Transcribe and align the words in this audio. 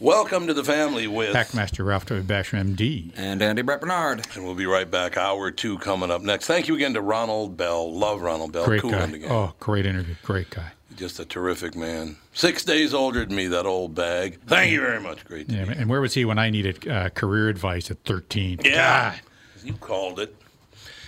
Welcome 0.00 0.46
to 0.46 0.54
the 0.54 0.62
family 0.62 1.08
with 1.08 1.34
Packmaster 1.34 1.84
Ralph 1.84 2.06
W. 2.06 2.22
Basham, 2.22 2.76
MD. 2.76 3.12
And 3.16 3.42
Andy 3.42 3.62
Brett 3.62 3.80
Bernard. 3.80 4.24
And 4.36 4.44
we'll 4.44 4.54
be 4.54 4.66
right 4.66 4.88
back. 4.88 5.16
Hour 5.16 5.50
two 5.50 5.76
coming 5.78 6.10
up 6.12 6.22
next. 6.22 6.46
Thank 6.46 6.68
you 6.68 6.76
again 6.76 6.94
to 6.94 7.00
Ronald 7.02 7.56
Bell. 7.56 7.92
Love 7.92 8.20
Ronald 8.22 8.52
Bell. 8.52 8.64
Great 8.64 8.80
cool 8.82 8.92
guy. 8.92 9.04
again. 9.04 9.28
Oh, 9.30 9.54
great 9.58 9.86
interview. 9.86 10.14
Great 10.22 10.50
guy. 10.50 10.70
Just 10.94 11.18
a 11.18 11.24
terrific 11.24 11.74
man. 11.74 12.16
Six 12.32 12.64
days 12.64 12.94
older 12.94 13.24
than 13.24 13.34
me, 13.34 13.48
that 13.48 13.66
old 13.66 13.96
bag. 13.96 14.38
Thank 14.46 14.70
you 14.70 14.80
very 14.80 15.00
much. 15.00 15.24
Great. 15.24 15.48
to 15.48 15.54
Yeah, 15.56 15.62
and 15.76 15.88
where 15.90 16.00
was 16.00 16.14
he 16.14 16.24
when 16.24 16.38
I 16.38 16.50
needed 16.50 16.86
uh, 16.86 17.08
career 17.10 17.48
advice 17.48 17.90
at 17.90 17.98
13? 18.04 18.60
Yeah. 18.64 19.10
God. 19.16 19.20
You 19.64 19.72
called 19.74 20.20
it. 20.20 20.34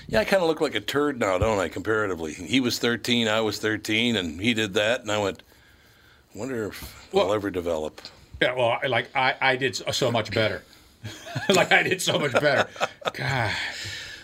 Yeah, 0.09 0.19
I 0.21 0.25
kind 0.25 0.43
of 0.43 0.49
look 0.49 0.61
like 0.61 0.75
a 0.75 0.81
turd 0.81 1.21
now, 1.21 1.39
don't 1.39 1.61
I, 1.61 1.69
comparatively? 1.69 2.33
He 2.35 2.59
was 2.59 2.81
13, 2.81 3.29
I 3.29 3.41
was 3.41 3.59
13, 3.61 4.17
and 4.17 4.41
he 4.41 4.53
did 4.55 4.75
that, 4.75 5.03
and 5.03 5.13
I 5.13 5.19
went, 5.19 5.45
wonder 6.35 6.67
if 6.67 7.09
we'll 7.13 7.27
Well- 7.27 7.35
ever 7.35 7.51
develop. 7.51 8.01
Yeah, 8.41 8.55
well, 8.55 8.79
like 8.89 9.15
I, 9.15 9.35
I 9.41 9.57
did 9.57 9.77
so 9.77 10.11
much 10.11 10.31
better. 10.31 10.63
like 11.49 11.73
I 11.73 11.83
did 11.83 12.01
so 12.01 12.19
much 12.19 12.33
better. 12.33 12.69
God. 13.13 13.55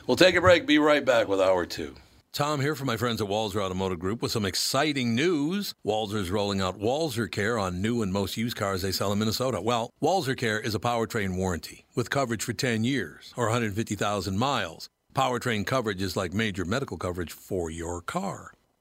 We'll 0.06 0.16
take 0.16 0.36
a 0.36 0.40
break. 0.40 0.66
Be 0.66 0.78
right 0.78 1.04
back 1.04 1.28
with 1.28 1.40
hour 1.40 1.66
two. 1.66 1.94
Tom 2.32 2.60
here 2.60 2.74
from 2.74 2.86
my 2.86 2.98
friends 2.98 3.22
at 3.22 3.28
Walser 3.28 3.62
Automotive 3.62 3.98
Group 3.98 4.20
with 4.20 4.30
some 4.30 4.44
exciting 4.44 5.14
news. 5.14 5.74
Walser's 5.86 6.30
rolling 6.30 6.60
out 6.60 6.78
Walser 6.78 7.30
Care 7.30 7.58
on 7.58 7.80
new 7.80 8.02
and 8.02 8.12
most 8.12 8.36
used 8.36 8.56
cars 8.56 8.82
they 8.82 8.92
sell 8.92 9.10
in 9.10 9.18
Minnesota. 9.18 9.58
Well, 9.60 9.90
Walser 10.02 10.36
Care 10.36 10.60
is 10.60 10.74
a 10.74 10.78
powertrain 10.78 11.36
warranty 11.36 11.86
with 11.94 12.10
coverage 12.10 12.42
for 12.42 12.52
10 12.52 12.84
years 12.84 13.32
or 13.38 13.46
150,000 13.46 14.38
miles. 14.38 14.90
Powertrain 15.14 15.64
coverage 15.64 16.02
is 16.02 16.14
like 16.14 16.34
major 16.34 16.66
medical 16.66 16.98
coverage 16.98 17.32
for 17.32 17.70
your 17.70 18.02
car. 18.02 18.52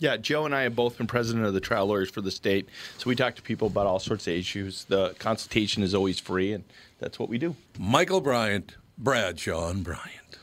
Yeah, 0.00 0.16
Joe 0.16 0.46
and 0.46 0.54
I 0.54 0.62
have 0.62 0.74
both 0.74 0.96
been 0.96 1.06
president 1.06 1.44
of 1.44 1.52
the 1.52 1.60
trial 1.60 1.84
lawyers 1.86 2.10
for 2.10 2.22
the 2.22 2.30
state, 2.30 2.66
so 2.96 3.08
we 3.08 3.14
talk 3.14 3.36
to 3.36 3.42
people 3.42 3.68
about 3.68 3.86
all 3.86 4.00
sorts 4.00 4.26
of 4.26 4.32
issues. 4.32 4.84
The 4.84 5.14
consultation 5.18 5.82
is 5.82 5.94
always 5.94 6.18
free, 6.18 6.54
and 6.54 6.64
that's 6.98 7.18
what 7.18 7.28
we 7.28 7.36
do. 7.36 7.54
Michael 7.78 8.22
Bryant, 8.22 8.76
Bradshaw, 8.96 9.68
and 9.68 9.84
Bryant. 9.84 10.38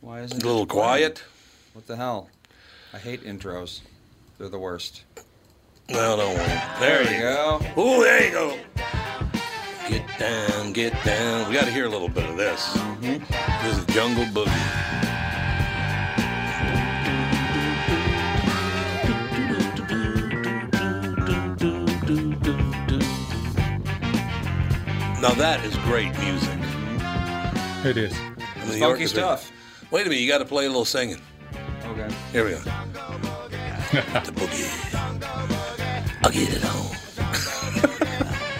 Why 0.00 0.20
isn't 0.20 0.38
it? 0.38 0.44
A 0.44 0.46
little 0.46 0.64
quiet. 0.64 1.24
What 1.72 1.88
the 1.88 1.96
hell? 1.96 2.30
I 2.92 2.98
hate 2.98 3.24
intros. 3.24 3.80
They're 4.38 4.48
the 4.48 4.60
worst. 4.60 5.02
No, 5.88 6.16
don't 6.16 6.36
worry. 6.36 6.60
There 6.78 7.02
you 7.12 7.20
go. 7.20 7.60
Oh, 7.76 8.00
there 8.00 8.26
you 8.26 8.30
go. 8.30 8.58
Get 9.88 10.06
down, 10.20 10.72
get 10.72 11.04
down. 11.04 11.48
We 11.48 11.54
got 11.54 11.64
to 11.64 11.72
hear 11.72 11.86
a 11.86 11.90
little 11.90 12.08
bit 12.08 12.30
of 12.30 12.36
this. 12.36 12.76
Mm-hmm. 12.76 13.66
This 13.66 13.78
is 13.78 13.84
Jungle 13.86 14.24
Boogie. 14.26 14.93
Now 25.24 25.32
that 25.36 25.64
is 25.64 25.74
great 25.78 26.12
music. 26.18 26.58
It 27.82 27.96
is. 27.96 28.12
And 28.18 28.36
the 28.68 28.78
Funky 28.78 28.84
orchestra- 28.84 29.38
stuff. 29.38 29.50
Wait 29.90 30.06
a 30.06 30.10
minute, 30.10 30.20
you 30.20 30.28
got 30.28 30.36
to 30.36 30.44
play 30.44 30.66
a 30.66 30.68
little 30.68 30.84
singing. 30.84 31.18
Okay. 31.86 32.14
Here 32.30 32.44
we 32.44 32.50
go. 32.50 32.58
the 34.18 34.32
boogie. 34.34 34.68
I'll 36.22 36.30
get 36.30 36.52
it 36.52 36.62
on. 36.66 36.90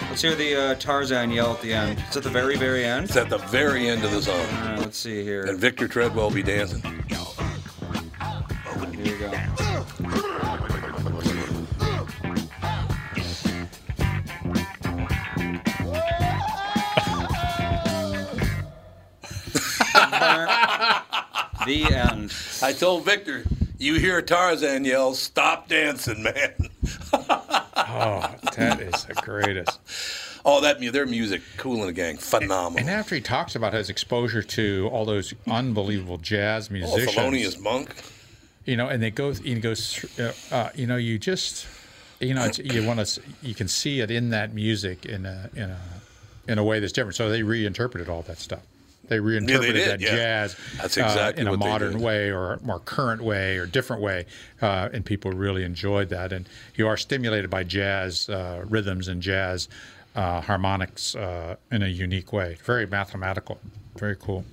Let's 0.09 0.23
hear 0.23 0.33
the 0.33 0.55
uh, 0.55 0.73
Tarzan 0.75 1.29
yell 1.29 1.53
at 1.53 1.61
the 1.61 1.71
end. 1.71 2.03
It's 2.07 2.17
at 2.17 2.23
the 2.23 2.31
very, 2.31 2.57
very 2.57 2.83
end. 2.83 3.09
It's 3.09 3.15
at 3.15 3.29
the 3.29 3.37
very 3.37 3.87
end 3.87 4.03
of 4.03 4.09
the 4.09 4.23
song. 4.23 4.39
All 4.39 4.45
right, 4.45 4.79
let's 4.79 4.97
see 4.97 5.23
here. 5.23 5.43
And 5.43 5.59
Victor 5.59 5.87
Treadwell 5.87 6.31
be 6.31 6.41
dancing. 6.41 6.81
End. 21.83 22.33
I 22.61 22.73
told 22.73 23.05
Victor, 23.05 23.43
you 23.77 23.99
hear 23.99 24.21
Tarzan 24.21 24.85
yell, 24.85 25.13
stop 25.13 25.67
dancing, 25.67 26.23
man. 26.23 26.69
Oh, 27.87 28.33
that 28.55 28.81
is 28.81 29.05
the 29.05 29.13
greatest. 29.13 29.79
Oh, 30.43 30.61
that 30.61 30.79
their 30.79 31.05
music, 31.05 31.41
Kool 31.57 31.81
and 31.81 31.89
the 31.89 31.93
Gang, 31.93 32.17
phenomenal. 32.17 32.79
And 32.79 32.89
after 32.89 33.15
he 33.15 33.21
talks 33.21 33.55
about 33.55 33.73
his 33.73 33.89
exposure 33.89 34.41
to 34.41 34.89
all 34.91 35.05
those 35.05 35.33
unbelievable 35.47 36.17
jazz 36.17 36.69
oh, 36.69 36.73
musicians, 36.73 37.15
Thelonious 37.15 37.59
Monk. 37.59 37.95
you 38.65 38.75
know, 38.75 38.87
and 38.87 39.01
they 39.01 39.11
go, 39.11 39.33
he 39.33 39.55
goes, 39.55 40.05
uh, 40.19 40.33
uh, 40.51 40.69
you 40.75 40.87
know, 40.87 40.97
you 40.97 41.19
just, 41.19 41.67
you 42.19 42.33
know, 42.33 42.45
it's, 42.45 42.59
you 42.59 42.85
want 42.85 43.05
to, 43.05 43.21
you 43.41 43.53
can 43.53 43.67
see 43.67 43.99
it 43.99 44.11
in 44.11 44.29
that 44.29 44.53
music 44.53 45.05
in 45.05 45.25
a, 45.25 45.49
in 45.55 45.69
a, 45.69 45.81
in 46.47 46.57
a 46.57 46.63
way 46.63 46.79
that's 46.79 46.93
different. 46.93 47.15
So 47.15 47.29
they 47.29 47.43
reinterpreted 47.43 48.09
all 48.09 48.21
that 48.23 48.39
stuff. 48.39 48.61
They 49.07 49.19
reinterpreted 49.19 49.75
did, 49.75 49.87
that 49.89 50.01
yeah. 50.01 50.15
jazz 50.15 50.57
That's 50.77 50.97
uh, 50.97 51.33
in 51.37 51.47
a 51.47 51.57
modern 51.57 51.99
way 51.99 52.31
or 52.31 52.53
a 52.53 52.63
more 52.63 52.79
current 52.79 53.23
way 53.23 53.57
or 53.57 53.65
different 53.65 54.01
way, 54.01 54.25
uh, 54.61 54.89
and 54.91 55.05
people 55.05 55.31
really 55.31 55.63
enjoyed 55.63 56.09
that. 56.09 56.31
And 56.31 56.47
you 56.75 56.87
are 56.87 56.97
stimulated 56.97 57.49
by 57.49 57.63
jazz 57.63 58.29
uh, 58.29 58.63
rhythms 58.67 59.07
and 59.07 59.21
jazz 59.21 59.69
uh, 60.15 60.41
harmonics 60.41 61.15
uh, 61.15 61.55
in 61.71 61.83
a 61.83 61.87
unique 61.87 62.31
way. 62.33 62.57
Very 62.63 62.85
mathematical. 62.85 63.59
Very 63.97 64.15
cool. 64.15 64.45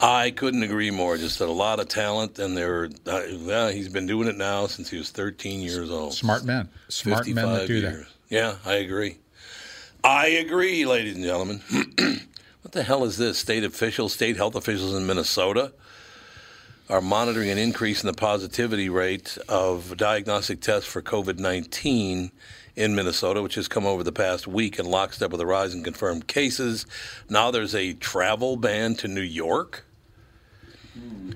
I 0.00 0.32
couldn't 0.32 0.64
agree 0.64 0.90
more. 0.90 1.16
Just 1.16 1.40
a 1.40 1.46
lot 1.46 1.78
of 1.78 1.86
talent, 1.88 2.38
and 2.40 2.56
they're 2.56 2.90
uh, 3.06 3.22
well, 3.40 3.68
he's 3.68 3.88
been 3.88 4.06
doing 4.06 4.26
it 4.26 4.36
now 4.36 4.66
since 4.66 4.90
he 4.90 4.98
was 4.98 5.10
13 5.10 5.60
years 5.60 5.90
old. 5.90 6.12
Smart 6.12 6.44
men. 6.44 6.68
Smart 6.88 7.26
men 7.28 7.34
55 7.36 7.58
that 7.60 7.66
do 7.68 7.74
years. 7.74 8.04
that. 8.04 8.06
Yeah, 8.28 8.56
I 8.64 8.74
agree. 8.74 9.18
I 10.02 10.26
agree, 10.26 10.84
ladies 10.84 11.14
and 11.14 11.24
gentlemen. 11.24 11.62
what 12.62 12.72
the 12.72 12.84
hell 12.84 13.04
is 13.04 13.18
this? 13.18 13.38
State 13.38 13.64
officials, 13.64 14.14
state 14.14 14.36
health 14.36 14.54
officials 14.54 14.94
in 14.94 15.06
Minnesota 15.06 15.72
are 16.88 17.00
monitoring 17.00 17.50
an 17.50 17.58
increase 17.58 18.02
in 18.02 18.06
the 18.06 18.12
positivity 18.12 18.88
rate 18.88 19.36
of 19.48 19.96
diagnostic 19.96 20.60
tests 20.60 20.88
for 20.88 21.02
COVID 21.02 21.38
19 21.38 22.30
in 22.74 22.94
Minnesota, 22.94 23.42
which 23.42 23.56
has 23.56 23.68
come 23.68 23.84
over 23.84 24.02
the 24.02 24.12
past 24.12 24.46
week 24.46 24.78
in 24.78 24.86
lockstep 24.86 25.30
with 25.30 25.40
a 25.40 25.46
rise 25.46 25.74
in 25.74 25.82
confirmed 25.82 26.26
cases. 26.26 26.86
Now 27.28 27.50
there's 27.50 27.74
a 27.74 27.94
travel 27.94 28.56
ban 28.56 28.94
to 28.96 29.08
New 29.08 29.20
York. 29.20 29.84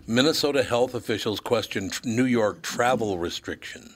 Minnesota 0.07 0.63
health 0.63 0.95
officials 0.95 1.41
question 1.41 1.91
New 2.05 2.25
York 2.25 2.63
travel 2.63 3.19
restriction. 3.19 3.95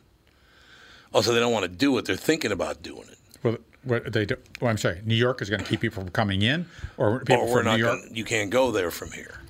Also, 1.12 1.32
they 1.32 1.40
don't 1.40 1.52
want 1.52 1.64
to 1.64 1.68
do 1.68 1.96
it. 1.98 2.04
They're 2.04 2.16
thinking 2.16 2.52
about 2.52 2.82
doing 2.82 3.08
it. 3.08 3.19
Well, 3.84 4.00
what 4.00 4.12
they 4.12 4.26
do, 4.26 4.36
well, 4.60 4.70
I'm 4.70 4.78
sorry. 4.78 5.00
New 5.04 5.14
York 5.14 5.40
is 5.42 5.48
going 5.50 5.60
to 5.60 5.66
keep 5.66 5.80
people 5.80 6.02
from 6.02 6.10
coming 6.10 6.42
in, 6.42 6.66
or 6.96 7.20
people 7.20 7.36
or 7.36 7.46
we're 7.46 7.52
from 7.58 7.64
not 7.66 7.76
New 7.78 7.84
York. 7.86 8.00
Gonna, 8.02 8.14
you 8.14 8.24
can't 8.24 8.50
go 8.50 8.70
there 8.70 8.90
from 8.90 9.12
here. 9.12 9.40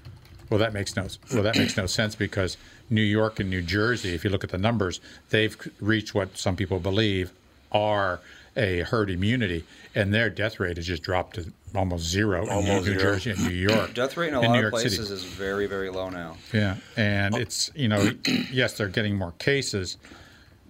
Well, 0.51 0.59
that 0.59 0.73
makes 0.73 0.97
no 0.97 1.07
well 1.33 1.43
that 1.45 1.57
makes 1.57 1.77
no 1.77 1.87
sense 1.99 2.15
because 2.15 2.57
New 2.89 3.03
York 3.03 3.39
and 3.41 3.49
New 3.51 3.63
Jersey, 3.63 4.15
if 4.15 4.25
you 4.25 4.31
look 4.31 4.45
at 4.45 4.51
the 4.51 4.59
numbers, 4.59 5.01
they've 5.31 5.57
reached 5.81 6.15
what 6.15 6.37
some 6.37 6.57
people 6.57 6.79
believe 6.81 7.33
are 7.73 8.21
a 8.57 8.81
herd 8.81 9.11
immunity, 9.11 9.65
and 9.95 10.13
their 10.13 10.29
death 10.29 10.59
rate 10.59 10.77
has 10.77 10.87
just 10.87 11.03
dropped 11.05 11.37
to 11.37 11.53
almost 11.75 12.05
zero 12.05 12.43
in 12.43 12.49
Almost 12.51 12.87
New 12.87 12.99
zero. 12.99 12.99
Jersey 13.15 13.31
and 13.31 13.45
New 13.45 13.55
York. 13.55 13.95
Death 13.95 14.17
rate 14.17 14.29
in 14.29 14.35
a 14.35 14.41
and 14.41 14.49
lot 14.49 14.53
New 14.55 14.59
of 14.59 14.63
York 14.63 14.73
places 14.73 15.09
City. 15.09 15.13
is 15.15 15.23
very, 15.25 15.67
very 15.67 15.89
low 15.89 16.09
now. 16.11 16.37
Yeah, 16.53 16.77
and 16.97 17.37
it's 17.37 17.71
you 17.77 17.87
know 17.89 18.11
yes 18.53 18.77
they're 18.77 18.89
getting 18.89 19.15
more 19.17 19.33
cases, 19.39 19.97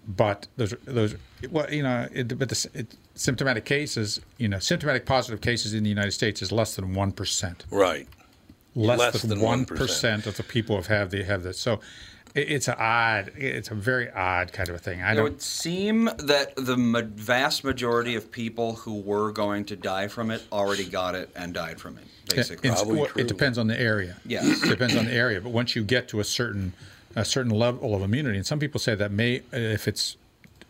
but 0.06 0.46
those 0.56 0.74
those 0.84 1.14
well 1.50 1.72
you 1.72 1.82
know 1.82 2.06
it, 2.12 2.38
but 2.38 2.50
the 2.50 2.70
it, 2.74 2.86
symptomatic 3.14 3.64
cases 3.64 4.20
you 4.38 4.48
know 4.48 4.58
symptomatic 4.58 5.04
positive 5.06 5.40
cases 5.40 5.74
in 5.74 5.82
the 5.82 5.90
United 5.90 6.12
States 6.12 6.40
is 6.42 6.50
less 6.52 6.76
than 6.76 6.94
one 6.94 7.12
percent. 7.12 7.64
Right. 7.70 8.08
less, 8.74 8.98
Less 8.98 9.20
than 9.22 9.30
than 9.30 9.40
one 9.40 9.66
1%. 9.66 10.26
of 10.26 10.36
the 10.36 10.42
people 10.42 10.76
have 10.76 10.86
have 10.86 11.10
they 11.10 11.22
have 11.24 11.42
this. 11.42 11.58
So 11.58 11.80
it's 12.32 12.68
an 12.68 12.76
odd, 12.78 13.32
it's 13.36 13.72
a 13.72 13.74
very 13.74 14.08
odd 14.12 14.52
kind 14.52 14.68
of 14.68 14.76
a 14.76 14.78
thing. 14.78 15.02
I 15.02 15.12
It 15.12 15.14
don't. 15.16 15.24
would 15.24 15.42
seem 15.42 16.04
that 16.18 16.54
the 16.54 16.76
vast 17.16 17.64
majority 17.64 18.14
of 18.14 18.30
people 18.30 18.74
who 18.76 19.00
were 19.00 19.32
going 19.32 19.64
to 19.64 19.74
die 19.74 20.06
from 20.06 20.30
it 20.30 20.40
already 20.52 20.84
got 20.84 21.16
it 21.16 21.28
and 21.34 21.52
died 21.52 21.80
from 21.80 21.98
it, 21.98 22.04
basically. 22.32 22.68
It's- 22.68 22.80
Probably 22.82 23.00
well, 23.00 23.10
true. 23.10 23.22
it 23.22 23.26
depends 23.26 23.58
on 23.58 23.66
the 23.66 23.78
area. 23.80 24.16
Yes. 24.24 24.62
it 24.62 24.68
depends 24.68 24.94
on 24.94 25.06
the 25.06 25.12
area. 25.12 25.40
But 25.40 25.50
once 25.50 25.74
you 25.74 25.82
get 25.82 26.06
to 26.10 26.20
a 26.20 26.24
certain 26.24 26.72
a 27.16 27.24
certain 27.24 27.50
level 27.50 27.96
of 27.96 28.02
immunity, 28.02 28.36
and 28.36 28.46
some 28.46 28.60
people 28.60 28.78
say 28.78 28.94
that 28.94 29.10
may 29.10 29.42
if 29.50 29.88
it's 29.88 30.16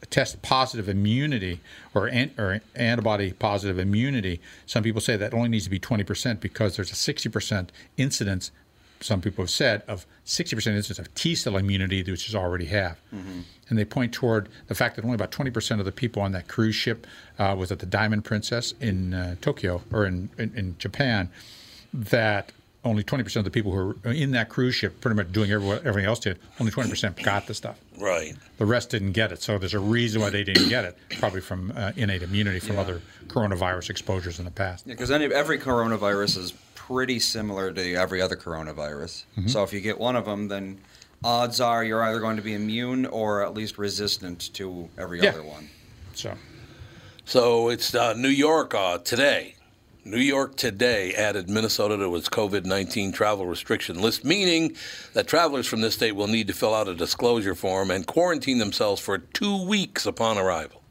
test 0.07 0.43
positive 0.43 0.89
immunity 0.89 1.61
or 1.95 2.07
an, 2.09 2.33
or 2.39 2.61
antibody 2.75 3.33
positive 3.33 3.79
immunity, 3.79 4.41
some 4.67 4.83
people 4.83 5.01
say 5.01 5.17
that 5.17 5.35
only 5.35 5.49
needs 5.49 5.65
to 5.65 5.71
be 5.71 5.79
twenty 5.79 6.05
percent 6.05 6.41
because 6.41 6.77
there's 6.77 6.93
a 6.93 6.97
sixty 6.97 7.29
percent 7.29 7.73
incidence. 7.97 8.51
Some 9.03 9.21
people 9.23 9.45
have 9.45 9.51
said 9.51 9.83
of 9.89 10.07
sixty 10.25 10.57
percent 10.57 10.77
incidence 10.77 11.07
of 11.07 11.15
T 11.15 11.35
cell 11.35 11.57
immunity, 11.57 12.03
which 12.03 12.29
is 12.29 12.35
already 12.35 12.67
have. 12.67 12.99
And 13.71 13.79
they 13.79 13.85
point 13.85 14.13
toward 14.13 14.49
the 14.67 14.75
fact 14.75 14.97
that 14.97 15.05
only 15.05 15.15
about 15.15 15.31
20% 15.31 15.79
of 15.79 15.85
the 15.85 15.93
people 15.93 16.21
on 16.21 16.33
that 16.33 16.49
cruise 16.49 16.75
ship 16.75 17.07
uh, 17.39 17.55
was 17.57 17.71
at 17.71 17.79
the 17.79 17.87
Diamond 17.87 18.25
Princess 18.25 18.75
in 18.81 19.15
uh, 19.15 19.37
Tokyo 19.41 19.83
or 19.93 20.07
in, 20.07 20.29
in, 20.39 20.53
in 20.57 20.77
Japan, 20.79 21.31
that 21.95 22.51
only 22.85 23.03
20% 23.05 23.37
of 23.37 23.45
the 23.45 23.51
people 23.51 23.73
who 23.73 23.95
were 24.05 24.13
in 24.13 24.31
that 24.31 24.49
cruise 24.49 24.75
ship, 24.75 25.01
pretty 25.01 25.15
much 25.17 25.31
doing 25.33 25.51
everyone, 25.51 25.79
everything 25.85 26.07
else 26.07 26.19
did, 26.19 26.39
only 26.59 26.73
20% 26.73 27.23
got 27.23 27.47
the 27.47 27.55
stuff. 27.55 27.79
Right. 27.99 28.35
The 28.57 28.65
rest 28.65 28.91
didn't 28.91 29.13
get 29.13 29.33
it. 29.33 29.43
So 29.43 29.59
there's 29.59 29.75
a 29.75 29.79
reason 29.81 30.23
why 30.23 30.31
they 30.31 30.45
didn't 30.45 30.69
get 30.71 30.85
it, 30.85 30.97
probably 31.19 31.43
from 31.43 31.73
uh, 31.77 31.93
innate 31.97 32.23
immunity 32.23 32.59
from 32.59 32.79
other 32.79 33.03
coronavirus 33.27 33.91
exposures 33.91 34.39
in 34.39 34.45
the 34.47 34.51
past. 34.51 34.87
Because 34.87 35.11
every 35.11 35.59
coronavirus 35.59 36.39
is 36.39 36.53
pretty 36.75 37.19
similar 37.21 37.71
to 37.71 37.95
every 37.95 38.21
other 38.23 38.37
coronavirus. 38.37 39.25
Mm-hmm. 39.37 39.49
So 39.49 39.63
if 39.63 39.73
you 39.73 39.81
get 39.81 39.99
one 39.99 40.17
of 40.17 40.25
them, 40.25 40.49
then 40.49 40.79
odds 41.23 41.61
are 41.61 41.85
you're 41.85 42.03
either 42.03 42.19
going 42.19 42.37
to 42.37 42.43
be 42.43 42.55
immune 42.55 43.05
or 43.07 43.45
at 43.45 43.53
least 43.55 43.77
resistant 43.79 44.53
to 44.55 44.89
every 44.97 45.21
Yeah. 45.21 45.31
other 45.31 45.43
one. 45.43 45.69
So 46.15 46.35
So 47.27 47.69
it's 47.69 47.95
uh, 47.95 48.15
New 48.15 48.29
York 48.29 48.75
uh, 48.75 48.99
today. 48.99 49.55
New 50.05 50.19
York 50.19 50.57
today 50.57 51.13
added 51.15 51.49
Minnesota 51.51 51.97
to 51.97 52.17
its 52.17 52.29
COVID 52.29 52.65
19 52.65 53.13
travel 53.13 53.47
restriction 53.47 54.01
list, 54.01 54.25
meaning 54.25 54.77
that 55.13 55.27
travelers 55.27 55.67
from 55.67 55.81
this 55.81 55.95
state 55.95 56.13
will 56.13 56.27
need 56.27 56.47
to 56.47 56.53
fill 56.55 56.75
out 56.75 56.89
a 56.89 56.95
disclosure 56.95 57.55
form 57.55 57.91
and 57.91 58.07
quarantine 58.07 58.59
themselves 58.59 59.01
for 59.01 59.19
two 59.19 59.67
weeks 59.67 60.07
upon 60.07 60.39
arrival. 60.39 60.83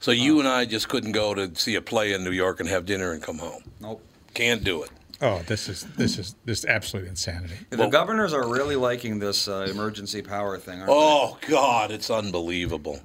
So 0.00 0.10
you 0.10 0.38
and 0.40 0.48
I 0.48 0.64
just 0.64 0.88
couldn't 0.88 1.12
go 1.12 1.34
to 1.34 1.54
see 1.54 1.74
a 1.74 1.82
play 1.82 2.12
in 2.12 2.24
New 2.24 2.32
York 2.32 2.58
and 2.58 2.68
have 2.68 2.86
dinner 2.86 3.12
and 3.12 3.22
come 3.22 3.38
home. 3.38 3.62
Nope. 3.80 4.02
Can't 4.34 4.64
do 4.64 4.82
it. 4.82 4.90
Oh, 5.20 5.40
this 5.46 5.68
is 5.68 5.84
this 5.96 6.18
is 6.18 6.34
this 6.44 6.60
is 6.60 6.64
absolute 6.64 7.06
insanity. 7.06 7.54
The 7.70 7.86
governors 7.86 8.32
are 8.32 8.48
really 8.48 8.74
liking 8.74 9.20
this 9.20 9.46
uh, 9.46 9.68
emergency 9.70 10.20
power 10.20 10.58
thing, 10.58 10.80
aren't 10.80 10.90
Oh, 10.90 11.38
God, 11.46 11.92
it's 11.92 12.10
unbelievable. 12.10 13.00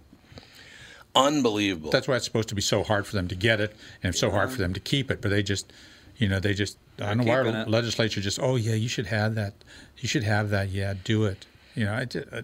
Unbelievable. 1.18 1.92
That's 1.92 2.08
why 2.08 2.16
it's 2.16 2.25
supposed 2.25 2.50
to 2.50 2.56
be 2.56 2.62
so 2.62 2.84
hard 2.84 3.06
for 3.08 3.16
them 3.16 3.28
to 3.28 3.36
get 3.36 3.60
it 3.60 3.75
and 4.04 4.16
so 4.16 4.30
hard 4.30 4.52
for 4.52 4.58
them 4.58 4.74
to 4.74 4.80
keep 4.80 5.12
it. 5.12 5.22
But 5.22 5.31
they 5.31 5.44
just, 5.44 5.72
you 6.18 6.28
know, 6.28 6.40
they 6.40 6.54
just. 6.54 6.78
I 7.00 7.08
don't 7.08 7.19
know 7.19 7.24
why 7.25 7.40
our 7.40 7.46
it. 7.48 7.69
legislature 7.69 8.22
just. 8.22 8.40
Oh 8.42 8.56
yeah, 8.56 8.75
you 8.75 8.88
should 8.88 9.08
have 9.08 9.36
that. 9.36 9.54
You 10.00 10.08
should 10.08 10.24
have 10.24 10.50
that. 10.52 10.69
Yeah, 10.69 10.94
do 11.04 11.25
it. 11.25 11.46
You 11.75 11.86
know, 11.86 11.94
I, 11.94 12.06
ju- 12.06 12.25
I, 12.31 12.38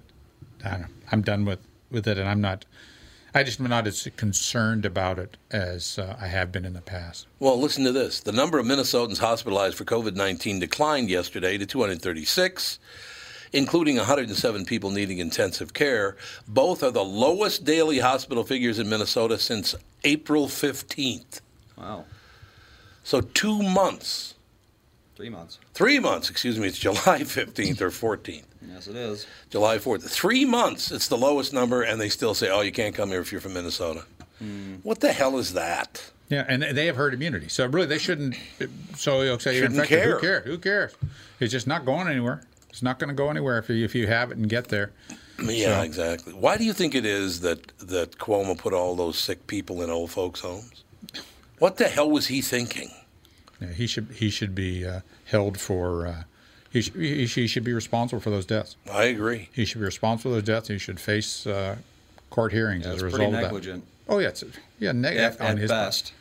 I 0.65 0.71
don't 0.71 0.81
know. 0.81 0.87
I'm 1.11 1.21
done 1.21 1.45
with 1.45 1.59
with 1.91 2.07
it, 2.07 2.17
and 2.17 2.27
I'm 2.27 2.41
not. 2.41 2.65
I 3.35 3.41
just 3.41 3.59
am 3.59 3.67
not 3.67 3.87
as 3.87 4.07
concerned 4.15 4.85
about 4.85 5.17
it 5.17 5.37
as 5.49 5.97
uh, 5.97 6.15
I 6.21 6.27
have 6.27 6.51
been 6.51 6.65
in 6.65 6.73
the 6.73 6.81
past. 6.81 7.25
Well, 7.39 7.59
listen 7.59 7.83
to 7.83 7.91
this. 7.91 8.19
The 8.19 8.31
number 8.31 8.59
of 8.59 8.65
Minnesotans 8.67 9.17
hospitalized 9.17 9.75
for 9.75 9.85
COVID 9.85 10.15
19 10.15 10.59
declined 10.59 11.09
yesterday 11.09 11.57
to 11.57 11.65
236, 11.65 12.77
including 13.53 13.95
107 13.97 14.65
people 14.65 14.89
needing 14.89 15.19
intensive 15.19 15.73
care. 15.73 16.17
Both 16.47 16.83
are 16.83 16.91
the 16.91 17.03
lowest 17.05 17.63
daily 17.63 17.99
hospital 17.99 18.43
figures 18.43 18.79
in 18.79 18.89
Minnesota 18.89 19.37
since 19.37 19.75
April 20.03 20.47
15th. 20.47 21.39
Wow. 21.77 22.05
So, 23.03 23.21
two 23.21 23.61
months, 23.61 24.33
Three 25.15 25.29
months. 25.29 25.59
three 25.73 25.99
months, 25.99 26.29
excuse 26.29 26.57
me, 26.59 26.67
it's 26.67 26.77
July 26.77 26.97
15th 27.21 27.81
or 27.81 27.89
14th. 27.89 28.43
Yes, 28.67 28.87
it 28.87 28.95
is. 28.95 29.27
July 29.49 29.77
4th. 29.77 30.09
Three 30.09 30.43
months, 30.45 30.91
it's 30.91 31.07
the 31.07 31.17
lowest 31.17 31.53
number, 31.53 31.83
and 31.83 31.99
they 32.01 32.09
still 32.09 32.33
say, 32.33 32.49
oh, 32.49 32.61
you 32.61 32.71
can't 32.71 32.95
come 32.95 33.09
here 33.09 33.19
if 33.21 33.31
you're 33.31 33.41
from 33.41 33.53
Minnesota. 33.53 34.05
Hmm. 34.39 34.75
What 34.83 35.01
the 35.01 35.11
hell 35.13 35.37
is 35.37 35.53
that? 35.53 36.09
Yeah, 36.29 36.45
and 36.47 36.63
they 36.63 36.87
have 36.87 36.95
herd 36.95 37.13
immunity, 37.13 37.47
so 37.49 37.65
really 37.67 37.85
they 37.85 37.99
shouldn't. 37.99 38.35
So 38.95 39.21
you'll 39.21 39.37
say 39.37 39.53
you're 39.55 39.65
Shouldn't 39.65 39.81
infected. 39.81 39.99
care. 39.99 40.13
Who 40.15 40.19
cares? 40.21 40.45
Who 40.45 40.57
cares? 40.57 40.93
It's 41.39 41.51
just 41.51 41.67
not 41.67 41.85
going 41.85 42.07
anywhere. 42.07 42.41
It's 42.73 42.81
not 42.81 42.97
going 42.97 43.09
to 43.09 43.13
go 43.13 43.29
anywhere 43.29 43.59
if 43.59 43.69
you, 43.69 43.85
if 43.85 43.93
you 43.93 44.07
have 44.07 44.31
it 44.31 44.37
and 44.37 44.49
get 44.49 44.69
there. 44.69 44.91
Yeah, 45.39 45.77
So- 45.77 45.83
exactly. 45.83 46.33
Why 46.33 46.57
do 46.57 46.63
you 46.65 46.73
think 46.73 46.95
it 46.95 47.05
is 47.05 47.41
that, 47.41 47.67
that 47.77 48.17
Cuomo 48.17 48.57
put 48.57 48.73
all 48.73 48.95
those 48.95 49.17
sick 49.17 49.45
people 49.45 49.83
in 49.83 49.91
old 49.91 50.09
folks' 50.09 50.39
homes? 50.41 50.83
What 51.59 51.77
the 51.77 51.87
hell 51.87 52.09
was 52.09 52.27
he 52.27 52.41
thinking? 52.41 52.89
Yeah, 53.61 53.67
he 53.69 53.85
should 53.87 54.07
he 54.11 54.29
should 54.31 54.53
be 54.55 54.85
uh, 54.85 55.01
held 55.25 55.59
for. 55.59 56.07
Uh, 56.07 56.23
he, 56.71 56.81
sh- 56.81 56.91
he, 56.95 57.27
sh- 57.27 57.35
he 57.35 57.47
should 57.47 57.63
be 57.63 57.71
responsible 57.73 58.19
for 58.19 58.31
those 58.31 58.45
deaths. 58.47 58.75
I 58.91 59.03
agree. 59.05 59.49
He 59.53 59.63
should 59.63 59.77
be 59.79 59.85
responsible 59.85 60.31
for 60.31 60.35
those 60.37 60.43
deaths. 60.43 60.67
He 60.67 60.79
should 60.79 60.99
face 60.99 61.45
uh, 61.47 61.75
court 62.31 62.51
hearings 62.51 62.85
as 62.87 62.95
It's 62.95 63.03
a 63.03 63.05
pretty 63.09 63.25
result 63.25 63.35
of 63.35 63.41
negligent. 63.43 63.83
that. 64.07 64.13
Oh 64.13 64.17
yeah, 64.19 64.29
it's, 64.29 64.43
yeah, 64.79 64.91
neg- 64.93 65.15
At, 65.17 65.39
on 65.39 65.47
at 65.51 65.57
his 65.59 65.71
part. 65.71 65.85
best. 65.85 66.13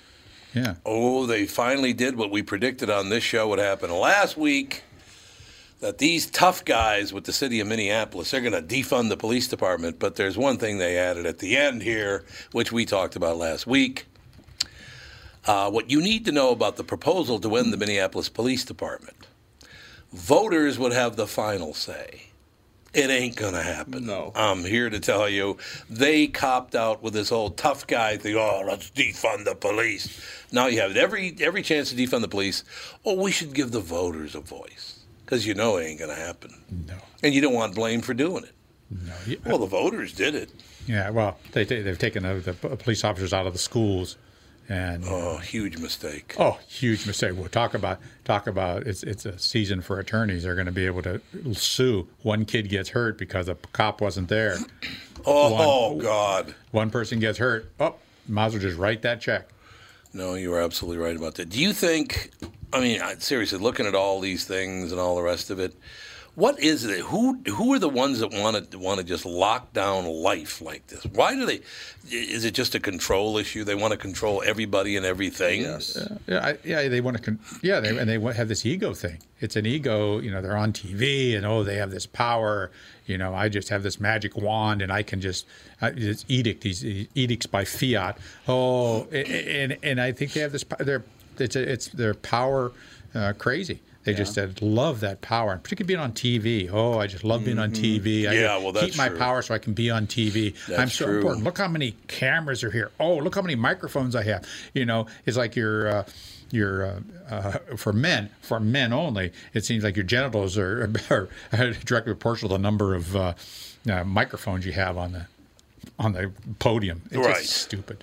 Yeah, 0.54 0.74
Oh, 0.84 1.24
they 1.26 1.46
finally 1.46 1.94
did 1.94 2.16
what 2.16 2.30
we 2.30 2.42
predicted 2.42 2.90
on 2.90 3.08
this 3.08 3.24
show 3.24 3.48
would 3.48 3.58
happen 3.58 3.90
last 3.90 4.36
week. 4.36 4.84
That 5.82 5.98
these 5.98 6.26
tough 6.30 6.64
guys 6.64 7.12
with 7.12 7.24
the 7.24 7.32
city 7.32 7.58
of 7.58 7.66
Minneapolis, 7.66 8.30
they're 8.30 8.40
going 8.40 8.52
to 8.52 8.62
defund 8.62 9.08
the 9.08 9.16
police 9.16 9.48
department. 9.48 9.98
But 9.98 10.14
there's 10.14 10.38
one 10.38 10.56
thing 10.56 10.78
they 10.78 10.96
added 10.96 11.26
at 11.26 11.40
the 11.40 11.56
end 11.56 11.82
here, 11.82 12.24
which 12.52 12.70
we 12.70 12.86
talked 12.86 13.16
about 13.16 13.36
last 13.36 13.66
week. 13.66 14.06
Uh, 15.44 15.68
what 15.72 15.90
you 15.90 16.00
need 16.00 16.24
to 16.26 16.30
know 16.30 16.50
about 16.50 16.76
the 16.76 16.84
proposal 16.84 17.40
to 17.40 17.56
end 17.56 17.72
the 17.72 17.76
Minneapolis 17.76 18.28
Police 18.28 18.64
Department. 18.64 19.26
Voters 20.12 20.78
would 20.78 20.92
have 20.92 21.16
the 21.16 21.26
final 21.26 21.74
say. 21.74 22.26
It 22.94 23.10
ain't 23.10 23.34
gonna 23.34 23.62
happen. 23.62 24.06
No. 24.06 24.30
I'm 24.36 24.64
here 24.64 24.88
to 24.88 25.00
tell 25.00 25.28
you, 25.28 25.56
they 25.90 26.28
copped 26.28 26.76
out 26.76 27.02
with 27.02 27.12
this 27.12 27.30
whole 27.30 27.50
tough 27.50 27.88
guy 27.88 28.18
thing. 28.18 28.36
Oh, 28.36 28.62
let's 28.64 28.88
defund 28.92 29.46
the 29.46 29.56
police. 29.56 30.20
Now 30.52 30.68
you 30.68 30.80
have 30.80 30.96
every 30.96 31.34
every 31.40 31.62
chance 31.62 31.90
to 31.90 31.96
defund 31.96 32.20
the 32.20 32.28
police. 32.28 32.62
Oh, 33.04 33.20
we 33.20 33.32
should 33.32 33.52
give 33.52 33.72
the 33.72 33.80
voters 33.80 34.36
a 34.36 34.40
voice 34.40 34.91
because 35.32 35.46
you 35.46 35.54
know 35.54 35.78
it 35.78 35.84
ain't 35.86 35.98
gonna 35.98 36.14
happen. 36.14 36.50
No. 36.86 36.92
And 37.22 37.32
you 37.32 37.40
don't 37.40 37.54
want 37.54 37.74
blame 37.74 38.02
for 38.02 38.12
doing 38.12 38.44
it. 38.44 38.52
No. 38.90 39.14
Yeah, 39.26 39.36
Well, 39.46 39.56
the 39.56 39.64
voters 39.66 40.12
did 40.12 40.34
it. 40.34 40.50
yeah, 40.86 41.08
well, 41.08 41.38
they, 41.52 41.64
they, 41.64 41.80
they've 41.80 41.98
taken 41.98 42.22
the, 42.22 42.34
the 42.34 42.76
police 42.76 43.02
officers 43.02 43.32
out 43.32 43.46
of 43.46 43.54
the 43.54 43.58
schools. 43.58 44.18
And 44.68 45.04
Oh, 45.06 45.38
huge 45.38 45.78
mistake. 45.78 46.36
Oh, 46.38 46.58
huge 46.68 47.06
mistake. 47.06 47.32
We'll 47.34 47.48
talk 47.48 47.72
about 47.72 47.98
talk 48.24 48.46
about 48.46 48.86
it's 48.86 49.02
it's 49.02 49.24
a 49.24 49.38
season 49.38 49.80
for 49.80 49.98
attorneys. 49.98 50.42
They're 50.42 50.54
going 50.54 50.66
to 50.66 50.72
be 50.72 50.84
able 50.84 51.02
to 51.02 51.20
sue. 51.54 52.08
One 52.20 52.44
kid 52.44 52.68
gets 52.68 52.90
hurt 52.90 53.16
because 53.16 53.48
a 53.48 53.54
cop 53.72 54.02
wasn't 54.02 54.28
there. 54.28 54.58
Oh, 55.24 55.52
One- 55.52 55.62
oh, 55.64 55.94
God. 56.02 56.54
One 56.72 56.90
person 56.90 57.20
gets 57.20 57.38
hurt. 57.38 57.70
Oh, 57.78 57.94
might 58.28 58.46
as 58.46 58.52
well 58.54 58.62
just 58.62 58.76
write 58.76 59.02
that 59.02 59.20
check. 59.20 59.48
No, 60.12 60.34
you 60.34 60.52
are 60.52 60.60
absolutely 60.60 61.02
right 61.02 61.14
about 61.16 61.36
that. 61.36 61.48
Do 61.48 61.60
you 61.60 61.72
think? 61.72 62.30
I 62.72 62.80
mean, 62.80 63.00
seriously, 63.18 63.58
looking 63.58 63.86
at 63.86 63.94
all 63.94 64.20
these 64.20 64.44
things 64.44 64.92
and 64.92 65.00
all 65.00 65.16
the 65.16 65.22
rest 65.22 65.50
of 65.50 65.58
it, 65.58 65.74
what 66.34 66.58
is 66.60 66.84
it? 66.84 67.00
Who 67.00 67.38
who 67.46 67.74
are 67.74 67.78
the 67.78 67.90
ones 67.90 68.20
that 68.20 68.32
want 68.32 68.70
to 68.70 68.78
want 68.78 68.98
to 68.98 69.04
just 69.04 69.26
lock 69.26 69.74
down 69.74 70.06
life 70.06 70.62
like 70.62 70.86
this? 70.86 71.04
Why 71.04 71.34
do 71.34 71.44
they? 71.44 71.60
Is 72.10 72.46
it 72.46 72.54
just 72.54 72.74
a 72.74 72.80
control 72.80 73.36
issue? 73.36 73.64
They 73.64 73.74
want 73.74 73.92
to 73.92 73.98
control 73.98 74.42
everybody 74.44 74.96
and 74.96 75.04
everything. 75.04 75.60
Yes. 75.60 75.98
Yeah, 76.26 76.46
I, 76.46 76.58
yeah, 76.64 76.88
they 76.88 77.02
want 77.02 77.18
to. 77.18 77.22
Con- 77.22 77.38
yeah, 77.62 77.80
they, 77.80 77.96
and 77.96 78.08
they 78.08 78.18
have 78.32 78.48
this 78.48 78.64
ego 78.64 78.94
thing. 78.94 79.18
It's 79.40 79.56
an 79.56 79.66
ego. 79.66 80.20
You 80.20 80.30
know, 80.30 80.40
they're 80.40 80.56
on 80.56 80.72
TV, 80.72 81.36
and 81.36 81.44
oh, 81.44 81.64
they 81.64 81.76
have 81.76 81.90
this 81.90 82.06
power. 82.06 82.70
You 83.04 83.18
know, 83.18 83.34
I 83.34 83.50
just 83.50 83.68
have 83.68 83.82
this 83.82 84.00
magic 84.00 84.34
wand, 84.34 84.80
and 84.80 84.90
I 84.90 85.02
can 85.02 85.20
just 85.20 85.46
edict 86.28 86.62
these 86.62 86.82
edicts 87.14 87.44
by 87.44 87.66
fiat. 87.66 88.16
Oh, 88.48 89.02
and 89.10 89.76
and 89.82 90.00
I 90.00 90.12
think 90.12 90.32
they 90.32 90.40
have 90.40 90.52
this. 90.52 90.64
They're 90.78 91.04
it's 91.38 91.56
it's 91.56 91.88
their 91.88 92.14
power 92.14 92.72
uh, 93.14 93.32
crazy. 93.38 93.80
They 94.04 94.14
just 94.14 94.36
uh, 94.36 94.48
love 94.60 94.98
that 95.00 95.20
power, 95.20 95.52
and 95.52 95.62
particularly 95.62 95.94
being 95.94 96.00
on 96.00 96.12
TV. 96.12 96.68
Oh, 96.72 96.98
I 96.98 97.06
just 97.06 97.22
love 97.22 97.44
being 97.44 97.60
on 97.60 97.70
TV. 97.70 98.28
I 98.28 98.32
Yeah, 98.32 98.56
well, 98.58 98.72
keep 98.72 98.96
my 98.96 99.08
true. 99.08 99.16
power 99.16 99.42
so 99.42 99.54
I 99.54 99.58
can 99.58 99.74
be 99.74 99.90
on 99.92 100.08
TV. 100.08 100.54
That's 100.66 100.80
I'm 100.80 100.88
so 100.88 101.04
true. 101.06 101.18
important. 101.18 101.44
Look 101.44 101.56
how 101.58 101.68
many 101.68 101.92
cameras 102.08 102.64
are 102.64 102.70
here. 102.72 102.90
Oh, 102.98 103.14
look 103.18 103.36
how 103.36 103.42
many 103.42 103.54
microphones 103.54 104.16
I 104.16 104.24
have. 104.24 104.44
You 104.74 104.86
know, 104.86 105.06
it's 105.24 105.36
like 105.36 105.54
your 105.54 105.86
uh, 105.86 106.04
your 106.50 106.84
uh, 106.84 107.00
uh, 107.30 107.50
for 107.76 107.92
men 107.92 108.28
for 108.40 108.58
men 108.58 108.92
only. 108.92 109.32
It 109.54 109.64
seems 109.64 109.84
like 109.84 109.94
your 109.94 110.04
genitals 110.04 110.58
are, 110.58 110.90
are 111.10 111.28
directly 111.84 112.12
proportional 112.12 112.48
to 112.48 112.54
the 112.54 112.62
number 112.62 112.96
of 112.96 113.14
uh, 113.14 113.34
uh, 113.88 114.02
microphones 114.02 114.66
you 114.66 114.72
have 114.72 114.98
on 114.98 115.12
the 115.12 115.26
on 116.00 116.12
the 116.12 116.32
podium. 116.58 117.02
It's 117.06 117.16
Right. 117.18 117.36
just 117.36 117.52
stupid. 117.52 118.02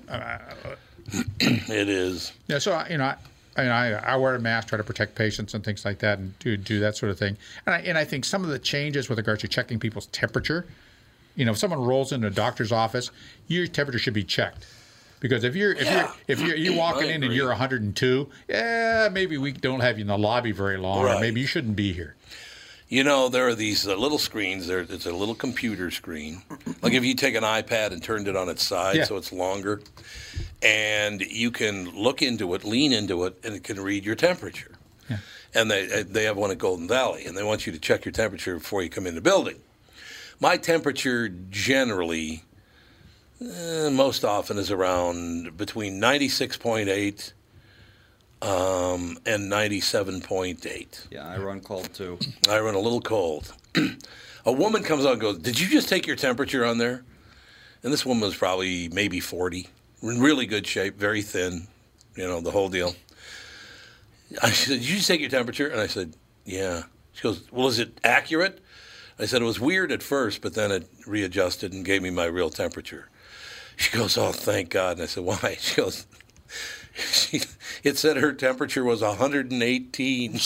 It 1.40 1.90
is. 1.90 2.32
yeah, 2.48 2.60
so 2.60 2.84
you 2.90 2.98
know, 2.98 3.06
I, 3.06 3.16
and 3.58 3.72
I, 3.72 3.92
I 3.92 4.16
wear 4.18 4.36
a 4.36 4.40
mask, 4.40 4.70
try 4.70 4.78
to 4.78 4.84
protect 4.84 5.16
patients 5.16 5.54
and 5.54 5.64
things 5.64 5.84
like 5.86 6.00
that, 6.00 6.20
and 6.20 6.38
do 6.40 6.56
do 6.58 6.80
that 6.80 6.96
sort 6.96 7.12
of 7.12 7.18
thing. 7.20 7.36
And 7.66 7.76
I, 7.76 7.80
and 7.80 7.98
I 7.98 8.06
think 8.06 8.26
some 8.26 8.44
of 8.44 8.50
the 8.50 8.60
changes 8.60 9.10
with 9.10 9.18
regards 9.18 9.42
to 9.42 9.48
checking 9.48 9.80
people's 9.80 10.06
temperature. 10.08 10.66
You 11.36 11.46
know, 11.46 11.52
if 11.52 11.58
someone 11.58 11.80
rolls 11.84 12.12
into 12.12 12.28
a 12.28 12.32
doctor's 12.32 12.72
office, 12.72 13.12
your 13.48 13.66
temperature 13.68 14.00
should 14.00 14.14
be 14.14 14.24
checked. 14.24 14.66
Because 15.22 15.44
if 15.44 15.56
you're 15.56 15.74
if 15.74 15.84
Yeah. 15.84 16.02
you're 16.02 16.14
if 16.28 16.42
you're 16.42 16.56
you 16.58 16.74
walking 16.78 17.10
in 17.10 17.24
and 17.24 17.34
you're 17.34 17.48
102, 17.50 18.30
yeah, 18.50 19.10
maybe 19.12 19.38
we 19.38 19.52
don't 19.52 19.80
have 19.82 19.98
you 19.98 20.02
in 20.04 20.08
the 20.08 20.18
lobby 20.18 20.52
very 20.52 20.78
long, 20.78 21.06
or 21.06 21.20
maybe 21.20 21.40
you 21.42 21.48
shouldn't 21.48 21.76
be 21.76 21.92
here. 21.94 22.16
You 22.88 23.04
know, 23.04 23.30
there 23.30 23.48
are 23.48 23.54
these 23.56 23.88
uh, 23.88 23.96
little 23.96 24.18
screens. 24.18 24.66
There, 24.68 24.80
it's 24.80 25.06
a 25.06 25.12
little 25.12 25.36
computer 25.36 25.92
screen. 25.92 26.42
Like 26.82 26.94
if 26.94 27.04
you 27.06 27.14
take 27.14 27.36
an 27.36 27.44
iPad 27.44 27.92
and 27.92 28.02
turned 28.02 28.28
it 28.28 28.36
on 28.36 28.50
its 28.50 28.64
side, 28.64 28.96
Yeah. 28.96 29.04
so 29.04 29.16
it's 29.18 29.32
longer, 29.32 29.82
and 30.62 31.22
you 31.22 31.52
can 31.52 31.90
look 31.96 32.22
into 32.22 32.54
it, 32.54 32.64
lean 32.64 32.92
into 32.92 33.24
it, 33.26 33.38
and 33.44 33.56
it 33.56 33.64
can 33.64 33.80
read 33.80 34.06
your 34.06 34.16
temperature. 34.16 34.72
And 35.56 35.72
they 35.72 35.92
uh, 35.92 36.04
they 36.08 36.26
have 36.26 36.38
one 36.38 36.52
at 36.52 36.60
Golden 36.60 36.88
Valley, 36.88 37.26
and 37.26 37.36
they 37.36 37.42
want 37.42 37.66
you 37.66 37.74
to 37.74 37.80
check 37.80 38.06
your 38.06 38.12
temperature 38.12 38.56
before 38.60 38.84
you 38.84 38.90
come 38.90 39.08
in 39.08 39.16
the 39.16 39.22
building. 39.22 39.56
My 40.40 40.58
temperature 40.58 41.28
generally, 41.28 42.44
uh, 43.42 43.90
most 43.90 44.24
often, 44.24 44.60
is 44.60 44.70
around 44.70 45.58
between 45.58 46.00
ninety 46.00 46.30
six 46.30 46.56
point 46.56 46.88
eight 46.88 47.34
um, 48.44 49.18
and 49.26 49.50
ninety 49.50 49.82
seven 49.82 50.22
point 50.22 50.68
eight. 50.68 51.08
Yeah, 51.10 51.28
I 51.28 51.38
run 51.40 51.62
cold 51.62 51.92
too. 51.96 52.20
I 52.48 52.60
run 52.60 52.76
a 52.76 52.80
little 52.80 53.02
cold. 53.02 53.52
a 54.46 54.52
woman 54.52 54.84
comes 54.84 55.06
out 55.06 55.14
and 55.14 55.22
goes, 55.22 55.38
Did 55.40 55.60
you 55.60 55.68
just 55.68 55.90
take 55.90 56.08
your 56.08 56.16
temperature 56.16 56.66
on 56.66 56.78
there? 56.78 57.04
And 57.84 57.94
this 57.94 58.06
woman 58.06 58.22
was 58.22 58.36
probably 58.36 58.90
maybe 58.90 59.20
40, 59.20 59.68
in 60.02 60.22
really 60.22 60.46
good 60.46 60.66
shape, 60.66 60.98
very 60.98 61.22
thin, 61.22 61.68
you 62.16 62.28
know, 62.28 62.42
the 62.42 62.52
whole 62.52 62.70
deal. 62.70 62.96
I 64.42 64.52
said, 64.52 64.80
Did 64.80 64.90
you 64.90 65.00
take 65.00 65.22
your 65.22 65.30
temperature? 65.30 65.68
And 65.68 65.80
I 65.80 65.88
said, 65.88 66.14
Yeah. 66.46 66.84
She 67.14 67.24
goes, 67.24 67.44
Well, 67.52 67.68
is 67.68 67.80
it 67.80 68.00
accurate? 68.04 68.64
I 69.18 69.26
said, 69.26 69.42
It 69.42 69.46
was 69.46 69.60
weird 69.60 69.92
at 69.92 70.04
first, 70.04 70.42
but 70.42 70.54
then 70.54 70.72
it 70.72 70.88
readjusted 71.06 71.74
and 71.74 71.84
gave 71.84 72.02
me 72.02 72.10
my 72.10 72.26
real 72.26 72.50
temperature. 72.50 73.10
She 73.76 73.98
goes, 73.98 74.18
Oh, 74.18 74.32
thank 74.32 74.70
God. 74.70 74.94
And 74.94 75.04
I 75.04 75.08
said, 75.08 75.24
Why? 75.24 75.58
She 75.64 75.76
goes, 75.76 76.06
she, 76.96 77.42
it 77.84 77.98
said 77.98 78.18
her 78.18 78.34
temperature 78.34 78.84
was 78.84 79.02
118. 79.02 80.34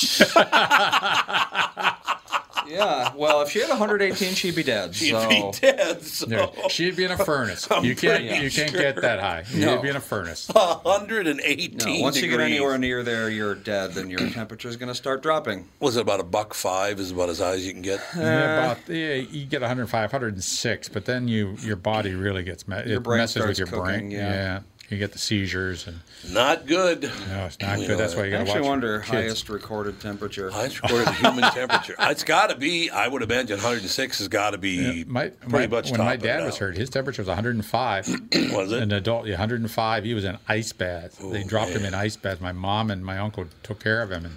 Yeah, 2.68 3.14
well, 3.16 3.42
if 3.42 3.50
she 3.50 3.60
had 3.60 3.70
118, 3.70 4.34
she'd 4.34 4.56
be 4.56 4.64
dead. 4.64 4.96
She'd 4.96 5.12
so. 5.12 5.30
be 5.30 5.52
dead. 5.60 6.02
So. 6.02 6.28
Yeah, 6.28 6.68
she'd 6.70 6.96
be 6.96 7.04
in 7.04 7.12
a 7.12 7.18
furnace. 7.18 7.68
I'm 7.70 7.84
you 7.84 7.96
can't 7.96 8.26
pretty 8.28 8.44
you 8.44 8.52
can't 8.52 8.72
get 8.72 9.02
that 9.02 9.20
high. 9.20 9.46
No. 9.54 9.74
You'd 9.74 9.82
be 9.82 9.90
in 9.90 9.96
a 9.96 10.02
furnace. 10.02 10.48
118 10.50 11.78
No, 11.78 12.02
once 12.02 12.22
you 12.22 12.30
get 12.30 12.40
anywhere 12.40 12.78
near 12.78 13.04
there, 13.04 13.30
you're 13.30 13.56
dead. 13.56 13.94
Then 13.94 14.10
your 14.10 14.30
temperature 14.32 14.68
is 14.70 14.78
going 14.78 14.90
to 14.90 14.96
start 14.96 15.22
dropping. 15.24 15.68
Was 15.80 15.98
it 15.98 16.02
about 16.02 16.20
a 16.20 16.24
buck 16.24 16.54
five? 16.54 17.00
Is 17.00 17.12
about 17.12 17.30
as 17.30 17.40
high 17.40 17.54
as 17.54 17.66
you 17.66 17.74
can 17.74 17.82
get. 17.82 18.02
Yeah, 18.16 18.72
about 18.72 18.90
yeah, 18.90 19.16
you 19.16 19.46
get 19.46 19.62
105, 19.62 20.14
106, 20.14 20.90
but 20.90 21.06
then 21.06 21.28
you 21.28 21.56
your 21.62 21.76
body 21.76 22.14
really 22.14 22.44
gets 22.44 22.68
me- 22.68 22.78
Your 22.86 22.98
it 22.98 23.04
brain 23.04 23.20
messes 23.20 23.36
with 23.36 23.56
starts 23.56 23.60
your 23.60 23.68
brain. 23.68 23.96
cooking, 23.96 24.12
yeah. 24.12 24.62
You 24.94 25.00
get 25.00 25.12
the 25.12 25.20
seizures 25.20 25.88
and 25.88 26.00
Not 26.32 26.66
good. 26.68 27.02
no, 27.04 27.46
it's 27.46 27.60
not 27.60 27.78
We 27.80 27.86
good. 27.86 27.92
know 27.94 27.98
That's 27.98 28.16
why 28.16 28.26
you 28.26 28.28
I 28.28 28.32
got 28.32 28.38
to 28.38 28.42
actually 28.44 28.62
watch 28.62 28.70
wonder 28.70 29.00
highest 29.02 29.50
recorded 29.50 30.00
temperature. 30.00 30.50
Highest 30.50 30.82
recorded 30.82 31.14
human 31.16 31.44
temperature. 31.52 31.96
It's 32.00 32.24
got 32.24 32.50
to 32.50 32.56
be. 32.56 32.90
I 32.90 33.08
would 33.08 33.22
imagine 33.24 33.58
106 33.58 34.20
has 34.20 34.28
got 34.28 34.52
to 34.52 34.58
be 34.58 34.70
Yeah, 35.00 35.04
my, 35.08 35.28
pretty 35.30 35.68
my- 35.68 35.68
much 35.68 35.92
when 35.92 36.00
my 36.00 36.16
dad 36.16 36.46
was 36.46 36.58
hurt, 36.58 36.78
his 36.78 36.90
temperature 36.90 37.22
was 37.22 37.28
105. 37.28 38.08
Was 38.54 38.72
it? 38.72 38.84
An 38.84 38.92
adult, 38.92 39.26
yeah, 39.26 39.34
105. 39.34 40.04
He 40.06 40.14
was 40.14 40.24
in 40.24 40.38
ice 40.48 40.72
baths. 40.72 41.18
they 41.18 41.44
dropped 41.44 41.72
him 41.72 41.84
in 41.86 41.94
ice 41.94 42.16
baths. 42.16 42.40
My 42.40 42.52
mom 42.52 42.92
and 42.92 43.04
my 43.04 43.18
uncle 43.18 43.46
took 43.64 43.84
care 43.84 44.02
of 44.02 44.12
him, 44.12 44.26
and 44.26 44.36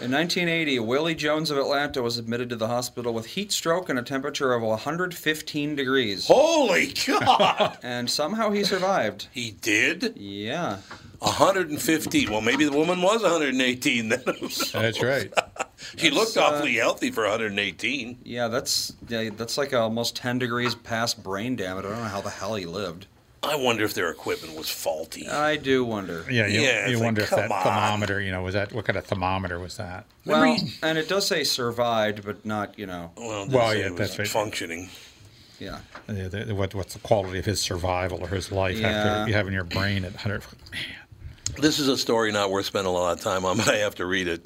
In 0.00 0.10
1980, 0.10 0.80
Willie 0.80 1.14
Jones 1.14 1.52
of 1.52 1.56
Atlanta 1.56 2.02
was 2.02 2.18
admitted 2.18 2.48
to 2.50 2.56
the 2.56 2.66
hospital 2.66 3.14
with 3.14 3.26
heat 3.26 3.52
stroke 3.52 3.88
and 3.88 3.96
a 3.96 4.02
temperature 4.02 4.52
of 4.52 4.60
115 4.60 5.76
degrees. 5.76 6.26
Holy 6.26 6.92
God! 7.06 7.78
And 7.82 8.10
somehow 8.10 8.50
he 8.50 8.64
survived. 8.64 9.28
he 9.32 9.52
did 9.52 10.14
Yeah. 10.16 10.78
115. 11.20 12.30
Well, 12.30 12.40
maybe 12.40 12.64
the 12.64 12.76
woman 12.76 13.00
was 13.02 13.22
118 13.22 14.08
then. 14.08 14.22
that's 14.72 15.00
right. 15.02 15.32
she 15.96 16.10
looked 16.10 16.36
uh, 16.36 16.40
awfully 16.42 16.74
healthy 16.74 17.10
for 17.12 17.22
118. 17.22 18.18
Yeah, 18.24 18.48
that's 18.48 18.94
yeah, 19.08 19.30
that's 19.34 19.56
like 19.56 19.72
almost 19.72 20.16
10 20.16 20.40
degrees 20.40 20.74
past 20.74 21.22
brain 21.22 21.54
damage. 21.56 21.84
I 21.84 21.88
don't 21.90 21.98
know 21.98 22.04
how 22.04 22.20
the 22.20 22.30
hell 22.30 22.56
he 22.56 22.66
lived. 22.66 23.06
I 23.46 23.56
wonder 23.56 23.84
if 23.84 23.94
their 23.94 24.10
equipment 24.10 24.56
was 24.56 24.68
faulty. 24.70 25.28
I 25.28 25.56
do 25.56 25.84
wonder. 25.84 26.24
Yeah, 26.30 26.46
you, 26.46 26.60
Yeah, 26.60 26.86
you 26.86 26.92
it's 26.92 27.00
like, 27.00 27.04
wonder 27.04 27.22
if 27.22 27.30
that 27.30 27.50
on. 27.50 27.62
thermometer, 27.62 28.20
you 28.20 28.30
know, 28.32 28.42
was 28.42 28.54
that 28.54 28.72
what 28.72 28.84
kind 28.84 28.96
of 28.98 29.04
thermometer 29.04 29.58
was 29.58 29.76
that? 29.76 30.06
Well, 30.24 30.56
and 30.82 30.98
it 30.98 31.08
does 31.08 31.26
say 31.26 31.44
survived, 31.44 32.24
but 32.24 32.44
not, 32.46 32.78
you 32.78 32.86
know, 32.86 33.12
Well, 33.16 33.46
Well, 33.48 33.74
yeah, 33.74 33.86
it 33.86 33.90
was 33.92 33.98
that's 33.98 34.18
right. 34.18 34.28
functioning. 34.28 34.88
yeah. 35.58 35.80
Yeah, 36.12 36.28
the, 36.28 36.54
what, 36.54 36.74
what's 36.74 36.94
the 36.94 37.00
quality 37.00 37.38
of 37.38 37.44
his 37.44 37.60
survival 37.60 38.22
or 38.22 38.28
his 38.28 38.50
life 38.52 38.76
Yeah. 38.78 38.88
after 38.88 39.28
you 39.28 39.34
having 39.34 39.52
your 39.52 39.64
brain 39.64 40.04
at 40.04 40.12
100? 40.12 40.42
Man. 40.72 40.80
This 41.58 41.78
is 41.78 41.88
a 41.88 41.96
story 41.96 42.32
not 42.32 42.50
worth 42.50 42.66
spending 42.66 42.90
a 42.90 42.92
lot 42.94 43.12
of 43.16 43.20
time 43.22 43.44
on, 43.44 43.56
but 43.58 43.68
I 43.68 43.76
have 43.76 43.94
to 43.96 44.06
read 44.06 44.28
it. 44.28 44.44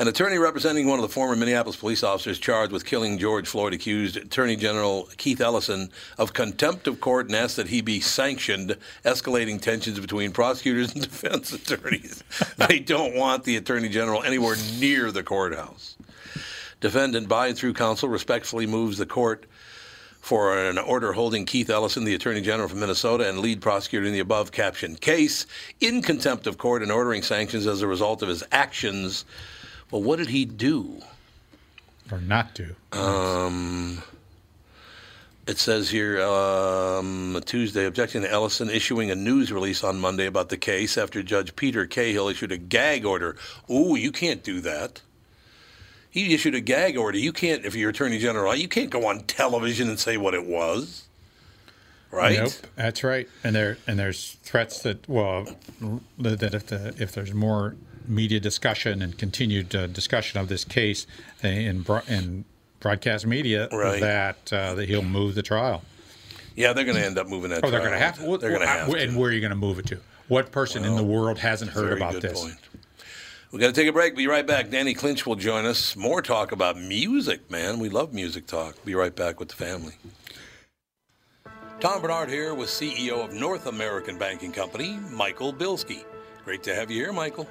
An 0.00 0.08
attorney 0.08 0.38
representing 0.38 0.86
one 0.86 0.98
of 0.98 1.02
the 1.02 1.12
former 1.12 1.36
Minneapolis 1.36 1.76
police 1.76 2.02
officers 2.02 2.38
charged 2.38 2.72
with 2.72 2.86
killing 2.86 3.18
George 3.18 3.46
Floyd 3.46 3.74
accused 3.74 4.16
Attorney 4.16 4.56
General 4.56 5.06
Keith 5.18 5.42
Ellison 5.42 5.90
of 6.16 6.32
contempt 6.32 6.88
of 6.88 7.02
court 7.02 7.26
and 7.26 7.36
asked 7.36 7.56
that 7.56 7.68
he 7.68 7.82
be 7.82 8.00
sanctioned, 8.00 8.78
escalating 9.04 9.60
tensions 9.60 10.00
between 10.00 10.32
prosecutors 10.32 10.94
and 10.94 11.02
defense 11.10 11.52
attorneys. 11.52 12.24
they 12.56 12.78
don't 12.78 13.14
want 13.14 13.44
the 13.44 13.56
Attorney 13.56 13.90
General 13.90 14.22
anywhere 14.22 14.56
near 14.78 15.12
the 15.12 15.22
courthouse. 15.22 15.98
Defendant, 16.80 17.28
by 17.28 17.48
and 17.48 17.58
through 17.58 17.74
counsel, 17.74 18.08
respectfully 18.08 18.66
moves 18.66 18.96
the 18.96 19.04
court 19.04 19.44
for 20.22 20.56
an 20.56 20.78
order 20.78 21.12
holding 21.12 21.44
Keith 21.44 21.68
Ellison, 21.68 22.04
the 22.04 22.14
Attorney 22.14 22.40
General 22.40 22.70
from 22.70 22.80
Minnesota 22.80 23.28
and 23.28 23.40
lead 23.40 23.60
prosecutor 23.60 24.06
in 24.06 24.14
the 24.14 24.20
above 24.20 24.50
captioned 24.50 25.02
case, 25.02 25.44
in 25.78 26.00
contempt 26.00 26.46
of 26.46 26.56
court 26.56 26.82
and 26.82 26.90
ordering 26.90 27.20
sanctions 27.20 27.66
as 27.66 27.82
a 27.82 27.86
result 27.86 28.22
of 28.22 28.30
his 28.30 28.42
actions. 28.50 29.26
Well, 29.90 30.02
what 30.02 30.18
did 30.18 30.28
he 30.28 30.44
do? 30.44 31.02
Or 32.10 32.20
not 32.20 32.54
do. 32.54 32.74
Um, 32.92 34.02
It 35.46 35.58
says 35.58 35.90
here 35.90 36.20
um, 36.22 37.40
Tuesday, 37.44 37.84
objecting 37.86 38.22
to 38.22 38.30
Ellison 38.30 38.70
issuing 38.70 39.10
a 39.10 39.16
news 39.16 39.50
release 39.50 39.82
on 39.82 39.98
Monday 39.98 40.26
about 40.26 40.48
the 40.48 40.56
case 40.56 40.96
after 40.96 41.24
Judge 41.24 41.56
Peter 41.56 41.86
Cahill 41.86 42.28
issued 42.28 42.52
a 42.52 42.56
gag 42.56 43.04
order. 43.04 43.36
Ooh, 43.68 43.96
you 43.96 44.12
can't 44.12 44.44
do 44.44 44.60
that. 44.60 45.02
He 46.08 46.34
issued 46.34 46.54
a 46.54 46.60
gag 46.60 46.96
order. 46.96 47.18
You 47.18 47.32
can't, 47.32 47.64
if 47.64 47.74
you're 47.74 47.90
Attorney 47.90 48.18
General, 48.18 48.54
you 48.54 48.68
can't 48.68 48.90
go 48.90 49.06
on 49.06 49.24
television 49.24 49.88
and 49.88 49.98
say 49.98 50.16
what 50.16 50.34
it 50.34 50.46
was. 50.46 51.04
Right? 52.12 52.38
Nope, 52.38 52.52
that's 52.76 53.02
right. 53.02 53.28
And 53.42 53.54
there 53.54 53.78
and 53.86 53.98
there's 53.98 54.36
threats 54.42 54.82
that 54.82 55.08
well 55.08 55.46
that 56.18 56.54
if 56.54 56.66
the, 56.66 56.94
if 56.98 57.12
there's 57.12 57.32
more 57.32 57.76
media 58.10 58.40
discussion 58.40 59.00
and 59.02 59.16
continued 59.16 59.74
uh, 59.74 59.86
discussion 59.86 60.38
of 60.40 60.48
this 60.48 60.64
case 60.64 61.06
in 61.42 61.84
in 62.08 62.44
broadcast 62.80 63.26
media, 63.26 63.68
Right. 63.72 64.00
that 64.00 64.52
uh, 64.52 64.74
that 64.74 64.88
he'll 64.88 65.02
move 65.02 65.34
the 65.34 65.42
trial. 65.42 65.82
Yeah, 66.56 66.72
they're 66.72 66.84
going 66.84 66.96
to 66.96 67.04
end 67.04 67.16
up 67.18 67.28
moving 67.28 67.50
that. 67.50 67.64
Oh, 67.64 67.70
they're 67.70 67.80
going 67.80 67.92
to 67.92 67.98
have 67.98 68.16
to. 68.18 68.36
They're 68.36 68.50
going 68.50 68.60
to 68.62 68.66
have 68.66 68.92
And 68.92 69.16
where 69.16 69.30
are 69.30 69.32
you 69.32 69.40
going 69.40 69.50
to 69.50 69.56
move 69.56 69.78
it 69.78 69.86
to? 69.86 69.98
What 70.28 70.52
person 70.52 70.84
in 70.84 70.94
the 70.96 71.02
world 71.02 71.38
hasn't 71.38 71.70
heard 71.70 71.92
about 71.92 72.20
this? 72.20 72.40
point. 72.40 72.56
We 73.52 73.58
got 73.58 73.66
to 73.68 73.72
take 73.72 73.88
a 73.88 73.92
break. 73.92 74.14
Be 74.14 74.28
right 74.28 74.46
back. 74.46 74.70
Danny 74.70 74.94
Clinch 74.94 75.26
will 75.26 75.34
join 75.36 75.64
us. 75.64 75.96
More 75.96 76.22
talk 76.22 76.52
about 76.52 76.78
music, 76.78 77.50
man. 77.50 77.78
We 77.80 77.88
love 77.88 78.12
music 78.14 78.46
talk. 78.46 78.84
Be 78.84 78.94
right 78.94 79.14
back 79.14 79.40
with 79.40 79.48
the 79.48 79.56
family. 79.56 79.94
Tom 81.80 82.00
Barnard 82.02 82.28
here 82.28 82.54
with 82.54 82.68
CEO 82.68 83.24
of 83.24 83.32
North 83.32 83.66
American 83.66 84.18
Banking 84.18 84.52
Company, 84.52 84.98
Michael 85.10 85.52
Bilski. 85.52 86.04
Great 86.44 86.62
to 86.64 86.74
have 86.74 86.90
you 86.90 86.96
here, 87.02 87.12
Michael. 87.12 87.48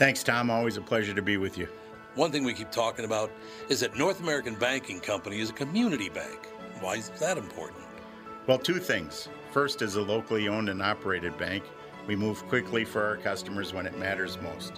Thanks, 0.00 0.22
Tom. 0.22 0.48
Always 0.48 0.78
a 0.78 0.80
pleasure 0.80 1.12
to 1.12 1.20
be 1.20 1.36
with 1.36 1.58
you. 1.58 1.68
One 2.14 2.32
thing 2.32 2.42
we 2.42 2.54
keep 2.54 2.70
talking 2.70 3.04
about 3.04 3.30
is 3.68 3.80
that 3.80 3.98
North 3.98 4.20
American 4.20 4.54
Banking 4.54 4.98
Company 4.98 5.40
is 5.40 5.50
a 5.50 5.52
community 5.52 6.08
bank. 6.08 6.48
Why 6.80 6.94
is 6.94 7.10
that 7.20 7.36
important? 7.36 7.84
Well, 8.46 8.56
two 8.56 8.78
things. 8.78 9.28
First, 9.52 9.82
as 9.82 9.96
a 9.96 10.00
locally 10.00 10.48
owned 10.48 10.70
and 10.70 10.80
operated 10.80 11.36
bank, 11.36 11.64
we 12.06 12.16
move 12.16 12.48
quickly 12.48 12.82
for 12.82 13.04
our 13.04 13.18
customers 13.18 13.74
when 13.74 13.84
it 13.86 13.98
matters 13.98 14.38
most. 14.40 14.72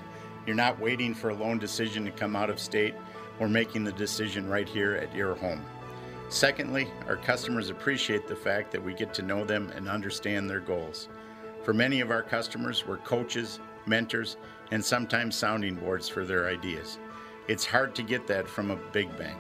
You're 0.44 0.56
not 0.56 0.80
waiting 0.80 1.14
for 1.14 1.30
a 1.30 1.34
loan 1.34 1.60
decision 1.60 2.04
to 2.04 2.10
come 2.10 2.34
out 2.34 2.50
of 2.50 2.58
state. 2.58 2.96
We're 3.38 3.46
making 3.46 3.84
the 3.84 3.92
decision 3.92 4.48
right 4.48 4.68
here 4.68 4.96
at 4.96 5.14
your 5.14 5.36
home. 5.36 5.64
Secondly, 6.30 6.90
our 7.06 7.16
customers 7.16 7.70
appreciate 7.70 8.26
the 8.26 8.34
fact 8.34 8.72
that 8.72 8.82
we 8.82 8.92
get 8.92 9.14
to 9.14 9.22
know 9.22 9.44
them 9.44 9.70
and 9.76 9.88
understand 9.88 10.50
their 10.50 10.58
goals. 10.58 11.08
For 11.62 11.72
many 11.72 12.00
of 12.00 12.10
our 12.10 12.24
customers, 12.24 12.84
we're 12.84 12.96
coaches, 12.96 13.60
mentors, 13.86 14.36
and 14.72 14.82
sometimes 14.82 15.36
sounding 15.36 15.74
boards 15.74 16.08
for 16.08 16.24
their 16.24 16.48
ideas. 16.48 16.98
It's 17.46 17.66
hard 17.66 17.94
to 17.94 18.02
get 18.02 18.26
that 18.26 18.48
from 18.48 18.70
a 18.70 18.76
big 18.90 19.14
bank, 19.18 19.36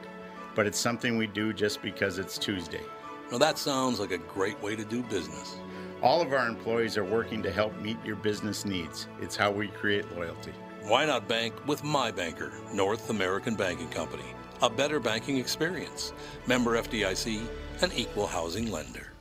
but 0.54 0.66
it's 0.66 0.78
something 0.78 1.16
we 1.16 1.26
do 1.26 1.54
just 1.54 1.80
because 1.80 2.18
it's 2.18 2.36
Tuesday. 2.36 2.82
Well, 3.30 3.38
that 3.38 3.56
sounds 3.56 3.98
like 3.98 4.10
a 4.10 4.18
great 4.18 4.62
way 4.62 4.76
to 4.76 4.84
do 4.84 5.02
business. 5.04 5.56
All 6.02 6.20
of 6.20 6.34
our 6.34 6.46
employees 6.46 6.98
are 6.98 7.04
working 7.04 7.42
to 7.44 7.50
help 7.50 7.74
meet 7.80 7.96
your 8.04 8.16
business 8.16 8.66
needs. 8.66 9.08
It's 9.22 9.34
how 9.34 9.50
we 9.50 9.68
create 9.68 10.04
loyalty. 10.14 10.52
Why 10.82 11.06
not 11.06 11.28
bank 11.28 11.54
with 11.66 11.82
my 11.82 12.10
banker, 12.10 12.52
North 12.74 13.08
American 13.08 13.54
Banking 13.54 13.88
Company? 13.88 14.34
A 14.60 14.68
better 14.68 15.00
banking 15.00 15.38
experience. 15.38 16.12
Member 16.46 16.72
FDIC, 16.72 17.40
an 17.80 17.90
equal 17.96 18.26
housing 18.26 18.70
lender. 18.70 19.12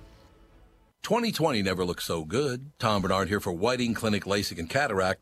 2020 1.04 1.62
never 1.62 1.86
looked 1.86 2.04
so 2.04 2.26
good. 2.26 2.72
Tom 2.80 3.02
Barnard 3.02 3.30
here 3.30 3.40
for 3.40 3.54
Whiting 3.54 3.94
Clinic 3.94 4.26
LASIK 4.26 4.60
and 4.60 4.70
Cataract. 4.70 5.22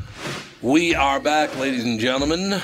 We 0.61 0.93
are 0.93 1.19
back, 1.19 1.57
ladies 1.57 1.85
and 1.85 1.99
gentlemen. 1.99 2.61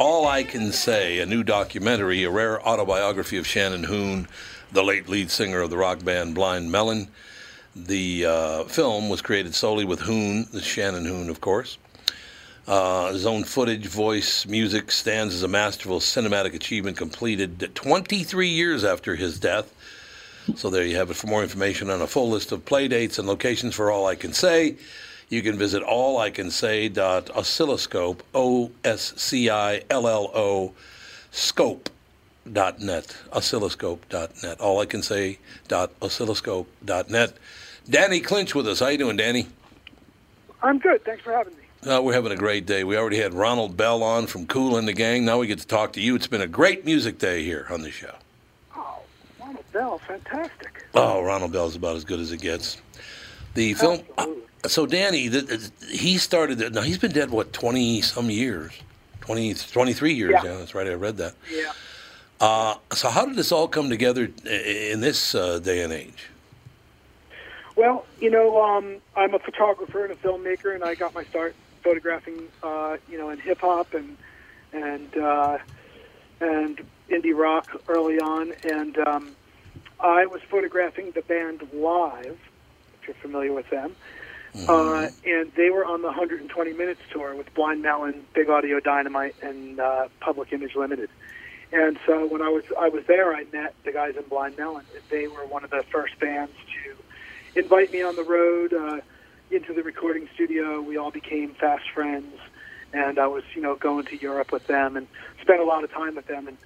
All 0.00 0.26
I 0.26 0.42
Can 0.42 0.72
Say, 0.72 1.18
a 1.18 1.26
new 1.26 1.42
documentary, 1.42 2.24
a 2.24 2.30
rare 2.30 2.66
autobiography 2.66 3.36
of 3.36 3.46
Shannon 3.46 3.84
Hoon, 3.84 4.26
the 4.72 4.82
late 4.82 5.06
lead 5.06 5.30
singer 5.30 5.60
of 5.60 5.68
the 5.68 5.76
rock 5.76 6.02
band 6.02 6.34
Blind 6.34 6.72
Melon. 6.72 7.08
The 7.74 8.24
uh, 8.24 8.64
film 8.64 9.10
was 9.10 9.20
created 9.20 9.54
solely 9.54 9.84
with 9.84 10.00
Hoon, 10.00 10.46
the 10.50 10.62
Shannon 10.62 11.04
Hoon, 11.04 11.28
of 11.28 11.42
course. 11.42 11.76
Uh, 12.66 13.12
his 13.12 13.26
own 13.26 13.44
footage, 13.44 13.84
voice, 13.84 14.46
music 14.46 14.90
stands 14.90 15.34
as 15.34 15.42
a 15.42 15.48
masterful 15.48 16.00
cinematic 16.00 16.54
achievement 16.54 16.96
completed 16.96 17.70
23 17.74 18.48
years 18.48 18.82
after 18.82 19.14
his 19.14 19.38
death. 19.38 19.74
So 20.54 20.70
there 20.70 20.86
you 20.86 20.96
have 20.96 21.10
it. 21.10 21.16
For 21.16 21.26
more 21.26 21.42
information 21.42 21.90
on 21.90 22.00
a 22.00 22.06
full 22.06 22.30
list 22.30 22.50
of 22.52 22.64
play 22.64 22.88
dates 22.88 23.18
and 23.18 23.28
locations 23.28 23.74
for 23.74 23.90
All 23.90 24.06
I 24.06 24.14
Can 24.14 24.32
Say, 24.32 24.76
you 25.28 25.42
can 25.42 25.58
visit 25.58 25.82
allicansay.oscilloscope, 25.82 28.22
O-S-C-I-L-L-O, 28.34 28.72
scope.net, 31.32 33.16
oscilloscope.net, 33.32 34.58
allicansay.oscilloscope.net. 34.58 37.32
Danny 37.88 38.20
Clinch 38.20 38.54
with 38.54 38.68
us. 38.68 38.80
How 38.80 38.88
you 38.88 38.98
doing, 38.98 39.16
Danny? 39.16 39.46
I'm 40.62 40.78
good. 40.78 41.02
Thanks 41.04 41.22
for 41.22 41.32
having 41.32 41.54
me. 41.54 41.60
Uh, 41.88 42.00
we're 42.02 42.14
having 42.14 42.32
a 42.32 42.36
great 42.36 42.66
day. 42.66 42.82
We 42.82 42.96
already 42.96 43.18
had 43.18 43.32
Ronald 43.34 43.76
Bell 43.76 44.02
on 44.02 44.26
from 44.26 44.46
Kool 44.46 44.76
and 44.76 44.88
the 44.88 44.92
Gang. 44.92 45.24
Now 45.24 45.38
we 45.38 45.46
get 45.46 45.60
to 45.60 45.66
talk 45.66 45.92
to 45.92 46.00
you. 46.00 46.16
It's 46.16 46.26
been 46.26 46.40
a 46.40 46.48
great 46.48 46.84
music 46.84 47.18
day 47.18 47.44
here 47.44 47.66
on 47.70 47.82
the 47.82 47.90
show. 47.92 48.14
Oh, 48.74 48.98
Ronald 49.38 49.64
Bell, 49.72 49.98
fantastic. 49.98 50.84
Oh, 50.94 51.22
Ronald 51.22 51.52
Bell's 51.52 51.76
about 51.76 51.94
as 51.96 52.04
good 52.04 52.18
as 52.18 52.32
it 52.32 52.40
gets. 52.40 52.78
The 53.54 53.74
film. 53.74 54.00
uh, 54.18 54.26
so, 54.66 54.86
Danny, 54.86 55.28
the, 55.28 55.42
the, 55.42 55.86
he 55.86 56.18
started. 56.18 56.74
Now 56.74 56.82
he's 56.82 56.98
been 56.98 57.12
dead 57.12 57.30
what 57.30 57.52
twenty 57.52 58.00
some 58.00 58.30
years, 58.30 58.72
20, 59.20 59.54
23 59.54 60.14
years. 60.14 60.30
Yeah. 60.30 60.44
Yeah. 60.44 60.56
that's 60.58 60.74
right. 60.74 60.86
I 60.86 60.94
read 60.94 61.16
that. 61.18 61.34
Yeah. 61.50 61.72
Uh, 62.40 62.76
so, 62.92 63.08
how 63.08 63.24
did 63.24 63.36
this 63.36 63.52
all 63.52 63.68
come 63.68 63.88
together 63.88 64.30
in 64.44 65.00
this 65.00 65.34
uh, 65.34 65.58
day 65.58 65.82
and 65.82 65.92
age? 65.92 66.28
Well, 67.76 68.06
you 68.20 68.30
know, 68.30 68.62
um, 68.62 68.96
I'm 69.14 69.34
a 69.34 69.38
photographer 69.38 70.04
and 70.04 70.12
a 70.12 70.16
filmmaker, 70.16 70.74
and 70.74 70.82
I 70.82 70.94
got 70.94 71.14
my 71.14 71.24
start 71.24 71.54
photographing, 71.82 72.48
uh, 72.62 72.96
you 73.08 73.18
know, 73.18 73.30
in 73.30 73.38
hip 73.38 73.60
hop 73.60 73.94
and 73.94 74.16
and 74.72 75.16
uh, 75.16 75.58
and 76.40 76.84
indie 77.10 77.36
rock 77.36 77.70
early 77.88 78.18
on, 78.18 78.52
and 78.64 78.98
um, 78.98 79.36
I 80.00 80.26
was 80.26 80.42
photographing 80.42 81.12
the 81.12 81.22
band 81.22 81.66
Live, 81.72 82.38
if 83.00 83.08
you're 83.08 83.16
familiar 83.16 83.52
with 83.52 83.68
them. 83.70 83.94
Uh, 84.68 85.08
and 85.24 85.52
they 85.54 85.70
were 85.70 85.84
on 85.84 86.00
the 86.02 86.08
120 86.08 86.72
Minutes 86.72 87.00
tour 87.12 87.34
with 87.34 87.52
Blind 87.54 87.82
Melon, 87.82 88.24
Big 88.34 88.48
Audio 88.48 88.80
Dynamite, 88.80 89.34
and 89.42 89.78
uh, 89.78 90.08
Public 90.20 90.52
Image 90.52 90.74
Limited. 90.74 91.10
And 91.72 91.98
so 92.06 92.26
when 92.26 92.42
I 92.42 92.48
was 92.48 92.64
I 92.78 92.88
was 92.88 93.04
there, 93.06 93.34
I 93.34 93.44
met 93.52 93.74
the 93.84 93.92
guys 93.92 94.16
in 94.16 94.22
Blind 94.22 94.56
Melon. 94.56 94.84
They 95.10 95.26
were 95.26 95.44
one 95.46 95.64
of 95.64 95.70
the 95.70 95.84
first 95.90 96.18
bands 96.18 96.52
to 96.84 97.60
invite 97.60 97.92
me 97.92 98.02
on 98.02 98.14
the 98.16 98.22
road 98.22 98.72
uh, 98.72 99.00
into 99.50 99.74
the 99.74 99.82
recording 99.82 100.28
studio. 100.34 100.80
We 100.80 100.96
all 100.96 101.10
became 101.10 101.54
fast 101.54 101.90
friends, 101.90 102.34
and 102.92 103.18
I 103.18 103.26
was 103.26 103.42
you 103.54 103.62
know 103.62 103.74
going 103.74 104.06
to 104.06 104.16
Europe 104.16 104.52
with 104.52 104.66
them 104.68 104.96
and 104.96 105.08
spent 105.42 105.60
a 105.60 105.64
lot 105.64 105.82
of 105.82 105.90
time 105.90 106.14
with 106.14 106.26
them. 106.26 106.46
And 106.46 106.56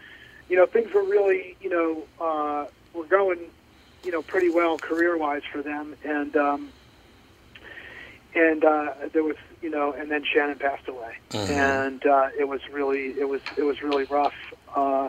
you 0.48 0.56
know 0.56 0.66
things 0.66 0.92
were 0.92 1.02
really 1.02 1.56
you 1.60 1.70
know 1.70 2.04
uh, 2.20 2.66
were 2.92 3.06
going 3.06 3.40
you 4.04 4.12
know 4.12 4.20
pretty 4.20 4.50
well 4.50 4.78
career 4.78 5.16
wise 5.16 5.42
for 5.50 5.62
them. 5.62 5.96
And 6.04 6.36
um, 6.36 6.68
and 8.34 8.64
uh, 8.64 8.94
there 9.12 9.22
was 9.24 9.36
you 9.62 9.70
know 9.70 9.92
and 9.92 10.10
then 10.10 10.24
Shannon 10.24 10.58
passed 10.58 10.88
away, 10.88 11.16
and 11.52 12.04
uh, 12.06 12.28
it 12.38 12.48
was 12.48 12.60
really 12.70 13.18
it 13.18 13.28
was 13.28 13.40
it 13.56 13.62
was 13.62 13.82
really 13.82 14.04
rough 14.04 14.34
uh, 14.74 15.08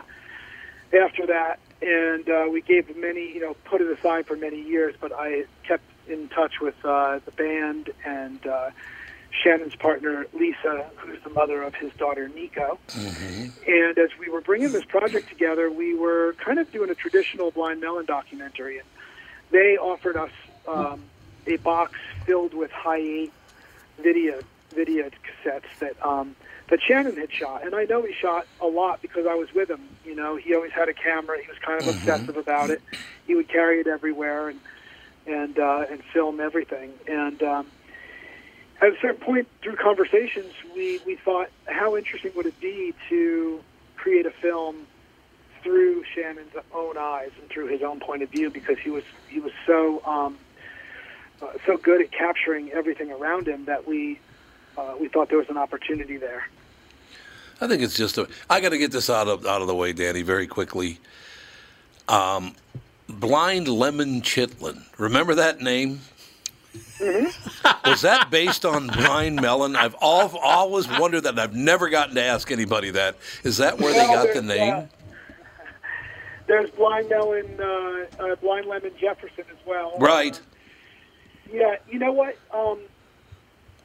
after 0.93 1.25
that. 1.27 1.59
And 1.83 2.29
uh, 2.29 2.47
we 2.51 2.61
gave 2.61 2.95
many 2.95 3.33
you 3.33 3.39
know 3.39 3.55
put 3.65 3.81
it 3.81 3.97
aside 3.97 4.27
for 4.27 4.35
many 4.35 4.61
years, 4.61 4.95
but 4.99 5.11
I 5.13 5.45
kept 5.67 5.83
in 6.07 6.27
touch 6.29 6.59
with 6.61 6.75
uh, 6.83 7.19
the 7.25 7.31
band 7.31 7.91
and 8.05 8.45
uh, 8.45 8.69
Shannon's 9.31 9.75
partner 9.75 10.25
Lisa, 10.33 10.89
who's 10.97 11.21
the 11.23 11.29
mother 11.29 11.61
of 11.63 11.73
his 11.75 11.91
daughter 11.93 12.27
Nico. 12.29 12.77
And 13.67 13.97
as 13.97 14.09
we 14.19 14.29
were 14.29 14.41
bringing 14.41 14.71
this 14.71 14.85
project 14.85 15.29
together, 15.29 15.71
we 15.71 15.95
were 15.95 16.35
kind 16.43 16.59
of 16.59 16.71
doing 16.71 16.89
a 16.89 16.95
traditional 16.95 17.51
Blind 17.51 17.79
Melon 17.81 18.05
documentary, 18.05 18.77
and 18.79 18.87
they 19.51 19.77
offered 19.77 20.17
us 20.17 20.31
um, 20.67 21.01
a 21.47 21.57
box 21.57 21.93
filled 22.25 22.53
with 22.53 22.71
high 22.71 23.27
video 23.99 24.39
video 24.69 25.09
cassettes 25.09 25.63
that 25.79 26.03
um, 26.05 26.35
that 26.69 26.79
Shannon 26.81 27.17
had 27.17 27.31
shot, 27.31 27.65
and 27.65 27.75
I 27.75 27.83
know 27.83 28.01
he 28.03 28.13
shot 28.13 28.47
a 28.61 28.67
lot 28.67 29.01
because 29.01 29.25
I 29.27 29.35
was 29.35 29.53
with 29.53 29.69
him. 29.69 29.81
You 30.05 30.15
know, 30.15 30.37
he 30.37 30.55
always 30.55 30.71
had 30.71 30.87
a 30.89 30.93
camera. 30.93 31.41
He 31.41 31.47
was 31.47 31.57
kind 31.59 31.81
of 31.81 31.87
obsessive 31.89 32.37
about 32.37 32.69
it. 32.69 32.81
He 33.27 33.35
would 33.35 33.49
carry 33.49 33.79
it 33.79 33.87
everywhere 33.87 34.49
and 34.49 34.59
and 35.27 35.59
uh, 35.59 35.85
and 35.89 36.03
film 36.13 36.39
everything. 36.39 36.93
And 37.07 37.41
um, 37.43 37.67
at 38.81 38.89
a 38.89 38.95
certain 39.01 39.21
point 39.21 39.47
through 39.61 39.75
conversations, 39.75 40.53
we 40.75 40.99
we 41.05 41.15
thought, 41.15 41.49
how 41.65 41.97
interesting 41.97 42.31
would 42.35 42.45
it 42.45 42.59
be 42.59 42.93
to 43.09 43.61
create 43.97 44.25
a 44.25 44.31
film 44.31 44.87
through 45.61 46.03
Shannon's 46.15 46.53
own 46.73 46.97
eyes 46.97 47.29
and 47.39 47.49
through 47.49 47.67
his 47.67 47.83
own 47.83 47.99
point 47.99 48.23
of 48.23 48.29
view 48.29 48.49
because 48.49 48.79
he 48.79 48.89
was 48.89 49.03
he 49.29 49.39
was 49.39 49.51
so 49.65 50.01
um, 50.05 50.37
uh, 51.41 51.47
so 51.65 51.77
good 51.77 52.01
at 52.01 52.11
capturing 52.11 52.71
everything 52.71 53.11
around 53.11 53.47
him 53.47 53.65
that 53.65 53.87
we 53.87 54.19
uh, 54.77 54.95
we 54.99 55.07
thought 55.07 55.29
there 55.29 55.37
was 55.37 55.49
an 55.49 55.57
opportunity 55.57 56.17
there. 56.17 56.47
I 57.59 57.67
think 57.67 57.81
it's 57.81 57.95
just 57.95 58.17
a. 58.17 58.27
I 58.49 58.59
got 58.61 58.69
to 58.69 58.77
get 58.77 58.91
this 58.91 59.09
out 59.09 59.27
of 59.27 59.45
out 59.45 59.61
of 59.61 59.67
the 59.67 59.75
way, 59.75 59.93
Danny, 59.93 60.21
very 60.21 60.47
quickly. 60.47 60.99
Um, 62.07 62.55
Blind 63.07 63.67
Lemon 63.67 64.21
Chitlin. 64.21 64.83
Remember 64.97 65.35
that 65.35 65.61
name? 65.61 66.01
Was 67.85 68.01
that 68.01 68.29
based 68.29 68.63
on 68.65 68.87
Blind 68.87 69.41
Melon? 69.41 69.75
I've 69.75 69.95
al- 70.01 70.37
always 70.37 70.87
wondered 70.87 71.21
that. 71.21 71.31
and 71.31 71.39
I've 71.39 71.55
never 71.55 71.89
gotten 71.89 72.15
to 72.15 72.23
ask 72.23 72.51
anybody 72.51 72.91
that. 72.91 73.17
Is 73.43 73.57
that 73.57 73.79
where 73.79 73.91
they 73.91 74.05
got 74.05 74.33
the 74.33 74.41
name? 74.41 74.73
uh, 74.73 74.85
there's 76.47 76.69
Blind 76.71 77.09
Melon, 77.09 77.59
uh, 77.59 78.23
uh, 78.23 78.35
Blind 78.35 78.67
Lemon 78.67 78.91
Jefferson 78.99 79.45
as 79.49 79.65
well. 79.65 79.93
Right. 79.99 80.39
Yeah, 81.51 81.75
you 81.89 81.99
know 81.99 82.11
what? 82.13 82.37
Um, 82.53 82.79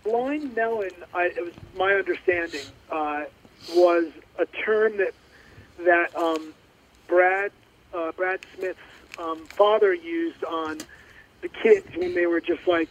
blind 0.04 0.54
melon, 0.54 0.92
I, 1.14 1.24
it 1.36 1.42
was 1.44 1.52
my 1.76 1.92
understanding, 1.94 2.66
uh, 2.90 3.24
was 3.74 4.06
a 4.38 4.46
term 4.46 4.96
that 4.98 5.12
that 5.84 6.14
um, 6.16 6.54
Brad 7.08 7.50
uh, 7.94 8.12
Brad 8.12 8.40
Smith's 8.56 8.78
um, 9.18 9.46
father 9.56 9.92
used 9.92 10.44
on 10.44 10.78
the 11.42 11.48
kids 11.48 11.86
when 11.96 12.14
they 12.14 12.26
were 12.26 12.40
just 12.40 12.66
like 12.66 12.88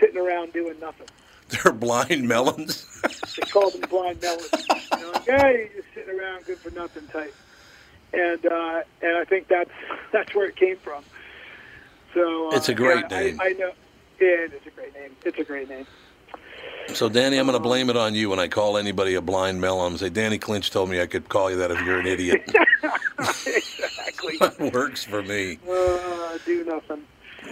sitting 0.00 0.16
around 0.18 0.52
doing 0.52 0.78
nothing. 0.80 1.06
They're 1.48 1.72
blind 1.72 2.26
melons. 2.28 2.84
They 3.36 3.46
called 3.46 3.72
them 3.74 3.88
blind 3.88 4.20
melons. 4.20 4.48
You 4.92 4.98
know, 5.00 5.12
like, 5.12 5.24
hey, 5.26 5.70
just 5.76 5.86
sitting 5.94 6.18
around, 6.18 6.44
good 6.44 6.58
for 6.58 6.70
nothing 6.72 7.06
type. 7.06 7.32
And 8.12 8.44
uh, 8.44 8.80
and 9.00 9.16
I 9.16 9.24
think 9.24 9.46
that's 9.46 9.70
that's 10.12 10.34
where 10.34 10.46
it 10.48 10.56
came 10.56 10.76
from. 10.78 11.04
So 12.14 12.50
uh, 12.50 12.56
It's 12.56 12.68
a 12.68 12.74
great 12.74 13.04
yeah, 13.10 13.16
I- 13.16 13.22
name. 13.22 13.40
I, 13.40 13.50
know. 13.50 13.70
Yeah, 14.20 14.28
it 14.28 14.52
is 14.52 14.66
a 14.66 14.70
great 14.70 14.94
name. 14.94 15.10
It's 15.24 15.38
a 15.38 15.44
great 15.44 15.68
name. 15.68 15.86
So, 16.94 17.08
Danny, 17.08 17.38
I'm 17.38 17.46
going 17.46 17.54
to 17.56 17.62
blame 17.62 17.90
it 17.90 17.96
on 17.96 18.14
you 18.14 18.30
when 18.30 18.38
I 18.38 18.48
call 18.48 18.78
anybody 18.78 19.14
a 19.14 19.20
blind 19.20 19.60
melon. 19.60 19.92
I'm 19.92 19.98
say, 19.98 20.08
Danny 20.08 20.38
Clinch 20.38 20.70
told 20.70 20.88
me 20.90 21.00
I 21.00 21.06
could 21.06 21.28
call 21.28 21.50
you 21.50 21.56
that 21.58 21.70
if 21.70 21.80
you're 21.84 22.00
an 22.00 22.06
idiot. 22.06 22.42
exactly. 23.18 24.38
that 24.40 24.72
works 24.72 25.04
for 25.04 25.22
me. 25.22 25.58
Uh, 25.68 26.38
do 26.46 26.64
nothing. 26.64 27.02